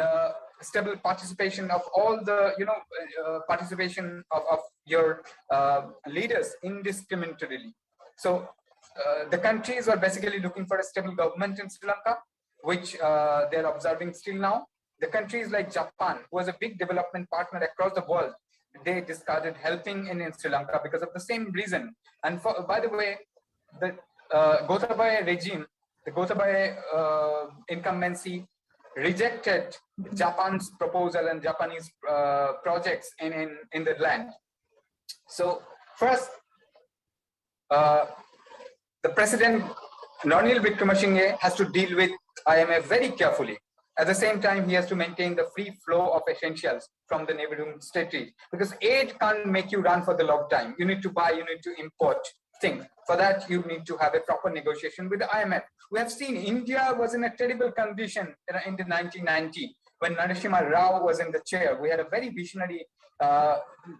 uh, 0.00 0.30
stable 0.62 0.96
participation 0.96 1.70
of 1.70 1.82
all 1.94 2.22
the 2.24 2.52
you 2.58 2.64
know 2.64 2.78
uh, 3.24 3.40
participation 3.48 4.22
of, 4.32 4.42
of 4.50 4.60
your 4.84 5.22
uh, 5.50 5.82
leaders 6.06 6.54
indiscriminately. 6.62 7.74
So 8.16 8.48
uh, 8.96 9.28
the 9.30 9.38
countries 9.38 9.88
are 9.88 9.96
basically 9.96 10.40
looking 10.40 10.66
for 10.66 10.78
a 10.78 10.82
stable 10.82 11.14
government 11.14 11.58
in 11.58 11.70
sri 11.70 11.88
lanka 11.88 12.18
which 12.62 12.98
uh, 13.00 13.46
they're 13.50 13.66
observing 13.66 14.12
still 14.12 14.36
now. 14.36 14.66
The 15.00 15.06
countries 15.06 15.50
like 15.50 15.72
japan 15.72 16.18
who 16.30 16.36
was 16.36 16.48
a 16.48 16.56
big 16.60 16.78
development 16.78 17.30
partner 17.30 17.60
across 17.60 17.94
the 17.94 18.04
world 18.08 18.34
they 18.84 19.00
discarded 19.00 19.56
helping 19.56 20.06
in, 20.06 20.20
in 20.20 20.32
sri 20.32 20.50
lanka 20.50 20.80
because 20.82 21.02
of 21.02 21.12
the 21.14 21.20
same 21.20 21.50
reason. 21.52 21.94
And 22.24 22.40
for, 22.40 22.54
by 22.68 22.80
the 22.80 22.88
way 22.88 23.18
the 23.80 23.96
uh, 24.32 24.66
gotabaya 24.66 25.26
regime 25.26 25.66
the 26.04 26.10
gotabaya 26.10 26.76
uh, 26.94 27.46
incumbency 27.68 28.46
rejected 28.96 29.76
Japan's 30.14 30.70
proposal 30.78 31.28
and 31.28 31.42
Japanese 31.42 31.90
uh, 32.08 32.52
projects 32.62 33.10
in, 33.20 33.32
in, 33.32 33.56
in 33.72 33.84
the 33.84 33.94
land. 34.00 34.30
So 35.28 35.62
first, 35.98 36.30
uh, 37.70 38.06
the 39.02 39.10
president, 39.10 39.64
Ranil 40.24 40.58
Wickremesinghe, 40.58 41.38
has 41.38 41.54
to 41.54 41.64
deal 41.64 41.96
with 41.96 42.10
IMF 42.46 42.84
very 42.84 43.10
carefully. 43.10 43.58
At 43.98 44.06
the 44.06 44.14
same 44.14 44.40
time, 44.40 44.68
he 44.68 44.74
has 44.74 44.86
to 44.86 44.96
maintain 44.96 45.36
the 45.36 45.46
free 45.54 45.72
flow 45.84 46.08
of 46.10 46.22
essentials 46.30 46.88
from 47.06 47.26
the 47.26 47.34
neighboring 47.34 47.80
states 47.80 48.32
because 48.50 48.74
aid 48.80 49.18
can't 49.18 49.46
make 49.46 49.70
you 49.70 49.80
run 49.80 50.02
for 50.02 50.16
the 50.16 50.24
long 50.24 50.48
time. 50.50 50.74
You 50.78 50.86
need 50.86 51.02
to 51.02 51.10
buy, 51.10 51.30
you 51.30 51.44
need 51.44 51.62
to 51.62 51.74
import 51.78 52.18
things. 52.60 52.84
For 53.06 53.16
that, 53.16 53.48
you 53.50 53.62
need 53.62 53.86
to 53.86 53.96
have 53.96 54.14
a 54.14 54.20
proper 54.20 54.50
negotiation 54.50 55.08
with 55.08 55.20
the 55.20 55.26
IMF. 55.26 55.62
We 55.90 55.98
have 55.98 56.12
seen 56.12 56.36
India 56.36 56.94
was 56.96 57.14
in 57.14 57.24
a 57.24 57.36
terrible 57.36 57.72
condition 57.72 58.26
in 58.66 58.76
the 58.76 58.84
1990 58.84 59.76
when 59.98 60.14
Narasimha 60.14 60.70
Rao 60.70 61.02
was 61.04 61.20
in 61.20 61.30
the 61.32 61.40
chair. 61.46 61.78
We 61.80 61.90
had 61.90 62.00
a 62.00 62.08
very 62.08 62.28
visionary 62.30 62.86
uh, 63.20 63.58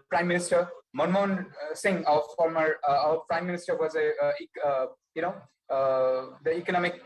prime 0.09 0.29
minister. 0.29 0.69
Manmohan 0.97 1.47
uh, 1.47 1.75
Singh, 1.75 2.05
our 2.07 2.23
former 2.37 2.77
uh, 2.89 3.07
our 3.07 3.19
prime 3.29 3.47
minister, 3.47 3.77
was 3.77 3.95
a 3.95 4.11
uh, 4.25 4.33
uh 4.67 4.87
you 5.15 5.23
know 5.23 5.35
uh, 5.71 6.37
the 6.45 6.57
economic 6.57 7.01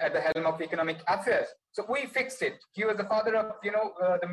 at 0.00 0.12
the 0.12 0.20
helm 0.20 0.46
of 0.46 0.60
economic 0.60 0.98
affairs. 1.08 1.48
So 1.72 1.84
we 1.88 2.06
fixed 2.06 2.42
it. 2.42 2.56
He 2.72 2.84
was 2.84 2.96
the 2.96 3.04
father 3.04 3.36
of 3.36 3.56
you 3.62 3.72
know 3.72 3.92
the 4.22 4.28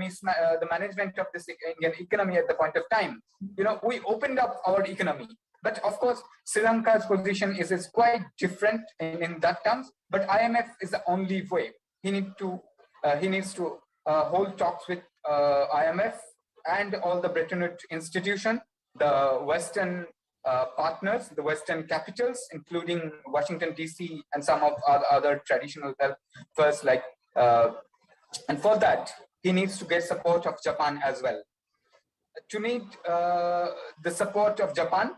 the 0.62 0.68
management 0.70 1.18
of 1.18 1.28
this 1.34 1.47
Indian 1.50 1.93
economy 2.00 2.38
at 2.38 2.47
the 2.47 2.54
point 2.54 2.76
of 2.78 2.84
time. 2.91 3.22
You 3.58 3.64
know 3.64 3.80
we 3.84 4.00
opened 4.02 4.39
up 4.39 4.62
our 4.66 4.84
economy. 4.84 5.28
But 5.62 5.80
of 5.80 5.99
course, 5.99 6.22
Sri 6.45 6.64
Lanka's 6.64 7.05
position 7.05 7.55
is, 7.55 7.72
is 7.72 7.88
quite 7.88 8.22
different 8.38 8.82
in, 8.99 9.22
in 9.24 9.39
that 9.41 9.64
terms. 9.66 9.91
But 10.10 10.28
IMF 10.28 10.68
is 10.82 10.91
the 10.91 11.03
only 11.07 11.45
way. 11.49 11.72
He 12.01 12.12
need 12.12 12.32
to 12.39 12.62
uh, 13.03 13.18
he 13.18 13.28
needs 13.30 13.53
to 13.53 13.78
uh, 14.05 14.26
hold 14.26 14.57
talks 14.57 14.88
with 14.88 14.99
uh, 15.28 15.66
IMF 15.74 16.16
and 16.70 16.95
all 16.95 17.22
the 17.22 17.30
Bretton 17.30 17.62
Woods 17.62 17.86
institution, 17.89 18.62
the 18.97 19.39
Western 19.41 20.05
uh, 20.45 20.66
partners, 20.78 21.30
the 21.36 21.43
Western 21.43 21.88
capitals, 21.88 22.39
including 22.51 23.12
Washington 23.28 23.74
D.C. 23.74 24.24
and 24.34 24.43
some 24.43 24.64
of 24.64 24.74
other, 24.88 25.05
other 25.12 25.41
traditional 25.45 25.93
first 26.55 26.84
like. 26.84 27.03
Uh, 27.36 27.72
and 28.47 28.60
for 28.60 28.78
that, 28.78 29.12
he 29.41 29.51
needs 29.51 29.78
to 29.80 29.86
get 29.86 30.03
support 30.03 30.45
of 30.45 30.55
Japan 30.64 30.99
as 31.03 31.22
well. 31.22 31.41
To 32.49 32.60
need 32.60 32.84
uh, 33.07 33.68
the 34.03 34.12
support 34.12 34.60
of 34.60 34.74
Japan, 34.76 35.12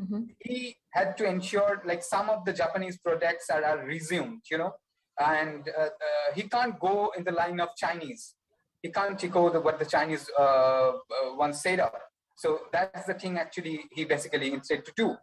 mm-hmm. 0.00 0.22
he 0.40 0.76
had 0.90 1.16
to 1.18 1.24
ensure 1.24 1.82
like 1.84 2.02
some 2.02 2.28
of 2.28 2.44
the 2.44 2.52
Japanese 2.52 2.98
products 2.98 3.50
are, 3.50 3.64
are 3.64 3.84
resumed, 3.84 4.42
you 4.50 4.58
know, 4.58 4.72
and 5.18 5.68
uh, 5.78 5.82
uh, 5.82 6.34
he 6.34 6.42
can't 6.42 6.78
go 6.78 7.12
in 7.16 7.24
the 7.24 7.32
line 7.32 7.60
of 7.60 7.68
Chinese. 7.76 8.34
He 8.82 8.90
can't 8.90 9.22
echo 9.22 9.50
the, 9.50 9.60
what 9.60 9.78
the 9.78 9.86
Chinese 9.86 10.28
uh, 10.38 10.42
uh, 10.42 10.92
once 11.34 11.62
said 11.62 11.80
of. 11.80 11.92
So 12.36 12.60
that's 12.72 13.06
the 13.06 13.14
thing 13.14 13.38
actually 13.38 13.84
he 13.92 14.04
basically 14.04 14.52
instead 14.52 14.84
to 14.84 14.92
do 14.94 15.16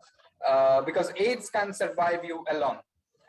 uh, 0.47 0.81
because 0.81 1.11
AIDS 1.15 1.49
can 1.49 1.73
survive 1.73 2.25
you 2.25 2.43
alone. 2.49 2.77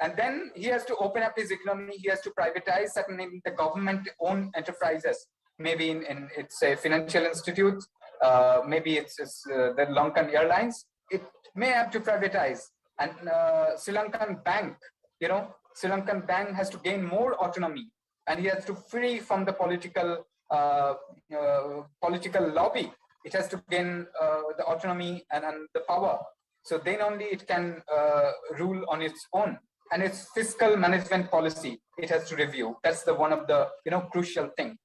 And 0.00 0.14
then 0.16 0.50
he 0.56 0.64
has 0.66 0.84
to 0.86 0.96
open 0.96 1.22
up 1.22 1.34
his 1.36 1.50
economy. 1.50 1.94
He 1.96 2.08
has 2.08 2.20
to 2.22 2.30
privatize 2.30 2.90
certain 2.94 3.20
in 3.20 3.40
the 3.44 3.52
government 3.52 4.08
owned 4.20 4.52
enterprises. 4.56 5.26
Maybe 5.58 5.90
in, 5.90 6.02
in 6.04 6.28
it's 6.36 6.60
a 6.62 6.74
financial 6.74 7.24
institute, 7.24 7.84
uh, 8.22 8.62
maybe 8.66 8.96
it's, 8.96 9.20
it's 9.20 9.42
the 9.42 9.86
Lankan 9.90 10.32
Airlines 10.34 10.86
it 11.10 11.22
may 11.54 11.68
have 11.68 11.90
to 11.92 12.00
privatize. 12.00 12.62
And 12.98 13.28
uh, 13.28 13.76
Sri 13.76 13.94
Lankan 13.94 14.44
bank, 14.44 14.76
you 15.20 15.28
know, 15.28 15.54
Sri 15.74 15.90
Lankan 15.90 16.26
bank 16.26 16.50
has 16.54 16.70
to 16.70 16.78
gain 16.78 17.04
more 17.04 17.34
autonomy, 17.34 17.90
and 18.28 18.40
he 18.40 18.46
has 18.46 18.64
to 18.66 18.74
free 18.74 19.18
from 19.18 19.44
the 19.44 19.52
political 19.52 20.24
uh, 20.50 20.94
uh, 21.36 21.82
political 22.02 22.48
lobby. 22.52 22.92
It 23.24 23.32
has 23.32 23.48
to 23.48 23.62
gain 23.70 24.06
uh, 24.20 24.42
the 24.58 24.64
autonomy 24.64 25.24
and, 25.32 25.44
and 25.44 25.66
the 25.72 25.80
power. 25.80 26.20
So 26.64 26.78
then 26.78 27.00
only 27.00 27.24
it 27.24 27.46
can 27.46 27.82
uh, 27.92 28.30
rule 28.58 28.84
on 28.88 29.02
its 29.02 29.26
own. 29.32 29.58
And 29.92 30.02
its 30.02 30.28
fiscal 30.34 30.76
management 30.76 31.30
policy, 31.30 31.80
it 31.98 32.10
has 32.10 32.28
to 32.30 32.36
review. 32.36 32.76
That's 32.82 33.02
the 33.02 33.14
one 33.14 33.32
of 33.32 33.46
the 33.46 33.68
you 33.84 33.90
know 33.90 34.02
crucial 34.12 34.50
thing. 34.56 34.76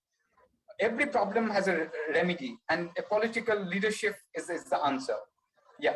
Every 0.80 1.08
problem 1.08 1.50
has 1.50 1.68
a 1.68 1.90
remedy, 2.14 2.58
and 2.70 2.90
a 2.98 3.04
political 3.04 3.60
leadership 3.66 4.16
is, 4.34 4.50
is 4.50 4.66
the 4.66 4.78
answer. 4.86 5.16
Yeah. 5.80 5.96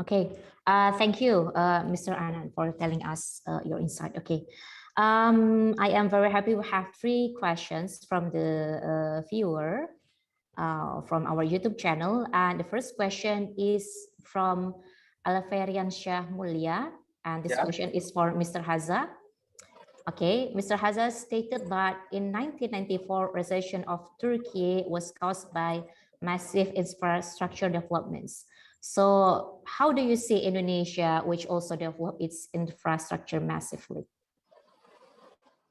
Okay, 0.00 0.30
uh, 0.66 0.92
thank 0.92 1.20
you, 1.20 1.52
uh, 1.54 1.84
Mr. 1.84 2.16
Anand, 2.16 2.54
for 2.54 2.72
telling 2.72 3.04
us 3.04 3.42
uh, 3.46 3.60
your 3.64 3.78
insight. 3.78 4.16
Okay, 4.16 4.44
um, 4.96 5.74
I 5.78 5.90
am 5.90 6.08
very 6.08 6.30
happy 6.30 6.54
we 6.54 6.64
have 6.68 6.94
three 7.00 7.34
questions 7.38 8.04
from 8.08 8.30
the 8.30 8.80
uh, 8.80 9.28
viewer 9.28 9.88
uh, 10.58 11.00
from 11.02 11.26
our 11.26 11.44
YouTube 11.44 11.78
channel. 11.78 12.26
And 12.32 12.60
the 12.60 12.64
first 12.64 12.96
question 12.96 13.54
is 13.56 13.88
from 14.22 14.74
Alverian 15.26 15.90
Shah 15.90 16.24
Mulia. 16.28 16.90
And 17.24 17.42
this 17.42 17.52
yeah. 17.56 17.64
question 17.64 17.90
is 17.90 18.10
for 18.10 18.32
Mr. 18.32 18.62
Hadza. 18.62 19.08
Okay, 20.08 20.52
Mr. 20.54 20.76
Hadza 20.76 21.12
stated 21.12 21.70
that 21.70 22.02
in 22.10 22.32
1994, 22.32 23.30
recession 23.32 23.84
of 23.86 24.04
Turkey 24.20 24.84
was 24.88 25.12
caused 25.12 25.52
by 25.54 25.82
massive 26.20 26.68
infrastructure 26.74 27.68
developments. 27.68 28.44
So 28.82 29.62
how 29.64 29.92
do 29.94 30.02
you 30.02 30.16
see 30.18 30.42
Indonesia, 30.42 31.22
which 31.24 31.46
also 31.46 31.76
developed 31.78 32.20
its 32.20 32.48
infrastructure 32.52 33.38
massively? 33.38 34.02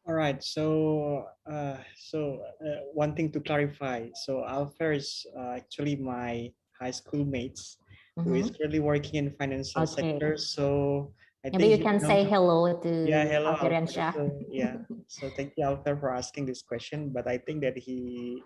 All 0.08 0.16
right, 0.16 0.42
so 0.42 1.28
uh, 1.46 1.76
so 2.00 2.40
uh, 2.64 2.88
one 2.96 3.14
thing 3.14 3.30
to 3.36 3.42
clarify. 3.44 4.08
So 4.24 4.48
Alfer 4.48 4.96
is 4.96 5.28
uh, 5.38 5.60
actually 5.60 5.98
my 6.00 6.56
high 6.80 6.96
school 6.96 7.28
mates 7.28 7.78
who 8.16 8.32
Mhm. 8.32 8.40
is 8.40 8.48
currently 8.56 8.80
working 8.80 9.16
in 9.20 9.36
financial 9.36 9.84
Okay. 9.84 10.16
sector. 10.16 10.38
So 10.40 11.12
I 11.44 11.52
Maybe 11.52 11.68
you 11.76 11.84
can 11.84 12.00
say 12.00 12.24
know- 12.24 12.32
hello 12.32 12.80
to 12.80 12.92
Yeah, 13.12 13.28
hello. 13.28 13.60
Alfer. 13.60 13.92
Shah. 13.92 14.12
So, 14.16 14.40
yeah, 14.48 14.78
so 15.12 15.28
thank 15.36 15.52
you, 15.60 15.68
Alfer, 15.68 16.00
for 16.00 16.16
asking 16.16 16.48
this 16.48 16.64
question. 16.64 17.12
But 17.12 17.28
I 17.28 17.38
think 17.44 17.60
that 17.68 17.76
he 17.76 18.40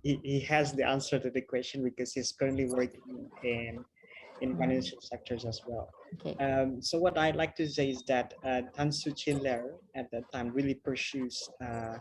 he- 0.00 0.20
he 0.24 0.40
has 0.48 0.72
the 0.72 0.86
answer 0.88 1.20
to 1.20 1.28
the 1.28 1.44
question 1.44 1.84
because 1.84 2.16
he's 2.16 2.32
currently 2.32 2.64
working 2.64 3.28
in 3.44 3.84
in 4.40 4.54
Mhm. 4.54 4.58
financial 4.58 5.00
sectors 5.00 5.44
as 5.44 5.60
well. 5.66 5.92
Okay. 6.14 6.34
Um, 6.44 6.82
so 6.82 6.98
what 6.98 7.16
I'd 7.18 7.36
like 7.36 7.54
to 7.56 7.66
say 7.68 7.90
is 7.90 8.02
that 8.04 8.34
uh, 8.44 8.62
Tansu 8.76 9.16
Çiller 9.16 9.62
at 9.94 10.10
that 10.12 10.30
time 10.32 10.52
really 10.52 10.74
pursues 10.74 11.48
uh, 11.64 11.98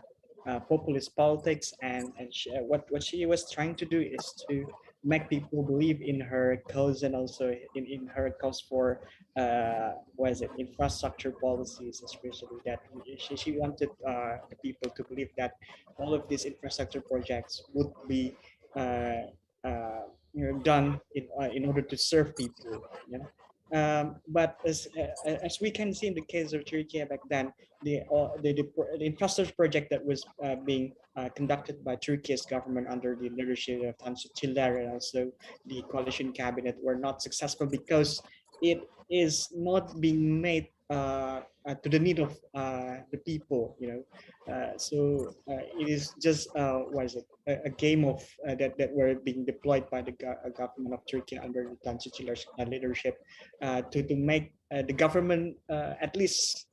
uh, 0.47 0.59
populist 0.69 1.15
politics, 1.15 1.73
and 1.81 2.13
and 2.19 2.33
she, 2.33 2.51
uh, 2.51 2.61
what 2.71 2.85
what 2.91 3.03
she 3.03 3.25
was 3.25 3.49
trying 3.51 3.75
to 3.75 3.85
do 3.85 3.99
is 3.99 4.25
to 4.47 4.65
make 5.03 5.29
people 5.29 5.63
believe 5.63 6.01
in 6.01 6.19
her 6.19 6.63
cause 6.71 7.03
and 7.03 7.15
also 7.15 7.45
in, 7.75 7.85
in 7.85 8.07
her 8.07 8.31
cause 8.41 8.59
for 8.69 9.01
uh, 9.37 9.91
what 10.15 10.31
is 10.31 10.41
it 10.41 10.51
infrastructure 10.57 11.31
policies, 11.31 12.01
especially 12.03 12.59
that 12.65 12.79
she, 13.17 13.35
she 13.35 13.51
wanted 13.57 13.89
uh, 14.07 14.37
the 14.49 14.55
people 14.63 14.89
to 14.97 15.03
believe 15.03 15.29
that 15.37 15.53
all 15.97 16.13
of 16.13 16.27
these 16.27 16.45
infrastructure 16.45 17.01
projects 17.01 17.63
would 17.73 17.91
be 18.07 18.33
uh, 18.75 19.21
uh, 19.63 20.05
you 20.35 20.51
know, 20.51 20.59
done 20.59 20.99
in 21.15 21.27
uh, 21.39 21.49
in 21.49 21.65
order 21.65 21.81
to 21.81 21.97
serve 21.97 22.35
people. 22.35 22.83
Know, 23.09 23.25
um, 23.73 24.17
but 24.27 24.57
as 24.65 24.87
uh, 24.99 25.29
as 25.43 25.59
we 25.61 25.71
can 25.71 25.93
see 25.93 26.07
in 26.07 26.13
the 26.13 26.21
case 26.21 26.53
of 26.53 26.65
Turkey 26.65 27.03
back 27.03 27.21
then, 27.29 27.51
the 27.81 28.01
uh, 28.13 28.29
the, 28.41 28.53
the, 28.53 29.05
infrastructure 29.05 29.55
project 29.55 29.89
that 29.89 30.05
was 30.05 30.23
uh, 30.43 30.55
being 30.55 30.93
uh, 31.15 31.29
conducted 31.35 31.83
by 31.83 31.95
Turkey's 31.95 32.45
government 32.45 32.87
under 32.89 33.15
the 33.15 33.29
leadership 33.29 33.81
of 33.83 33.97
Tansu 33.97 34.27
Çiller 34.35 34.77
and 34.77 34.91
also 34.93 35.31
the 35.65 35.81
coalition 35.89 36.31
cabinet 36.31 36.75
were 36.83 36.95
not 36.95 37.21
successful 37.21 37.65
because 37.65 38.21
it 38.61 38.81
is 39.09 39.49
not 39.55 39.99
being 39.99 40.41
made 40.41 40.67
uh, 40.89 41.41
uh, 41.67 41.73
to 41.81 41.89
the 41.89 41.97
need 41.97 42.19
of 42.19 42.37
uh, 42.53 42.97
the 43.11 43.17
people. 43.25 43.75
You 43.79 43.87
know, 43.87 44.53
uh, 44.53 44.77
so 44.77 45.33
it 45.47 45.89
is 45.89 46.13
just 46.21 46.49
what 46.53 47.05
is 47.05 47.15
it 47.15 47.25
a, 47.47 47.65
a 47.65 47.69
game 47.71 48.05
of 48.05 48.23
that 48.45 48.77
that 48.77 48.93
were 48.93 49.15
being 49.15 49.45
deployed 49.45 49.89
by 49.89 50.03
the 50.03 50.11
go- 50.11 50.37
government 50.55 50.93
of 50.93 51.01
Turkey 51.09 51.39
under 51.39 51.71
the 51.71 51.77
Tan 51.83 52.69
leadership 52.69 53.17
to 53.61 54.03
to 54.03 54.15
make 54.15 54.53
the 54.71 54.93
government 54.93 55.57
at 55.69 56.15
least 56.15 56.67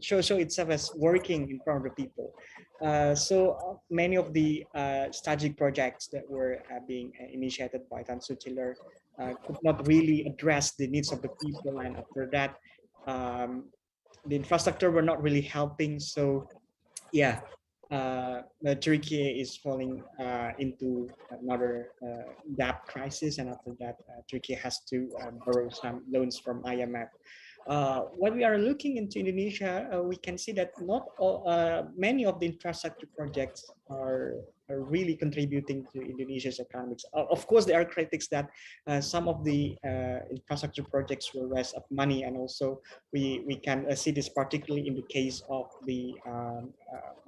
show 0.00 0.20
show 0.20 0.38
itself 0.38 0.70
as 0.70 0.90
working 0.96 1.48
in 1.50 1.60
front 1.64 1.78
of 1.78 1.84
the 1.84 2.02
people. 2.02 2.34
Uh, 2.82 3.14
so 3.14 3.80
many 3.90 4.16
of 4.16 4.32
the 4.34 4.64
uh, 4.74 5.10
strategic 5.10 5.56
projects 5.56 6.08
that 6.08 6.28
were 6.28 6.62
uh, 6.70 6.80
being 6.86 7.10
initiated 7.32 7.80
by 7.90 8.02
Tansu 8.02 8.38
Çiller 8.38 8.76
uh, 9.18 9.32
could 9.46 9.56
not 9.62 9.86
really 9.86 10.26
address 10.26 10.74
the 10.76 10.86
needs 10.86 11.10
of 11.10 11.22
the 11.22 11.30
people, 11.42 11.80
and 11.80 11.96
after 11.96 12.28
that, 12.32 12.56
um, 13.06 13.64
the 14.26 14.36
infrastructure 14.36 14.90
were 14.90 15.02
not 15.02 15.22
really 15.22 15.40
helping. 15.40 16.00
So, 16.00 16.48
yeah, 17.12 17.40
uh, 17.90 18.42
Turkey 18.80 19.40
is 19.40 19.56
falling 19.56 20.02
uh, 20.18 20.50
into 20.58 21.08
another 21.30 21.90
uh, 22.02 22.32
debt 22.58 22.84
crisis, 22.86 23.38
and 23.38 23.48
after 23.48 23.72
that, 23.78 23.96
uh, 24.08 24.22
Turkey 24.30 24.54
has 24.54 24.80
to 24.90 25.08
uh, 25.22 25.30
borrow 25.44 25.68
some 25.68 26.02
loans 26.10 26.38
from 26.38 26.62
IMF. 26.64 27.08
Uh, 27.66 28.02
when 28.14 28.36
we 28.36 28.44
are 28.44 28.58
looking 28.58 28.96
into 28.96 29.18
Indonesia, 29.18 29.90
uh, 29.92 30.00
we 30.00 30.16
can 30.16 30.38
see 30.38 30.52
that 30.52 30.70
not 30.80 31.08
all, 31.18 31.42
uh, 31.48 31.82
many 31.96 32.24
of 32.24 32.38
the 32.38 32.46
infrastructure 32.46 33.08
projects 33.18 33.68
are, 33.90 34.34
are 34.70 34.80
really 34.82 35.16
contributing 35.16 35.84
to 35.92 36.00
Indonesia's 36.00 36.60
economics. 36.60 37.04
Of 37.12 37.44
course, 37.48 37.64
there 37.64 37.80
are 37.80 37.84
critics 37.84 38.28
that 38.28 38.50
uh, 38.86 39.00
some 39.00 39.26
of 39.26 39.42
the 39.42 39.76
infrastructure 40.30 40.84
projects 40.84 41.34
will 41.34 41.48
raise 41.48 41.74
up 41.74 41.86
money, 41.90 42.22
and 42.22 42.36
also 42.36 42.80
we 43.12 43.42
we 43.46 43.56
can 43.56 43.94
see 43.96 44.10
this 44.10 44.28
particularly 44.28 44.86
in 44.86 44.94
the 44.94 45.06
case 45.10 45.42
of 45.50 45.66
the 45.86 46.14
um, 46.26 46.70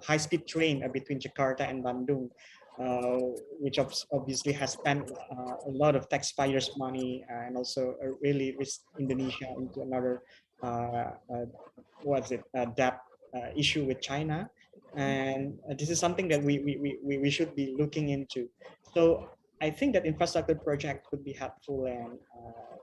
high-speed 0.03 0.47
train 0.47 0.87
between 0.93 1.19
Jakarta 1.19 1.69
and 1.69 1.83
Bandung, 1.83 2.31
which 3.61 3.79
obviously 4.13 4.53
has 4.53 4.73
spent 4.73 5.11
uh, 5.11 5.55
a 5.67 5.71
lot 5.71 5.97
of 5.97 6.09
taxpayers' 6.09 6.71
money 6.77 7.25
uh, 7.31 7.47
and 7.47 7.57
also 7.57 7.95
uh, 8.03 8.09
really 8.23 8.55
risk 8.59 8.81
Indonesia 8.99 9.49
into 9.59 9.83
another 9.83 10.23
uh, 10.63 11.11
uh, 11.33 11.47
what's 12.03 12.31
it 12.31 12.43
uh, 12.57 12.67
debt 12.77 12.99
uh, 13.37 13.51
issue 13.57 13.85
with 13.85 14.01
China, 14.01 14.49
and 14.97 15.55
uh, 15.71 15.75
this 15.79 15.91
is 15.91 15.99
something 15.99 16.29
that 16.29 16.43
we, 16.43 16.59
we, 16.61 16.77
we- 16.81 16.99
we, 17.05 17.19
we 17.19 17.31
should 17.31 17.55
be 17.55 17.75
looking 17.79 18.09
into. 18.11 18.49
So 18.95 19.29
I 19.61 19.71
think 19.71 19.93
that 19.95 20.07
infrastructure 20.07 20.55
project 20.55 21.07
could 21.11 21.25
be 21.25 21.33
helpful 21.33 21.87
and 21.87 22.15
uh, 22.15 22.77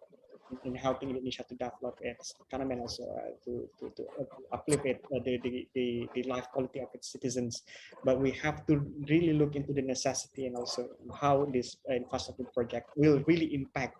in- 0.51 0.59
in 0.63 0.75
helping 0.75 1.09
Indonesia 1.09 1.43
to 1.43 1.55
develop 1.55 1.97
its 2.01 2.35
economy 2.45 2.73
and 2.73 2.81
also 2.81 3.03
uh, 3.03 3.33
to, 3.45 3.67
to, 3.79 3.89
to 3.97 4.03
uplift 4.51 4.85
it, 4.85 5.01
uh, 5.13 5.19
the, 5.25 5.37
the, 5.43 5.67
the, 5.73 6.07
the 6.15 6.23
life 6.23 6.47
quality 6.53 6.79
of 6.79 6.89
its 6.93 7.11
citizens. 7.11 7.63
But 8.03 8.19
we 8.19 8.31
have 8.43 8.65
to 8.67 8.81
really 9.09 9.33
look 9.33 9.55
into 9.55 9.73
the 9.73 9.81
necessity 9.81 10.45
and 10.47 10.55
also 10.55 10.89
how 11.13 11.45
this 11.45 11.77
uh, 11.89 11.93
infrastructure 11.93 12.45
project 12.53 12.91
will 12.95 13.23
really 13.27 13.53
impact 13.53 13.97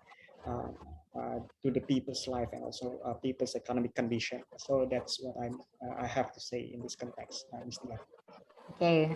uh, 0.48 0.70
uh, 1.16 1.39
to 1.64 1.72
the 1.72 1.80
people's 1.80 2.28
life 2.28 2.50
and 2.52 2.64
also 2.64 3.00
uh, 3.06 3.14
people's 3.14 3.56
economic 3.56 3.96
condition. 3.96 4.43
So 4.58 4.88
that's 4.89 5.18
what 5.24 5.36
I'm, 5.41 5.60
uh, 5.82 6.04
I 6.04 6.08
have 6.08 6.34
to 6.34 6.39
say 6.39 6.60
in 6.74 6.82
this 6.82 6.96
context, 6.96 7.46
Mr. 7.66 7.89
Yan. 7.89 8.00
Okay, 8.76 9.16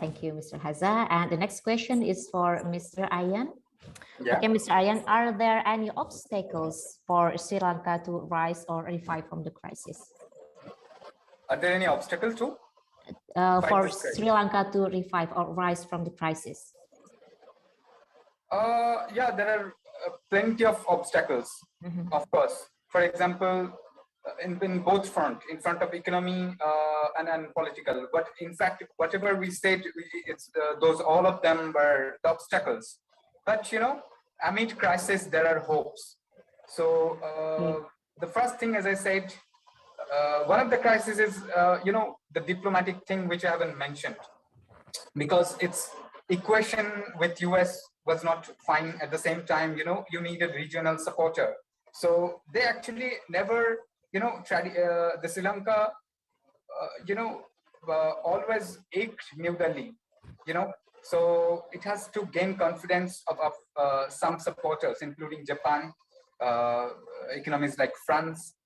thank 0.00 0.22
you, 0.22 0.32
Mr. 0.32 0.58
Hadza. 0.58 1.06
And 1.08 1.30
the 1.30 1.36
next 1.36 1.60
question 1.60 2.02
is 2.02 2.28
for 2.32 2.64
Mr. 2.64 3.08
Ayan. 3.10 3.48
Yeah. 4.20 4.38
Okay, 4.38 4.48
Mr. 4.48 4.70
Ayan, 4.72 5.04
are 5.06 5.32
there 5.36 5.62
any 5.66 5.90
obstacles 5.96 6.98
for 7.06 7.36
Sri 7.36 7.58
Lanka 7.60 8.00
to 8.06 8.12
rise 8.30 8.64
or 8.68 8.84
revive 8.84 9.28
from 9.28 9.42
the 9.44 9.50
crisis? 9.50 9.98
Are 11.50 11.56
there 11.56 11.74
any 11.74 11.86
obstacles 11.86 12.34
too? 12.34 12.56
Uh, 13.36 13.60
for. 13.60 13.88
Sri 13.88 14.30
Lanka 14.30 14.68
to 14.72 14.86
revive 14.88 15.30
or 15.36 15.52
rise 15.52 15.84
from 15.84 16.04
the 16.04 16.10
crisis? 16.10 16.72
Uh, 18.50 19.06
yeah, 19.12 19.30
there 19.30 19.48
are 19.58 19.66
uh, 20.06 20.10
plenty 20.30 20.64
of 20.64 20.78
obstacles, 20.88 21.50
Mhm. 21.84 22.08
of 22.12 22.30
course. 22.30 22.56
For 22.88 23.02
example, 23.02 23.72
uh, 24.26 24.32
in, 24.44 24.58
in 24.62 24.80
both 24.82 25.08
front, 25.08 25.38
in 25.50 25.58
front 25.60 25.82
of 25.82 25.92
economy 25.94 26.54
uh, 26.64 27.06
and, 27.18 27.28
and 27.28 27.52
political. 27.54 28.06
But 28.12 28.26
in 28.40 28.54
fact, 28.54 28.82
whatever 28.96 29.34
we 29.36 29.50
said, 29.50 29.82
we- 29.96 30.24
it's 30.26 30.50
uh, 30.56 30.78
those 30.80 31.00
all 31.00 31.26
of 31.26 31.42
them 31.42 31.72
were 31.74 32.16
the 32.22 32.30
obstacles. 32.30 32.98
But 33.46 33.70
you 33.72 33.78
know, 33.78 34.00
amid 34.44 34.76
crisis, 34.76 35.24
there 35.24 35.46
are 35.46 35.60
hopes. 35.60 36.16
So 36.68 37.18
uh, 37.30 37.86
the 38.20 38.26
first 38.26 38.58
thing, 38.58 38.74
as 38.74 38.86
I 38.86 38.94
said, 38.94 39.32
uh, 40.14 40.40
one 40.44 40.60
of 40.60 40.70
the 40.70 40.78
crises 40.78 41.18
is 41.18 41.42
uh, 41.56 41.78
you 41.84 41.92
know 41.92 42.16
the 42.34 42.40
diplomatic 42.40 43.06
thing 43.06 43.28
which 43.28 43.44
I 43.44 43.50
haven't 43.50 43.78
mentioned. 43.78 44.16
Because 45.14 45.56
its 45.60 45.90
equation 46.28 46.86
with 47.18 47.40
US 47.42 47.80
was 48.04 48.24
not 48.24 48.50
fine 48.66 48.94
at 49.00 49.10
the 49.10 49.18
same 49.18 49.44
time 49.44 49.76
you 49.76 49.84
know 49.84 50.04
you 50.10 50.20
needed 50.20 50.50
regional 50.54 50.98
supporter. 50.98 51.54
So 51.92 52.40
they 52.52 52.62
actually 52.62 53.12
never 53.28 53.78
you 54.12 54.20
know 54.20 54.42
tradi- 54.48 54.76
uh, 54.86 55.20
the 55.22 55.28
Sri 55.28 55.42
Lanka 55.42 55.78
uh, 55.78 56.88
you 57.06 57.14
know 57.14 57.42
uh, 57.88 58.12
always 58.24 58.78
ached 58.92 59.26
New 59.36 59.56
Delhi 59.56 59.94
you 60.46 60.54
know 60.54 60.72
so 61.10 61.64
it 61.72 61.82
has 61.84 62.08
to 62.08 62.28
gain 62.32 62.56
confidence 62.56 63.22
of, 63.28 63.36
of 63.40 63.52
uh, 63.76 64.08
some 64.08 64.38
supporters 64.38 64.98
including 65.02 65.44
Japan 65.46 65.92
uh, 66.40 66.88
economies 67.34 67.78
like 67.78 67.92
France 68.06 68.56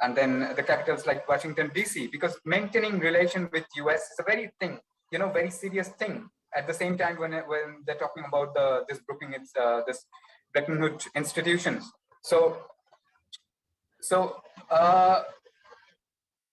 and 0.00 0.16
then 0.16 0.52
the 0.56 0.62
capitals 0.62 1.06
like 1.06 1.28
Washington 1.28 1.70
DC, 1.74 2.10
because 2.10 2.38
maintaining 2.44 2.98
relation 2.98 3.48
with 3.52 3.64
US 3.76 4.00
is 4.00 4.18
a 4.18 4.22
very 4.22 4.50
thing, 4.58 4.78
you 5.12 5.18
know, 5.18 5.28
very 5.30 5.50
serious 5.50 5.88
thing. 5.88 6.28
At 6.56 6.66
the 6.66 6.74
same 6.74 6.98
time, 6.98 7.18
when 7.18 7.32
when 7.32 7.82
they're 7.86 8.02
talking 8.04 8.24
about 8.26 8.54
the 8.54 8.84
this 8.88 8.98
Brookings, 9.06 9.50
uh, 9.60 9.82
this 9.86 10.04
Bretton 10.52 10.80
Woods 10.80 11.08
institutions, 11.14 11.84
so 12.24 12.56
so 14.00 14.40
uh, 14.70 15.22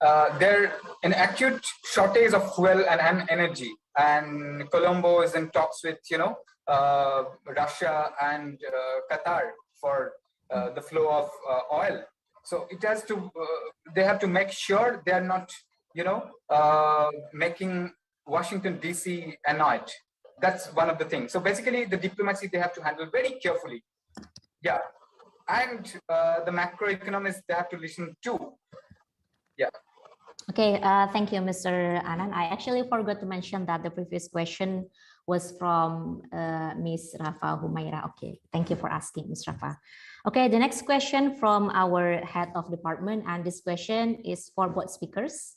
uh, 0.01 0.37
there 0.37 0.73
an 1.03 1.13
acute 1.13 1.65
shortage 1.85 2.33
of 2.33 2.53
fuel 2.53 2.85
and, 2.87 3.01
and 3.01 3.27
energy, 3.29 3.71
and 3.97 4.69
Colombo 4.71 5.21
is 5.21 5.35
in 5.35 5.49
talks 5.49 5.83
with 5.83 5.99
you 6.09 6.17
know 6.17 6.35
uh, 6.67 7.23
Russia 7.55 8.11
and 8.21 8.59
uh, 8.67 8.99
Qatar 9.09 9.51
for 9.79 10.13
uh, 10.51 10.69
the 10.71 10.81
flow 10.81 11.09
of 11.09 11.29
uh, 11.49 11.75
oil 11.75 12.03
so 12.43 12.67
it 12.69 12.83
has 12.83 13.03
to 13.03 13.15
uh, 13.15 13.45
they 13.95 14.03
have 14.03 14.19
to 14.19 14.27
make 14.27 14.51
sure 14.51 15.01
they 15.05 15.11
are 15.11 15.27
not 15.35 15.51
you 15.97 16.03
know, 16.03 16.29
uh, 16.49 17.09
making 17.33 17.91
Washington 18.27 18.77
DC 18.77 19.33
annoyed. 19.47 19.89
That's 20.39 20.67
one 20.75 20.91
of 20.91 20.99
the 20.99 21.05
things. 21.05 21.31
So 21.31 21.39
basically, 21.39 21.85
the 21.85 21.97
diplomacy 21.97 22.47
they 22.53 22.59
have 22.59 22.73
to 22.75 22.83
handle 22.83 23.07
very 23.11 23.31
carefully. 23.41 23.83
Yeah, 24.61 24.77
and 25.49 25.91
the 26.45 26.51
macroeconomists 26.51 27.41
they 27.47 27.55
have 27.55 27.69
to 27.69 27.77
listen 27.77 28.15
to. 28.25 28.53
Yeah. 29.57 29.73
Okay, 30.49 30.79
uh, 30.81 31.07
thank 31.11 31.33
you, 31.33 31.41
Mr. 31.41 32.01
Anand. 32.05 32.31
I 32.31 32.45
actually 32.45 32.88
forgot 32.88 33.19
to 33.19 33.25
mention 33.25 33.65
that 33.65 33.83
the 33.83 33.89
previous 33.89 34.29
question 34.29 34.88
was 35.27 35.51
from 35.59 36.23
uh, 36.31 36.71
Ms. 36.79 37.17
Rafa 37.19 37.59
Humaira. 37.59 38.07
Okay, 38.15 38.39
thank 38.53 38.69
you 38.69 38.77
for 38.77 38.88
asking, 38.89 39.27
Ms. 39.27 39.43
Rafa. 39.47 39.77
Okay, 40.25 40.47
the 40.47 40.57
next 40.57 40.83
question 40.83 41.35
from 41.35 41.69
our 41.75 42.23
head 42.23 42.51
of 42.55 42.71
department, 42.71 43.25
and 43.27 43.43
this 43.43 43.59
question 43.59 44.23
is 44.23 44.49
for 44.55 44.69
both 44.69 44.89
speakers. 44.89 45.55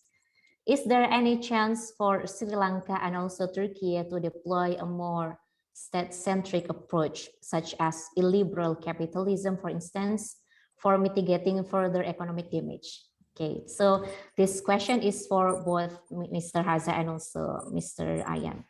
Is 0.67 0.85
there 0.85 1.07
any 1.07 1.39
chance 1.39 1.93
for 1.97 2.27
Sri 2.27 2.51
Lanka 2.51 2.99
and 3.01 3.17
also 3.17 3.47
Turkey 3.47 4.03
to 4.03 4.21
deploy 4.21 4.75
a 4.79 4.87
more 4.87 5.39
state-centric 5.73 6.69
approach, 6.69 7.31
such 7.41 7.75
as 7.79 8.11
illiberal 8.17 8.75
capitalism, 8.75 9.57
for 9.57 9.71
instance, 9.71 10.37
for 10.77 10.99
mitigating 10.99 11.63
further 11.65 12.03
economic 12.03 12.51
damage? 12.51 13.10
Okay, 13.37 13.63
so 13.67 14.05
this 14.37 14.61
question 14.61 15.03
is 15.03 15.27
for 15.27 15.63
both 15.63 15.95
Mr. 16.11 16.65
Hadza 16.67 16.93
and 16.93 17.09
also 17.09 17.63
Mr. 17.71 18.25
Ayan. 18.27 18.65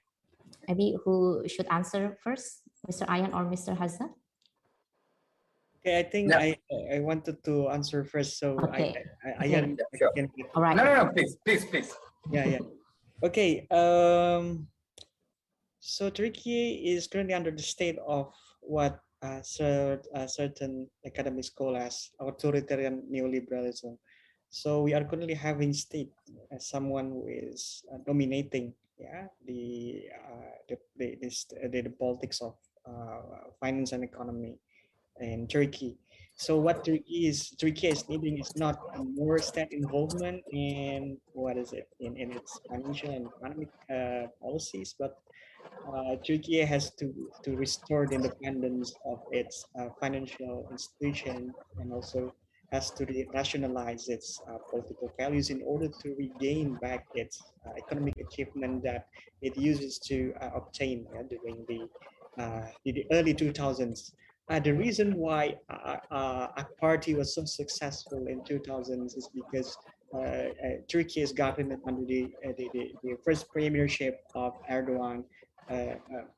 Maybe 0.68 0.94
who 1.04 1.42
should 1.48 1.66
answer 1.72 2.18
first, 2.22 2.62
Mr. 2.84 3.06
Ayan 3.08 3.32
or 3.32 3.48
Mr. 3.48 3.72
Hadza? 3.76 4.12
Okay, 5.80 5.98
I 5.98 6.04
think 6.04 6.28
Yeah. 6.28 6.38
I 6.44 6.48
I 6.92 6.98
wanted 7.00 7.40
to 7.48 7.72
answer 7.72 8.04
first, 8.04 8.36
so 8.36 8.60
Okay. 8.68 8.92
I, 9.24 9.28
I, 9.28 9.28
I, 9.32 9.32
Okay. 9.32 9.48
Ayan 9.48 9.66
Sure. 9.96 10.12
can 10.12 10.28
All 10.54 10.60
right. 10.62 10.76
No, 10.76 10.84
no, 10.84 10.92
no, 10.92 11.04
please, 11.16 11.36
please, 11.44 11.64
please. 11.64 11.90
yeah 12.28 12.44
yeah 12.44 12.60
okay 13.24 13.64
um 13.72 14.68
so 15.80 16.12
turkey 16.12 16.84
is 16.92 17.08
currently 17.08 17.32
under 17.32 17.48
the 17.48 17.64
state 17.64 17.96
of 18.04 18.28
what 18.60 19.00
uh, 19.24 19.40
cer- 19.40 20.04
uh, 20.12 20.28
certain 20.28 20.84
academics 21.08 21.48
call 21.48 21.80
as 21.80 22.12
authoritarian 22.20 23.00
neoliberalism 23.08 23.96
so 24.50 24.82
we 24.82 24.92
are 24.94 25.04
currently 25.04 25.34
having 25.34 25.72
state 25.72 26.12
as 26.50 26.66
someone 26.66 27.10
who 27.10 27.26
is 27.28 27.84
uh, 27.92 27.98
dominating 28.06 28.74
yeah 28.98 29.26
the 29.46 30.04
uh, 30.12 30.50
the, 30.68 30.76
the, 30.98 31.16
the, 31.70 31.80
the 31.82 31.90
politics 31.90 32.40
of 32.40 32.54
uh, 32.86 33.48
finance 33.60 33.92
and 33.92 34.04
economy 34.04 34.58
in 35.20 35.46
turkey. 35.46 35.98
So 36.34 36.58
what 36.58 36.84
Turkey 36.84 37.28
is 37.28 37.50
Turkey 37.60 37.88
is 37.88 38.08
needing 38.08 38.38
is 38.38 38.56
not 38.56 38.80
more 38.96 39.38
state 39.38 39.72
involvement 39.72 40.42
in 40.50 41.18
what 41.34 41.58
is 41.58 41.72
it 41.72 41.88
in, 42.00 42.16
in 42.16 42.32
its 42.32 42.58
financial 42.68 43.10
and 43.10 43.26
economic 43.28 43.68
uh, 43.92 44.32
policies, 44.40 44.94
but 44.98 45.20
uh, 45.92 46.16
Turkey 46.26 46.64
has 46.64 46.90
to 46.96 47.12
to 47.44 47.56
restore 47.56 48.06
the 48.06 48.14
independence 48.14 48.94
of 49.04 49.20
its 49.32 49.66
uh, 49.78 49.88
financial 50.00 50.66
institution 50.72 51.52
and 51.78 51.92
also 51.92 52.32
has 52.72 52.90
to 52.92 53.06
rationalize 53.34 54.08
its 54.08 54.40
uh, 54.48 54.58
political 54.70 55.12
values 55.18 55.50
in 55.50 55.62
order 55.66 55.88
to 55.88 56.14
regain 56.18 56.76
back 56.76 57.06
its 57.14 57.52
uh, 57.66 57.70
economic 57.76 58.14
achievement 58.18 58.82
that 58.82 59.06
it 59.42 59.56
uses 59.56 59.98
to 59.98 60.32
uh, 60.40 60.50
obtain 60.54 61.06
during 61.28 61.64
the, 61.68 61.88
uh, 62.42 62.66
the 62.84 63.04
early 63.12 63.34
2000s 63.34 64.12
uh, 64.50 64.58
the 64.58 64.72
reason 64.72 65.14
why 65.14 65.54
uh, 65.70 65.96
a 66.56 66.66
party 66.80 67.14
was 67.14 67.34
so 67.34 67.44
successful 67.44 68.26
in 68.26 68.40
2000s 68.42 69.16
is 69.16 69.30
because 69.32 69.76
Turkey 70.90 71.20
is 71.20 71.32
governed 71.32 71.72
under 71.86 72.04
the, 72.04 72.32
the, 72.58 72.68
the, 72.72 72.92
the 73.04 73.16
first 73.24 73.48
premiership 73.52 74.18
of 74.34 74.52
Erdogan, 74.68 75.22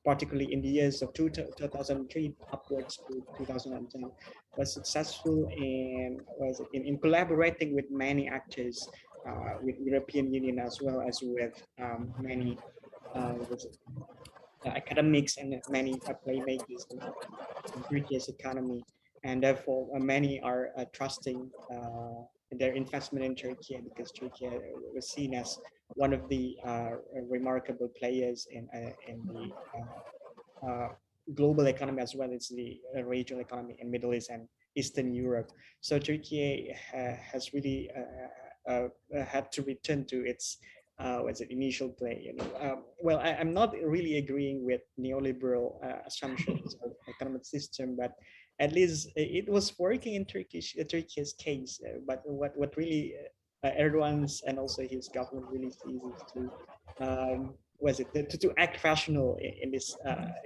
particularly 0.05 0.53
in 0.53 0.61
the 0.61 0.69
years 0.69 1.03
of 1.03 1.13
two, 1.15 1.31
2003 1.31 2.35
upwards 2.53 2.99
to 3.09 3.23
2010, 3.39 4.11
was 4.57 4.73
successful 4.73 5.49
in, 5.57 6.21
was 6.39 6.61
in, 6.73 6.85
in 6.85 6.99
collaborating 6.99 7.75
with 7.75 7.87
many 7.91 8.29
actors, 8.29 8.89
uh, 9.27 9.55
with 9.63 9.77
European 9.81 10.33
Union 10.33 10.59
as 10.59 10.81
well 10.83 11.01
as 11.01 11.21
with 11.23 11.55
um, 11.81 12.13
many 12.21 12.59
uh, 13.15 13.35
uh, 14.65 14.69
academics 14.69 15.37
and 15.39 15.61
many 15.69 15.95
uh, 16.09 16.13
playmakers 16.27 16.87
in 16.91 17.01
in 17.77 17.83
Turkey's 17.91 18.29
economy, 18.29 18.85
and 19.25 19.43
therefore 19.43 19.89
uh, 19.95 19.99
many 19.99 20.41
are 20.41 20.71
uh, 20.77 20.85
trusting 20.93 21.51
uh, 21.71 22.23
their 22.59 22.73
investment 22.73 23.25
in 23.25 23.35
Turkey 23.35 23.81
because 23.83 24.13
Turkey 24.13 24.47
uh, 24.47 24.59
was 24.95 25.11
seen 25.11 25.35
as 25.35 25.59
one 25.95 26.13
of 26.13 26.29
the 26.29 26.57
uh, 26.65 26.91
remarkable 27.29 27.91
players 27.99 28.47
in 28.51 28.69
uh, 28.75 28.93
in 29.09 29.23
the 29.33 29.51
uh, 29.79 30.71
uh, 30.71 30.89
global 31.35 31.67
economy 31.67 32.03
as 32.03 32.15
well 32.15 32.33
as 32.33 32.49
the 32.49 32.81
uh, 32.97 33.03
regional 33.03 33.41
economy 33.41 33.77
in 33.79 33.91
Middle 33.91 34.15
East 34.15 34.31
and 34.31 34.49
Eastern 34.77 35.15
Europe. 35.15 35.51
So 35.81 35.99
Turkey 35.99 36.75
ha- 36.93 37.19
has 37.33 37.53
really 37.53 37.91
had 38.67 39.53
to 39.53 39.63
return 39.63 40.05
to 40.07 40.25
its 40.27 40.59
what's 40.99 41.41
it 41.41 41.51
initial 41.51 41.89
play. 41.89 42.23
You 42.25 42.35
know, 42.37 42.51
um, 42.61 42.85
well, 43.03 43.19
I, 43.19 43.35
I'm 43.35 43.53
not 43.53 43.75
really 43.85 44.19
agreeing 44.19 44.65
with 44.65 44.83
neoliberal 44.99 45.77
assumptions 46.07 46.77
of 46.85 46.93
economic 47.09 47.45
system, 47.45 47.97
but 47.97 48.13
at 48.61 48.73
least 48.73 49.09
it 49.17 49.49
was 49.49 49.79
working 49.79 50.15
in 50.15 50.25
Turkish 50.25 50.77
uh, 50.79 50.85
Turkey's 50.85 51.33
case. 51.33 51.81
Uh, 51.85 51.99
but 52.07 52.23
what 52.25 52.57
what 52.57 52.77
really 52.77 53.15
uh, 53.65 53.71
Erdogan's 53.81 54.43
and 54.47 54.59
also 54.59 54.83
his 54.83 55.09
government 55.09 55.47
really 55.51 55.71
sees 55.71 56.03
is 56.03 56.23
to 56.33 56.41
um, 57.01 57.55
was 57.81 57.99
it 57.99 58.13
to, 58.15 58.39
to 58.39 58.53
act 58.59 58.83
rational 58.85 59.37
in, 59.41 59.53
in 59.63 59.71
this 59.71 59.97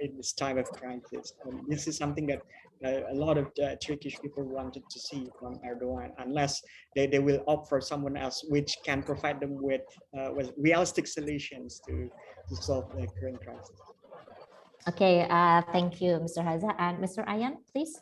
in 0.01 0.17
this 0.17 0.33
time 0.33 0.57
of 0.57 0.65
crisis. 0.71 1.33
And 1.45 1.61
this 1.67 1.87
is 1.87 1.97
something 1.97 2.25
that 2.27 2.41
a 2.83 3.13
lot 3.13 3.37
of 3.37 3.47
Turkish 3.85 4.19
people 4.21 4.43
wanted 4.43 4.83
to 4.89 4.99
see 4.99 5.27
from 5.39 5.59
Erdogan, 5.65 6.11
unless 6.17 6.63
they, 6.95 7.05
they 7.07 7.19
will 7.19 7.43
opt 7.47 7.69
for 7.69 7.79
someone 7.81 8.17
else, 8.17 8.43
which 8.49 8.77
can 8.83 9.03
provide 9.03 9.39
them 9.39 9.61
with 9.61 9.85
with 10.37 10.51
realistic 10.57 11.05
solutions 11.05 11.79
to 11.87 12.09
to 12.49 12.55
solve 12.55 12.89
the 12.95 13.07
current 13.19 13.39
crisis. 13.45 13.79
Okay, 14.87 15.27
uh, 15.29 15.61
thank 15.73 15.99
you, 15.99 16.19
Mr. 16.23 16.39
Hadza. 16.39 16.73
And 16.79 16.99
Mr. 16.99 17.27
Ayan, 17.27 17.57
please. 17.73 17.99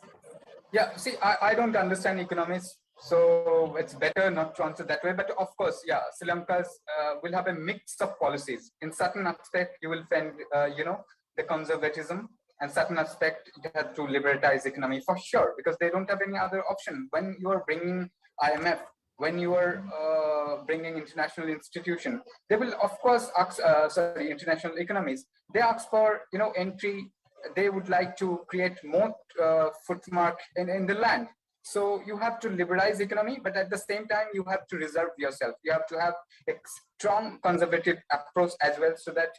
Yeah, 0.72 0.94
see, 0.96 1.14
I, 1.22 1.50
I 1.50 1.54
don't 1.54 1.74
understand 1.74 2.20
economics, 2.20 2.76
so 3.00 3.74
it's 3.76 3.94
better 3.94 4.30
not 4.30 4.54
to 4.56 4.64
answer 4.64 4.84
that 4.84 5.02
way. 5.02 5.12
But 5.12 5.30
of 5.38 5.48
course, 5.56 5.82
yeah, 5.86 6.00
Sri 6.16 6.28
Lanka's 6.28 6.68
uh, 6.86 7.14
will 7.22 7.32
have 7.32 7.48
a 7.48 7.54
mix 7.54 7.96
of 8.00 8.18
policies. 8.20 8.70
In 8.82 8.92
certain 8.92 9.26
aspect, 9.26 9.78
you 9.82 9.90
will 9.90 10.04
find, 10.10 10.32
uh, 10.54 10.66
you 10.66 10.84
know, 10.84 11.00
the 11.36 11.42
conservatism, 11.42 12.28
and 12.60 12.70
certain 12.70 12.98
aspect 12.98 13.50
you 13.62 13.70
have 13.74 13.94
to 13.94 14.02
liberalize 14.02 14.64
economy 14.64 15.00
for 15.00 15.18
sure 15.18 15.54
because 15.56 15.76
they 15.80 15.90
don't 15.90 16.08
have 16.08 16.20
any 16.26 16.38
other 16.38 16.62
option. 16.70 17.08
When 17.10 17.36
you 17.40 17.50
are 17.50 17.62
bringing 17.66 18.08
IMF, 18.42 18.78
when 19.18 19.38
you 19.38 19.54
are 19.54 19.82
uh, 19.98 20.64
bringing 20.64 20.96
international 20.96 21.48
institution, 21.48 22.20
they 22.48 22.56
will 22.56 22.74
of 22.82 22.98
course 23.00 23.30
ask, 23.38 23.62
uh, 23.62 23.88
sorry, 23.88 24.30
international 24.30 24.76
economies. 24.78 25.26
They 25.54 25.60
ask 25.60 25.88
for, 25.88 26.22
you 26.32 26.38
know, 26.38 26.52
entry 26.56 27.10
they 27.54 27.68
would 27.68 27.88
like 27.88 28.16
to 28.16 28.40
create 28.48 28.78
more 28.82 29.14
uh, 29.42 29.68
footmark 29.86 30.38
in, 30.56 30.68
in 30.68 30.86
the 30.86 30.94
land. 30.94 31.28
So 31.62 32.00
you 32.06 32.16
have 32.18 32.38
to 32.40 32.48
liberalize 32.48 33.00
economy, 33.00 33.40
but 33.42 33.56
at 33.56 33.70
the 33.70 33.78
same 33.78 34.06
time, 34.06 34.26
you 34.32 34.44
have 34.48 34.66
to 34.68 34.76
reserve 34.76 35.10
yourself. 35.18 35.54
You 35.64 35.72
have 35.72 35.86
to 35.88 36.00
have 36.00 36.14
a 36.48 36.52
strong 36.96 37.38
conservative 37.42 37.98
approach 38.12 38.52
as 38.62 38.78
well, 38.78 38.94
so 38.96 39.10
that 39.12 39.30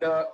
the 0.00 0.26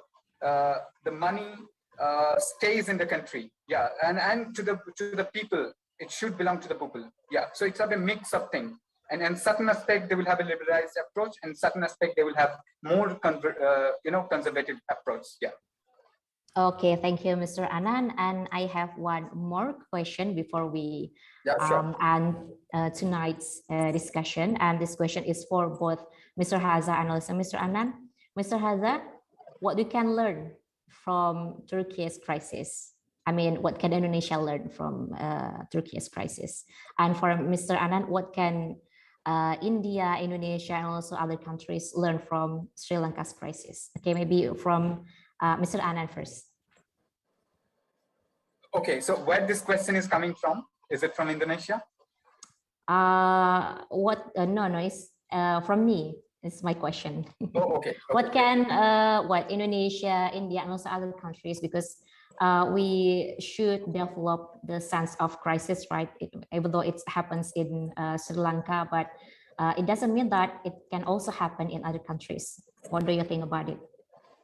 uh, 0.46 0.78
the 1.04 1.12
money 1.12 1.52
uh, 2.00 2.34
stays 2.38 2.88
in 2.88 2.96
the 2.96 3.04
country. 3.04 3.52
Yeah, 3.68 3.88
and 4.02 4.18
and 4.18 4.54
to 4.56 4.62
the 4.62 4.78
to 4.96 5.14
the 5.14 5.24
people, 5.24 5.72
it 5.98 6.10
should 6.10 6.38
belong 6.38 6.60
to 6.60 6.68
the 6.68 6.74
people. 6.74 7.04
Yeah, 7.30 7.46
so 7.52 7.66
it's 7.66 7.80
a 7.80 7.86
mix 7.98 8.32
of 8.32 8.50
things. 8.50 8.72
And 9.12 9.20
in 9.20 9.36
certain 9.36 9.68
aspect, 9.68 10.08
they 10.08 10.14
will 10.16 10.24
have 10.24 10.40
a 10.40 10.44
liberalized 10.44 10.96
approach, 10.96 11.36
and 11.42 11.52
certain 11.56 11.84
aspect, 11.84 12.16
they 12.16 12.24
will 12.24 12.34
have 12.34 12.56
more 12.82 13.12
uh, 13.12 13.90
you 14.04 14.10
know 14.10 14.22
conservative 14.22 14.80
approach. 14.90 15.26
Yeah. 15.40 15.52
Okay, 16.56 16.96
thank 16.96 17.24
you, 17.24 17.36
Mr. 17.36 17.68
Anand. 17.68 18.12
And 18.16 18.48
I 18.52 18.62
have 18.72 18.90
one 18.96 19.28
more 19.34 19.76
question 19.92 20.34
before 20.34 20.66
we 20.68 21.12
Yeah, 21.44 21.56
sure. 21.68 21.78
um, 21.80 21.96
end 22.00 22.36
uh, 22.74 22.90
tonight's 22.90 23.62
uh, 23.70 23.92
discussion. 23.92 24.56
And 24.60 24.80
this 24.80 24.96
question 24.96 25.24
is 25.24 25.44
for 25.48 25.68
both 25.68 26.04
Mr. 26.40 26.60
Hadza 26.60 26.92
and 26.92 27.08
also 27.12 27.32
Mr. 27.32 27.56
Anand. 27.56 27.92
Mr. 28.36 28.60
Hadza, 28.60 29.00
what 29.60 29.76
we 29.76 29.84
can 29.84 30.12
learn 30.12 30.52
from 31.04 31.64
Turkey's 31.68 32.20
crisis? 32.20 32.92
I 33.24 33.32
mean, 33.32 33.62
what 33.62 33.78
can 33.78 33.92
Indonesia 33.92 34.36
learn 34.36 34.68
from 34.68 35.12
uh, 35.16 35.64
Turkey's 35.72 36.08
crisis? 36.08 36.64
And 36.98 37.16
for 37.16 37.28
Mr. 37.32 37.78
Anand, 37.80 38.08
what 38.08 38.34
can 38.34 38.76
uh, 39.26 39.56
India, 39.62 40.16
Indonesia, 40.20 40.74
and 40.74 40.86
also 40.86 41.14
other 41.16 41.36
countries 41.36 41.92
learn 41.94 42.18
from 42.18 42.68
Sri 42.74 42.98
Lanka's 42.98 43.32
crisis? 43.32 43.90
Okay, 43.98 44.14
maybe 44.14 44.50
from 44.58 45.04
uh, 45.40 45.56
Mr. 45.56 45.80
Anand 45.80 46.10
first. 46.10 46.46
Okay, 48.74 49.00
so 49.00 49.16
where 49.16 49.46
this 49.46 49.60
question 49.60 49.96
is 49.96 50.06
coming 50.06 50.34
from? 50.34 50.64
Is 50.90 51.02
it 51.02 51.14
from 51.14 51.28
Indonesia? 51.28 51.82
Uh, 52.88 53.84
what? 53.90 54.32
Uh, 54.36 54.44
no, 54.44 54.66
no, 54.68 54.78
it's 54.78 55.12
uh, 55.30 55.60
from 55.60 55.84
me. 55.84 56.16
It's 56.42 56.62
my 56.62 56.74
question. 56.74 57.24
Oh, 57.54 57.78
okay. 57.78 57.94
what 58.10 58.32
can 58.32 58.66
uh, 58.66 59.22
what 59.22 59.50
Indonesia, 59.50 60.30
India, 60.34 60.60
and 60.60 60.72
also 60.72 60.90
other 60.90 61.12
countries 61.12 61.60
because 61.60 62.02
uh, 62.40 62.70
we 62.72 63.34
should 63.40 63.92
develop 63.92 64.58
the 64.64 64.80
sense 64.80 65.16
of 65.20 65.38
crisis, 65.40 65.86
right? 65.90 66.10
It, 66.20 66.30
even 66.52 66.70
though 66.72 66.80
it 66.80 67.00
happens 67.06 67.52
in 67.56 67.92
uh, 67.96 68.16
Sri 68.16 68.36
Lanka, 68.36 68.88
but 68.90 69.10
uh, 69.58 69.74
it 69.76 69.86
doesn't 69.86 70.12
mean 70.12 70.28
that 70.30 70.60
it 70.64 70.74
can 70.90 71.04
also 71.04 71.30
happen 71.30 71.70
in 71.70 71.84
other 71.84 71.98
countries. 71.98 72.62
What 72.90 73.06
do 73.06 73.12
you 73.12 73.24
think 73.24 73.42
about 73.44 73.68
it, 73.68 73.78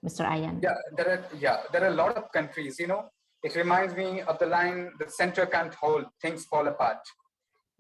Mr. 0.05 0.27
Ayan? 0.27 0.63
Yeah, 0.63 0.75
there 0.97 1.09
are 1.09 1.23
yeah 1.39 1.59
there 1.73 1.85
are 1.85 1.93
a 1.93 1.99
lot 2.03 2.17
of 2.17 2.31
countries. 2.33 2.79
You 2.79 2.87
know, 2.87 3.09
it 3.43 3.55
reminds 3.57 3.95
me 3.95 4.21
of 4.23 4.39
the 4.39 4.47
line: 4.47 4.93
"The 4.99 5.09
center 5.09 5.47
can't 5.47 5.75
hold, 5.75 6.07
things 6.23 6.45
fall 6.45 6.67
apart." 6.69 7.03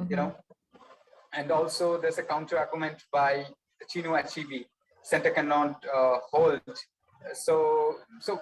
Mhm. 0.00 0.10
You 0.10 0.16
know, 0.16 0.36
and 1.32 1.50
also 1.50 2.00
there's 2.00 2.18
a 2.18 2.22
counter 2.22 2.58
argument 2.58 3.02
by 3.12 3.46
Chinua 3.90 4.24
Achebe: 4.24 4.66
"Center 5.02 5.30
cannot 5.30 5.84
uh, 5.86 6.18
hold." 6.32 6.62
So, 7.34 7.96
so 8.20 8.40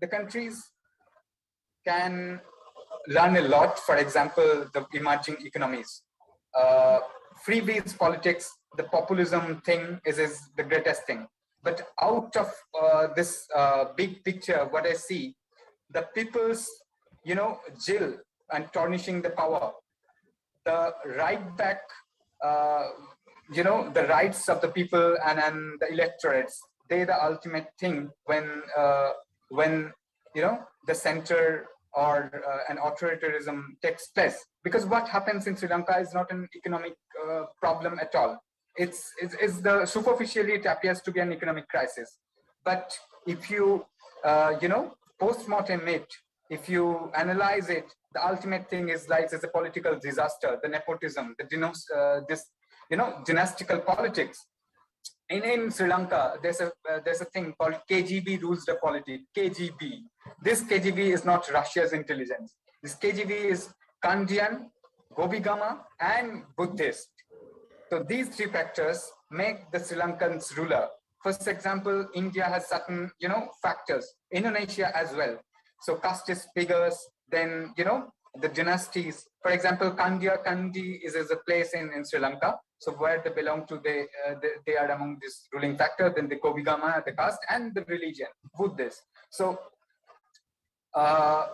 the 0.00 0.06
countries 0.06 0.62
can 1.86 2.40
learn 3.08 3.36
a 3.36 3.42
lot. 3.42 3.78
For 3.78 3.96
example, 3.96 4.66
the 4.74 4.86
emerging 4.92 5.36
economies. 5.44 6.02
Uh, 6.58 7.00
freebies 7.46 7.96
politics, 7.96 8.50
the 8.76 8.84
populism 8.84 9.60
thing 9.62 10.00
is, 10.04 10.18
is 10.18 10.40
the 10.56 10.62
greatest 10.62 11.04
thing. 11.06 11.26
But 11.62 11.88
out 12.00 12.36
of 12.36 12.52
uh, 12.80 13.08
this 13.14 13.46
uh, 13.54 13.86
big 13.96 14.24
picture, 14.24 14.66
what 14.70 14.86
I 14.86 14.94
see, 14.94 15.34
the 15.90 16.02
people's, 16.14 16.68
you 17.24 17.34
know, 17.34 17.58
jill 17.84 18.14
and 18.52 18.72
tarnishing 18.72 19.22
the 19.22 19.30
power, 19.30 19.72
the 20.64 20.94
right 21.16 21.56
back, 21.56 21.80
uh, 22.44 22.88
you 23.52 23.64
know, 23.64 23.90
the 23.90 24.06
rights 24.06 24.48
of 24.48 24.60
the 24.60 24.68
people 24.68 25.16
and, 25.24 25.38
and 25.38 25.78
the 25.80 25.92
electorates, 25.92 26.60
they're 26.88 27.06
the 27.06 27.24
ultimate 27.24 27.68
thing 27.78 28.10
when, 28.26 28.62
uh, 28.76 29.10
when, 29.48 29.92
you 30.34 30.42
know, 30.42 30.58
the 30.86 30.94
center 30.94 31.66
or 31.96 32.30
uh, 32.46 32.58
an 32.72 32.76
authoritarianism 32.76 33.62
takes 33.82 34.08
place. 34.08 34.38
Because 34.62 34.84
what 34.84 35.08
happens 35.08 35.46
in 35.46 35.56
Sri 35.56 35.68
Lanka 35.68 35.98
is 35.98 36.12
not 36.12 36.30
an 36.30 36.46
economic 36.54 36.94
uh, 37.24 37.44
problem 37.58 37.98
at 37.98 38.14
all. 38.14 38.38
It's, 38.76 39.10
it's, 39.22 39.34
it's 39.40 39.60
the 39.60 39.86
superficially 39.86 40.52
it 40.52 40.66
appears 40.66 41.00
to 41.00 41.10
be 41.10 41.20
an 41.20 41.32
economic 41.32 41.66
crisis. 41.68 42.18
But 42.64 42.96
if 43.26 43.50
you, 43.50 43.86
uh, 44.22 44.54
you 44.60 44.68
know, 44.68 44.94
post-mortem 45.18 45.88
it, 45.88 46.06
if 46.50 46.68
you 46.68 47.10
analyze 47.16 47.70
it, 47.70 47.86
the 48.12 48.24
ultimate 48.24 48.68
thing 48.68 48.90
is 48.90 49.08
like 49.08 49.28
it's 49.32 49.44
a 49.44 49.48
political 49.48 49.98
disaster, 49.98 50.58
the 50.62 50.68
nepotism, 50.68 51.34
the 51.38 51.44
dinos, 51.44 51.80
uh, 51.96 52.20
this, 52.28 52.44
you 52.90 52.96
know, 52.96 53.22
dynastical 53.24 53.78
politics. 53.78 54.46
In, 55.28 55.42
in 55.42 55.70
Sri 55.70 55.88
Lanka, 55.88 56.38
there's 56.42 56.60
a 56.60 56.66
uh, 56.88 57.00
there's 57.04 57.20
a 57.20 57.24
thing 57.26 57.52
called 57.58 57.74
KGB 57.90 58.40
rules 58.42 58.64
the 58.64 58.76
polity. 58.76 59.26
KGB. 59.36 60.02
This 60.40 60.62
KGB 60.62 60.98
is 61.12 61.24
not 61.24 61.50
Russia's 61.52 61.92
intelligence. 61.92 62.54
This 62.82 62.94
KGB 62.94 63.30
is 63.30 63.68
Kandyan, 64.04 64.66
Govigama, 65.16 65.80
and 66.00 66.44
Buddhist. 66.56 67.08
So 67.90 68.04
these 68.08 68.28
three 68.28 68.46
factors 68.46 69.10
make 69.30 69.70
the 69.72 69.80
Sri 69.80 69.96
Lankans 69.98 70.56
ruler. 70.56 70.88
First 71.22 71.48
example, 71.48 72.06
India 72.14 72.44
has 72.44 72.68
certain, 72.68 73.10
you 73.18 73.28
know, 73.28 73.48
factors. 73.60 74.14
Indonesia 74.30 74.96
as 74.96 75.12
well. 75.12 75.38
So 75.82 75.96
casteist 75.96 76.46
figures, 76.54 76.96
then, 77.28 77.72
you 77.76 77.84
know, 77.84 78.08
the 78.40 78.48
dynasties. 78.48 79.26
For 79.42 79.50
example, 79.50 79.90
Kandia 79.92 80.44
Kandy 80.44 81.00
is, 81.02 81.14
is 81.14 81.30
a 81.30 81.36
place 81.46 81.74
in, 81.74 81.90
in 81.92 82.04
Sri 82.04 82.20
Lanka. 82.20 82.54
So 82.78 82.92
where 82.92 83.20
they 83.22 83.30
belong 83.30 83.66
to, 83.68 83.80
they, 83.82 84.02
uh, 84.28 84.34
they, 84.42 84.50
they 84.66 84.76
are 84.76 84.90
among 84.90 85.18
this 85.22 85.48
ruling 85.52 85.76
factor, 85.76 86.12
then 86.14 86.28
the 86.28 86.36
Govigama, 86.36 87.04
the 87.04 87.12
caste, 87.12 87.40
and 87.48 87.74
the 87.74 87.84
religion, 87.84 88.28
Buddhist. 88.56 89.02
So 89.30 89.58
uh, 90.94 91.46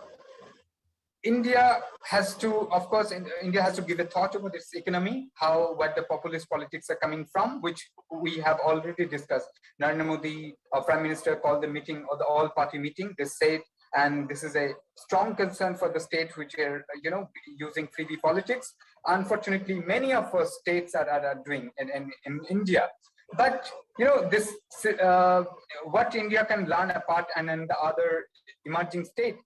India 1.23 1.79
has 2.03 2.35
to, 2.35 2.69
of 2.69 2.89
course, 2.89 3.11
in- 3.11 3.31
India 3.41 3.61
has 3.61 3.75
to 3.75 3.81
give 3.81 3.99
a 3.99 4.03
thought 4.03 4.35
about 4.35 4.53
its 4.53 4.73
economy, 4.73 5.29
how 5.35 5.73
what 5.75 5.95
the 5.95 6.03
populist 6.03 6.49
politics 6.49 6.89
are 6.89 6.97
coming 6.97 7.25
from, 7.31 7.61
which 7.61 7.89
we 8.21 8.39
have 8.39 8.59
already 8.59 9.05
discussed. 9.05 9.47
Narendra 9.81 10.05
Modi, 10.05 10.53
our 10.73 10.83
Prime 10.83 11.03
Minister, 11.03 11.37
called 11.37 11.63
the 11.63 11.67
meeting 11.67 12.05
or 12.09 12.17
the 12.17 12.25
all-party 12.25 12.77
meeting. 12.77 13.15
They 13.17 13.25
said, 13.25 13.61
and 13.95 14.27
this 14.27 14.43
is 14.43 14.55
a 14.55 14.71
strong 14.97 15.35
concern 15.35 15.75
for 15.75 15.87
the 15.87 15.99
state 15.99 16.35
which 16.35 16.57
are, 16.59 16.83
you 17.01 17.11
know, 17.11 17.29
using 17.57 17.87
freebie 17.87 18.19
politics. 18.19 18.73
Unfortunately, 19.05 19.75
many 19.75 20.13
of 20.13 20.33
our 20.33 20.45
states 20.45 20.95
are, 20.95 21.09
are, 21.09 21.25
are 21.25 21.41
doing 21.45 21.69
in, 21.77 21.89
in, 21.89 22.11
in 22.25 22.39
India. 22.49 22.87
But 23.35 23.69
you 23.97 24.05
know, 24.05 24.29
this 24.29 24.53
uh, 25.01 25.43
what 25.85 26.15
India 26.15 26.45
can 26.45 26.65
learn 26.65 26.91
apart 26.91 27.25
and 27.35 27.49
then 27.49 27.65
the 27.67 27.77
other 27.79 28.25
emerging 28.65 29.05
state, 29.05 29.37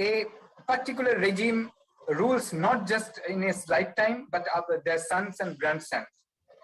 a 0.00 0.24
particular 0.66 1.18
regime 1.18 1.70
rules 2.08 2.52
not 2.52 2.86
just 2.86 3.20
in 3.28 3.42
its 3.42 3.68
lifetime, 3.68 4.26
but 4.30 4.46
their 4.84 4.98
sons 4.98 5.36
and 5.40 5.58
grandsons. 5.58 6.06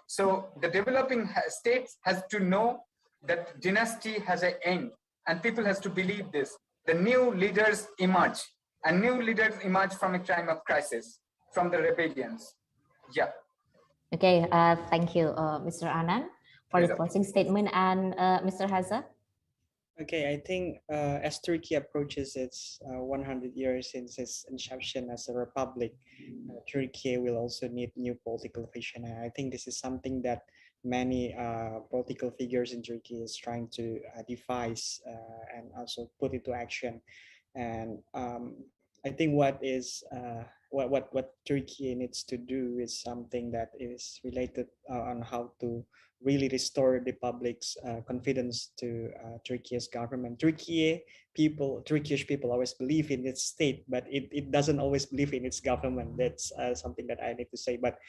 So 0.07 0.49
the 0.61 0.67
developing 0.67 1.29
states 1.47 1.97
has 2.03 2.23
to 2.31 2.39
know 2.39 2.79
that 3.25 3.59
dynasty 3.61 4.19
has 4.19 4.43
an 4.43 4.53
end, 4.63 4.91
and 5.27 5.41
people 5.41 5.63
has 5.63 5.79
to 5.79 5.89
believe 5.89 6.31
this. 6.31 6.55
The 6.85 6.93
new 6.93 7.33
leaders 7.33 7.87
emerge, 7.99 8.39
and 8.85 9.01
new 9.01 9.21
leaders 9.21 9.55
emerge 9.63 9.93
from 9.93 10.15
a 10.15 10.19
time 10.19 10.49
of 10.49 10.63
crisis, 10.65 11.19
from 11.53 11.69
the 11.69 11.77
rebellions. 11.77 12.55
Yeah. 13.15 13.29
Okay, 14.13 14.45
uh, 14.51 14.75
thank 14.89 15.15
you, 15.15 15.29
uh, 15.29 15.59
Mr. 15.59 15.89
Anand, 15.89 16.25
for 16.69 16.85
the 16.85 16.95
closing 16.95 17.23
statement. 17.23 17.69
And 17.73 18.13
uh, 18.17 18.41
Mr. 18.41 18.69
Hadza? 18.69 19.03
Okay, 20.01 20.33
I 20.33 20.41
think 20.45 20.79
uh, 20.91 21.21
as 21.21 21.39
Turkey 21.39 21.75
approaches 21.75 22.35
its 22.35 22.79
uh, 22.85 23.03
100 23.03 23.53
years 23.53 23.91
since 23.91 24.17
its 24.17 24.45
inception 24.49 25.09
as 25.11 25.29
a 25.29 25.33
republic, 25.33 25.93
uh, 26.49 26.59
Turkey 26.71 27.17
will 27.17 27.37
also 27.37 27.67
need 27.67 27.91
new 27.95 28.15
political 28.23 28.69
vision. 28.73 29.05
And 29.05 29.23
I 29.23 29.29
think 29.29 29.51
this 29.51 29.67
is 29.67 29.77
something 29.77 30.21
that 30.23 30.41
many 30.83 31.35
uh, 31.35 31.79
political 31.89 32.31
figures 32.31 32.73
in 32.73 32.81
Turkey 32.81 33.21
is 33.21 33.37
trying 33.37 33.67
to 33.73 33.99
uh, 34.17 34.23
devise 34.27 34.99
uh, 35.07 35.57
and 35.57 35.69
also 35.77 36.09
put 36.19 36.33
into 36.33 36.53
action. 36.53 36.99
And 37.55 37.99
um, 38.13 38.55
I 39.05 39.09
think 39.09 39.33
what 39.33 39.59
is 39.61 40.03
uh, 40.11 40.43
what 40.73 40.89
what 40.89 41.13
what 41.13 41.37
Turkey 41.45 41.93
needs 41.93 42.25
to 42.25 42.35
do 42.35 42.81
is 42.81 42.99
something 42.99 43.53
that 43.53 43.69
is 43.77 44.19
related 44.25 44.65
uh, 44.89 45.05
on 45.13 45.21
how 45.21 45.53
to 45.61 45.85
really 46.23 46.49
restore 46.49 46.99
the 47.03 47.11
public's 47.11 47.77
uh, 47.85 47.99
confidence 48.07 48.71
to 48.79 49.11
uh, 49.21 49.37
Turkey's 49.45 49.87
government. 49.87 50.39
Turkey 50.39 51.03
people, 51.35 51.83
Turkish 51.85 52.25
people 52.25 52.51
always 52.51 52.73
believe 52.73 53.11
in 53.11 53.27
its 53.27 53.43
state, 53.43 53.83
but 53.89 54.07
it, 54.09 54.29
it 54.31 54.49
doesn't 54.49 54.79
always 54.79 55.05
believe 55.05 55.33
in 55.33 55.45
its 55.45 55.59
government. 55.59 56.17
That's 56.17 56.51
uh, 56.53 56.73
something 56.73 57.05
that 57.07 57.19
I 57.21 57.33
need 57.33 57.51
to 57.51 57.57
say. 57.57 57.77
But 57.77 57.99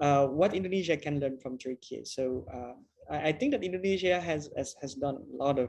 uh, 0.00 0.28
what 0.28 0.54
Indonesia 0.54 0.96
can 0.96 1.18
learn 1.18 1.36
from 1.42 1.58
Turkey. 1.58 2.04
So 2.04 2.46
uh, 2.46 2.78
I, 3.12 3.28
I 3.28 3.32
think 3.32 3.52
that 3.52 3.64
Indonesia 3.64 4.20
has, 4.20 4.48
has 4.56 4.76
has 4.80 4.94
done 4.94 5.18
a 5.18 5.36
lot 5.36 5.58
of 5.58 5.68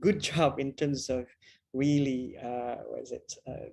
good 0.00 0.22
job 0.30 0.58
in 0.58 0.72
terms 0.72 1.10
of 1.10 1.26
really 1.74 2.36
uh, 2.38 2.86
what 2.86 3.02
is 3.02 3.12
it 3.12 3.28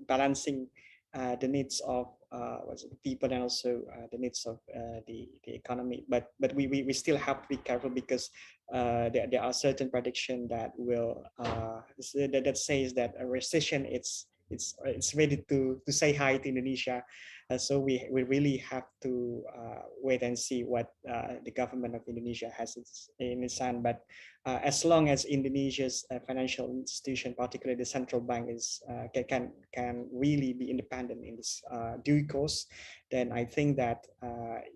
balancing 0.07 0.67
the 1.13 1.47
needs 1.47 1.81
of 1.85 2.07
uh, 2.31 2.59
it, 2.71 3.03
people 3.03 3.31
and 3.31 3.43
also 3.43 3.81
uh, 3.91 4.05
the 4.11 4.17
needs 4.17 4.45
of 4.45 4.59
uh, 4.75 5.01
the 5.07 5.27
the 5.45 5.53
economy. 5.53 6.05
But 6.07 6.31
but 6.39 6.53
we, 6.53 6.67
we 6.67 6.83
we 6.83 6.93
still 6.93 7.17
have 7.17 7.41
to 7.41 7.47
be 7.47 7.57
careful 7.57 7.89
because 7.89 8.29
uh, 8.73 9.09
there 9.09 9.27
there 9.27 9.41
are 9.41 9.53
certain 9.53 9.89
prediction 9.89 10.47
that 10.49 10.71
will 10.77 11.23
uh, 11.39 11.81
that, 12.13 12.43
that 12.45 12.57
says 12.57 12.93
that 12.93 13.15
a 13.19 13.25
recession 13.25 13.85
it's 13.85 14.27
it's 14.49 14.75
it's 14.85 15.15
ready 15.15 15.43
to 15.49 15.81
to 15.85 15.91
say 15.91 16.13
hi 16.13 16.37
to 16.37 16.49
Indonesia. 16.49 17.03
Uh, 17.49 17.57
so 17.57 17.79
we 17.79 18.05
we 18.11 18.21
really 18.21 18.57
have 18.57 18.85
to 19.01 19.41
uh, 19.57 19.81
wait 20.05 20.21
and 20.21 20.37
see 20.37 20.61
what 20.61 20.93
uh, 21.09 21.41
the 21.43 21.49
government 21.49 21.95
of 21.95 22.05
Indonesia 22.07 22.49
has 22.53 22.77
in 23.17 23.43
its 23.43 23.57
hand. 23.57 23.81
But 23.81 24.05
uh, 24.45 24.59
as 24.61 24.85
long 24.85 25.09
as 25.09 25.25
Indonesia's 25.25 26.05
uh, 26.13 26.19
financial 26.19 26.69
institution, 26.69 27.33
particularly 27.33 27.81
the 27.81 27.89
central 27.89 28.21
bank, 28.21 28.53
is 28.53 28.81
uh, 28.85 29.09
can 29.25 29.49
can 29.73 30.05
really 30.13 30.53
be 30.53 30.69
independent 30.69 31.25
in 31.25 31.37
this 31.37 31.63
due 32.05 32.27
course, 32.29 32.67
then 33.09 33.31
I 33.33 33.45
think 33.45 33.77
that 33.77 34.05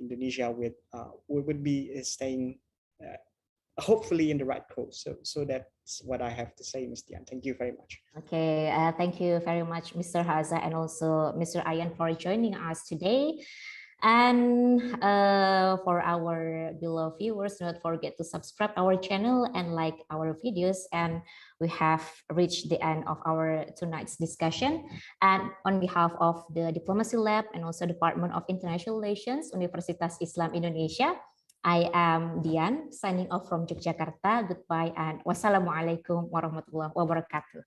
Indonesia 0.01 0.49
would 0.49 0.73
would 1.29 1.63
be 1.63 1.93
staying 2.01 2.57
hopefully 3.79 4.31
in 4.31 4.37
the 4.37 4.45
right 4.45 4.63
course. 4.69 5.03
So 5.03 5.15
so 5.23 5.45
that's 5.45 6.01
what 6.03 6.21
I 6.21 6.29
have 6.29 6.55
to 6.55 6.63
say, 6.63 6.85
Ms. 6.85 7.03
Dian. 7.03 7.25
Thank 7.25 7.45
you 7.45 7.55
very 7.55 7.71
much. 7.71 7.99
Okay, 8.17 8.69
uh, 8.69 8.91
thank 8.93 9.19
you 9.19 9.39
very 9.39 9.63
much, 9.63 9.93
Mr. 9.93 10.25
Hadza, 10.25 10.63
and 10.63 10.73
also 10.73 11.33
Mr. 11.37 11.63
Ayan 11.65 11.95
for 11.97 12.11
joining 12.13 12.55
us 12.55 12.85
today. 12.87 13.41
And 14.03 14.99
uh, 14.99 15.79
for 15.87 16.03
our 16.03 16.75
beloved 16.75 17.23
viewers, 17.23 17.55
do 17.55 17.71
not 17.71 17.81
forget 17.81 18.19
to 18.19 18.23
subscribe 18.27 18.75
our 18.75 18.99
channel 18.99 19.47
and 19.55 19.73
like 19.75 19.95
our 20.11 20.35
videos. 20.43 20.83
And 20.91 21.23
we 21.63 21.69
have 21.69 22.03
reached 22.29 22.67
the 22.67 22.83
end 22.83 23.07
of 23.07 23.23
our 23.25 23.63
tonight's 23.79 24.17
discussion. 24.17 24.83
And 25.21 25.55
on 25.63 25.79
behalf 25.79 26.11
of 26.19 26.43
the 26.53 26.73
Diplomacy 26.75 27.15
Lab 27.15 27.45
and 27.55 27.63
also 27.63 27.87
Department 27.87 28.35
of 28.35 28.43
International 28.49 28.99
Relations, 28.99 29.55
Universitas 29.55 30.19
Islam 30.19 30.51
Indonesia, 30.53 31.15
I 31.63 31.87
am 31.95 32.43
Dian, 32.43 32.91
signing 32.91 33.31
off 33.31 33.47
from 33.47 33.63
Yogyakarta. 33.63 34.43
Goodbye 34.51 34.91
and 34.99 35.23
wassalamualaikum 35.23 36.27
warahmatullahi 36.27 36.91
wabarakatuh. 36.91 37.63